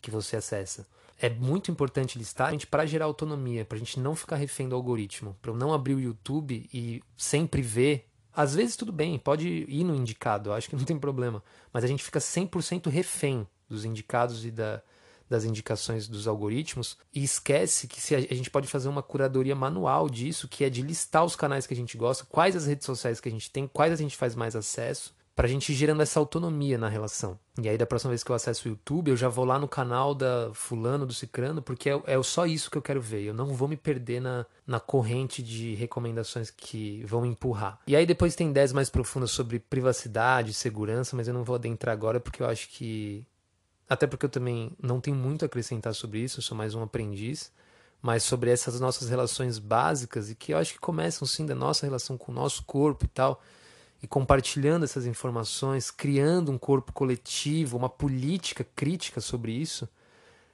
que 0.03 0.11
você 0.11 0.37
acessa? 0.37 0.87
É 1.19 1.31
muito 1.31 1.71
importante 1.71 2.19
listar 2.19 2.53
para 2.67 2.87
gerar 2.87 3.07
autonomia, 3.07 3.64
para 3.64 3.77
a 3.77 3.79
gente 3.79 3.99
não 3.99 4.14
ficar 4.14 4.37
refém 4.37 4.69
do 4.69 4.75
algoritmo, 4.75 5.37
para 5.41 5.51
eu 5.51 5.57
não 5.57 5.73
abrir 5.73 5.95
o 5.95 6.01
YouTube 6.01 6.69
e 6.73 7.03
sempre 7.17 7.62
ver. 7.62 8.09
Às 8.33 8.55
vezes 8.55 8.77
tudo 8.77 8.93
bem, 8.93 9.19
pode 9.19 9.49
ir 9.69 9.85
no 9.85 9.95
indicado, 9.95 10.53
acho 10.53 10.69
que 10.69 10.77
não 10.77 10.85
tem 10.85 10.99
problema, 10.99 11.43
mas 11.73 11.85
a 11.85 11.87
gente 11.87 12.05
fica 12.05 12.19
100% 12.19 12.91
refém 12.91 13.47
dos 13.67 13.85
indicados 13.85 14.45
e 14.45 14.51
da, 14.51 14.83
das 15.29 15.45
indicações 15.45 16.07
dos 16.07 16.29
algoritmos 16.29 16.99
e 17.14 17.25
esquece 17.25 17.89
que 17.89 17.99
se 17.99 18.14
a, 18.14 18.19
a 18.19 18.35
gente 18.35 18.51
pode 18.51 18.69
fazer 18.69 18.89
uma 18.89 19.03
curadoria 19.03 19.57
manual 19.57 20.11
disso, 20.11 20.49
que 20.49 20.64
é 20.64 20.71
de 20.71 20.83
listar 20.83 21.25
os 21.25 21.35
canais 21.35 21.67
que 21.67 21.73
a 21.73 21.77
gente 21.77 21.97
gosta, 21.97 22.27
quais 22.27 22.55
as 22.55 22.67
redes 22.67 22.85
sociais 22.85 23.21
que 23.21 23.29
a 23.29 23.33
gente 23.33 23.51
tem, 23.51 23.67
quais 23.67 23.93
a 23.93 23.97
gente 23.97 24.17
faz 24.17 24.35
mais 24.35 24.55
acesso 24.55 25.16
para 25.37 25.45
a 25.47 25.51
gente 25.51 25.70
ir 25.70 25.74
gerando 25.74 26.01
essa 26.01 26.18
autonomia 26.18 26.78
na 26.78 26.89
relação. 26.89 27.39
E 27.61 27.68
aí, 27.68 27.76
da 27.76 27.84
próxima 27.84 28.09
vez 28.09 28.24
que 28.24 28.30
eu 28.30 28.34
acesso 28.34 28.66
o 28.66 28.70
YouTube, 28.70 29.11
eu 29.11 29.16
já 29.18 29.28
vou 29.28 29.45
lá 29.45 29.59
no 29.59 29.68
canal 29.68 30.14
da 30.14 30.51
Fulano, 30.55 31.05
do 31.05 31.12
Cicrano, 31.12 31.61
porque 31.61 31.91
é, 31.91 32.03
é 32.07 32.22
só 32.22 32.47
isso 32.47 32.70
que 32.70 32.78
eu 32.78 32.82
quero 32.82 33.03
ver. 33.03 33.20
Eu 33.22 33.34
não 33.34 33.49
vou 33.49 33.68
me 33.68 33.76
perder 33.76 34.18
na, 34.18 34.47
na 34.66 34.80
corrente 34.80 35.43
de 35.43 35.74
recomendações 35.74 36.51
que 36.51 37.05
vão 37.05 37.26
empurrar. 37.26 37.78
E 37.87 37.95
aí, 37.95 38.07
depois 38.07 38.34
tem 38.34 38.49
ideias 38.49 38.72
mais 38.72 38.89
profundas 38.89 39.30
sobre 39.30 39.59
privacidade, 39.59 40.55
segurança, 40.55 41.14
mas 41.14 41.28
eu 41.28 41.34
não 41.34 41.45
vou 41.45 41.57
adentrar 41.57 41.93
agora 41.93 42.18
porque 42.18 42.43
eu 42.43 42.49
acho 42.49 42.70
que. 42.70 43.22
Até 43.87 44.07
porque 44.07 44.24
eu 44.24 44.30
também 44.30 44.72
não 44.82 45.03
tenho 45.03 45.16
muito 45.16 45.45
a 45.45 45.47
acrescentar 45.47 45.95
sobre 45.95 46.20
isso, 46.20 46.39
eu 46.39 46.43
sou 46.43 46.57
mais 46.57 46.74
um 46.74 46.82
aprendiz. 46.82 47.53
Mas 48.01 48.22
sobre 48.22 48.51
essas 48.51 48.80
nossas 48.80 49.11
relações 49.11 49.59
básicas 49.59 50.30
e 50.30 50.34
que 50.34 50.55
eu 50.55 50.59
acho 50.59 50.72
que 50.72 50.78
começam 50.78 51.28
sim 51.28 51.45
da 51.45 51.55
nossa 51.55 51.84
relação 51.84 52.16
com 52.16 52.32
o 52.32 52.34
nosso 52.34 52.62
corpo 52.64 53.05
e 53.05 53.09
tal 53.09 53.43
e 54.03 54.07
compartilhando 54.07 54.84
essas 54.84 55.07
informações, 55.07 55.90
criando 55.90 56.53
um 56.53 56.59
corpo 56.59 56.92
coletivo, 56.92 57.76
uma 57.76 57.88
política 57.88 58.66
crítica 58.76 59.20
sobre 59.20 59.53
isso, 59.53 59.88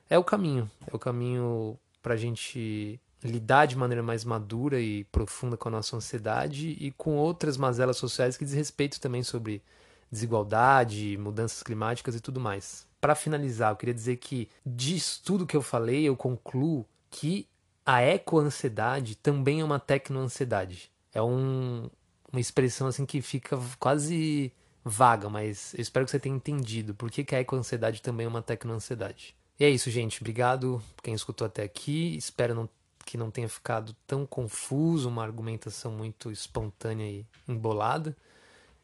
é 0.09 0.19
o 0.19 0.25
caminho. 0.25 0.71
É 0.87 0.95
o 0.95 0.99
caminho 0.99 1.79
para 2.03 2.15
a 2.15 2.17
gente 2.17 3.01
lidar 3.23 3.67
de 3.67 3.77
maneira 3.77 4.03
mais 4.03 4.25
madura 4.25 4.81
e 4.81 5.05
profunda 5.05 5.57
com 5.57 5.69
a 5.69 5.73
nossa 5.73 5.97
ansiedade 5.97 6.77
e 6.81 6.91
com 6.93 7.17
outras 7.17 7.57
mazelas 7.57 7.97
sociais 7.97 8.37
que 8.37 8.45
diz 8.45 8.55
respeito 8.55 9.01
também 9.01 9.23
sobre 9.23 9.63
desigualdade, 10.11 11.17
mudanças 11.17 11.63
climáticas 11.63 12.15
e 12.15 12.21
tudo 12.21 12.41
mais. 12.41 12.87
Para 13.01 13.15
finalizar, 13.15 13.73
eu 13.73 13.77
queria 13.77 13.95
dizer 13.95 14.17
que 14.17 14.49
disso 14.65 15.23
tudo 15.25 15.47
que 15.47 15.57
eu 15.57 15.63
falei, 15.63 16.05
eu 16.05 16.17
concluo 16.17 16.87
que 17.11 17.49
a 17.85 18.03
ecoansiedade 18.03 19.17
também 19.17 19.61
é 19.61 19.65
uma 19.65 19.81
tecnoansiedade. 19.81 20.91
É 21.15 21.23
um, 21.23 21.89
uma 22.33 22.41
expressão 22.41 22.87
assim 22.87 23.05
que 23.05 23.21
fica 23.21 23.59
quase 23.79 24.53
vaga, 24.85 25.29
mas 25.29 25.75
eu 25.75 25.81
espero 25.81 26.05
que 26.05 26.11
você 26.11 26.19
tenha 26.19 26.35
entendido 26.35 26.95
por 26.95 27.11
que, 27.11 27.25
que 27.25 27.35
a 27.35 27.41
ecoansiedade 27.41 28.03
também 28.03 28.27
é 28.27 28.29
uma 28.29 28.43
tecnoansiedade. 28.43 29.37
E 29.61 29.65
é 29.65 29.71
isso, 29.71 29.91
gente. 29.91 30.21
Obrigado 30.21 30.83
quem 31.03 31.15
escutou 31.15 31.47
até 31.47 31.63
aqui. 31.63 32.17
Espero 32.17 32.55
não, 32.55 32.69
que 33.05 33.17
não 33.17 33.31
tenha 33.31 33.49
ficado 33.49 33.95
tão 34.07 34.27
confuso, 34.27 35.09
uma 35.09 35.23
argumentação 35.23 35.93
muito 35.93 36.33
espontânea 36.33 37.05
e 37.05 37.27
embolada. 37.47 38.17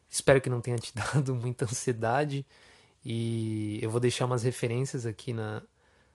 Espero 0.09 0.39
que 0.39 0.49
não 0.49 0.61
tenha 0.61 0.77
te 0.77 0.93
dado 0.95 1.35
muita 1.35 1.65
ansiedade. 1.65 2.45
E 3.03 3.79
eu 3.81 3.89
vou 3.89 3.99
deixar 3.99 4.25
umas 4.25 4.43
referências 4.43 5.05
aqui 5.05 5.33
na, 5.33 5.61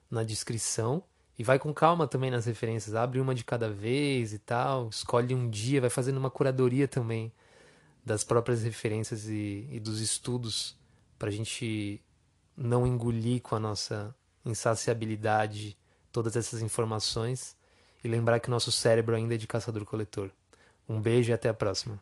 na 0.09 0.23
descrição. 0.23 1.03
E 1.37 1.43
vai 1.43 1.59
com 1.59 1.73
calma 1.73 2.07
também 2.07 2.31
nas 2.31 2.45
referências, 2.45 2.95
abre 2.95 3.19
uma 3.19 3.35
de 3.35 3.43
cada 3.43 3.69
vez 3.69 4.31
e 4.31 4.39
tal, 4.39 4.87
escolhe 4.89 5.35
um 5.35 5.49
dia, 5.49 5.81
vai 5.81 5.89
fazendo 5.89 6.17
uma 6.17 6.31
curadoria 6.31 6.87
também 6.87 7.31
das 8.05 8.23
próprias 8.23 8.63
referências 8.63 9.27
e, 9.27 9.67
e 9.69 9.79
dos 9.79 9.99
estudos 9.99 10.77
para 11.19 11.29
a 11.29 11.31
gente 11.31 12.01
não 12.55 12.87
engolir 12.87 13.41
com 13.41 13.55
a 13.55 13.59
nossa 13.59 14.15
insaciabilidade 14.45 15.77
todas 16.11 16.35
essas 16.35 16.61
informações 16.61 17.55
e 18.03 18.07
lembrar 18.07 18.39
que 18.39 18.47
o 18.47 18.51
nosso 18.51 18.71
cérebro 18.71 19.15
ainda 19.15 19.35
é 19.35 19.37
de 19.37 19.47
caçador-coletor. 19.47 20.29
Um 20.87 21.01
beijo 21.01 21.31
e 21.31 21.33
até 21.33 21.49
a 21.49 21.53
próxima. 21.53 21.99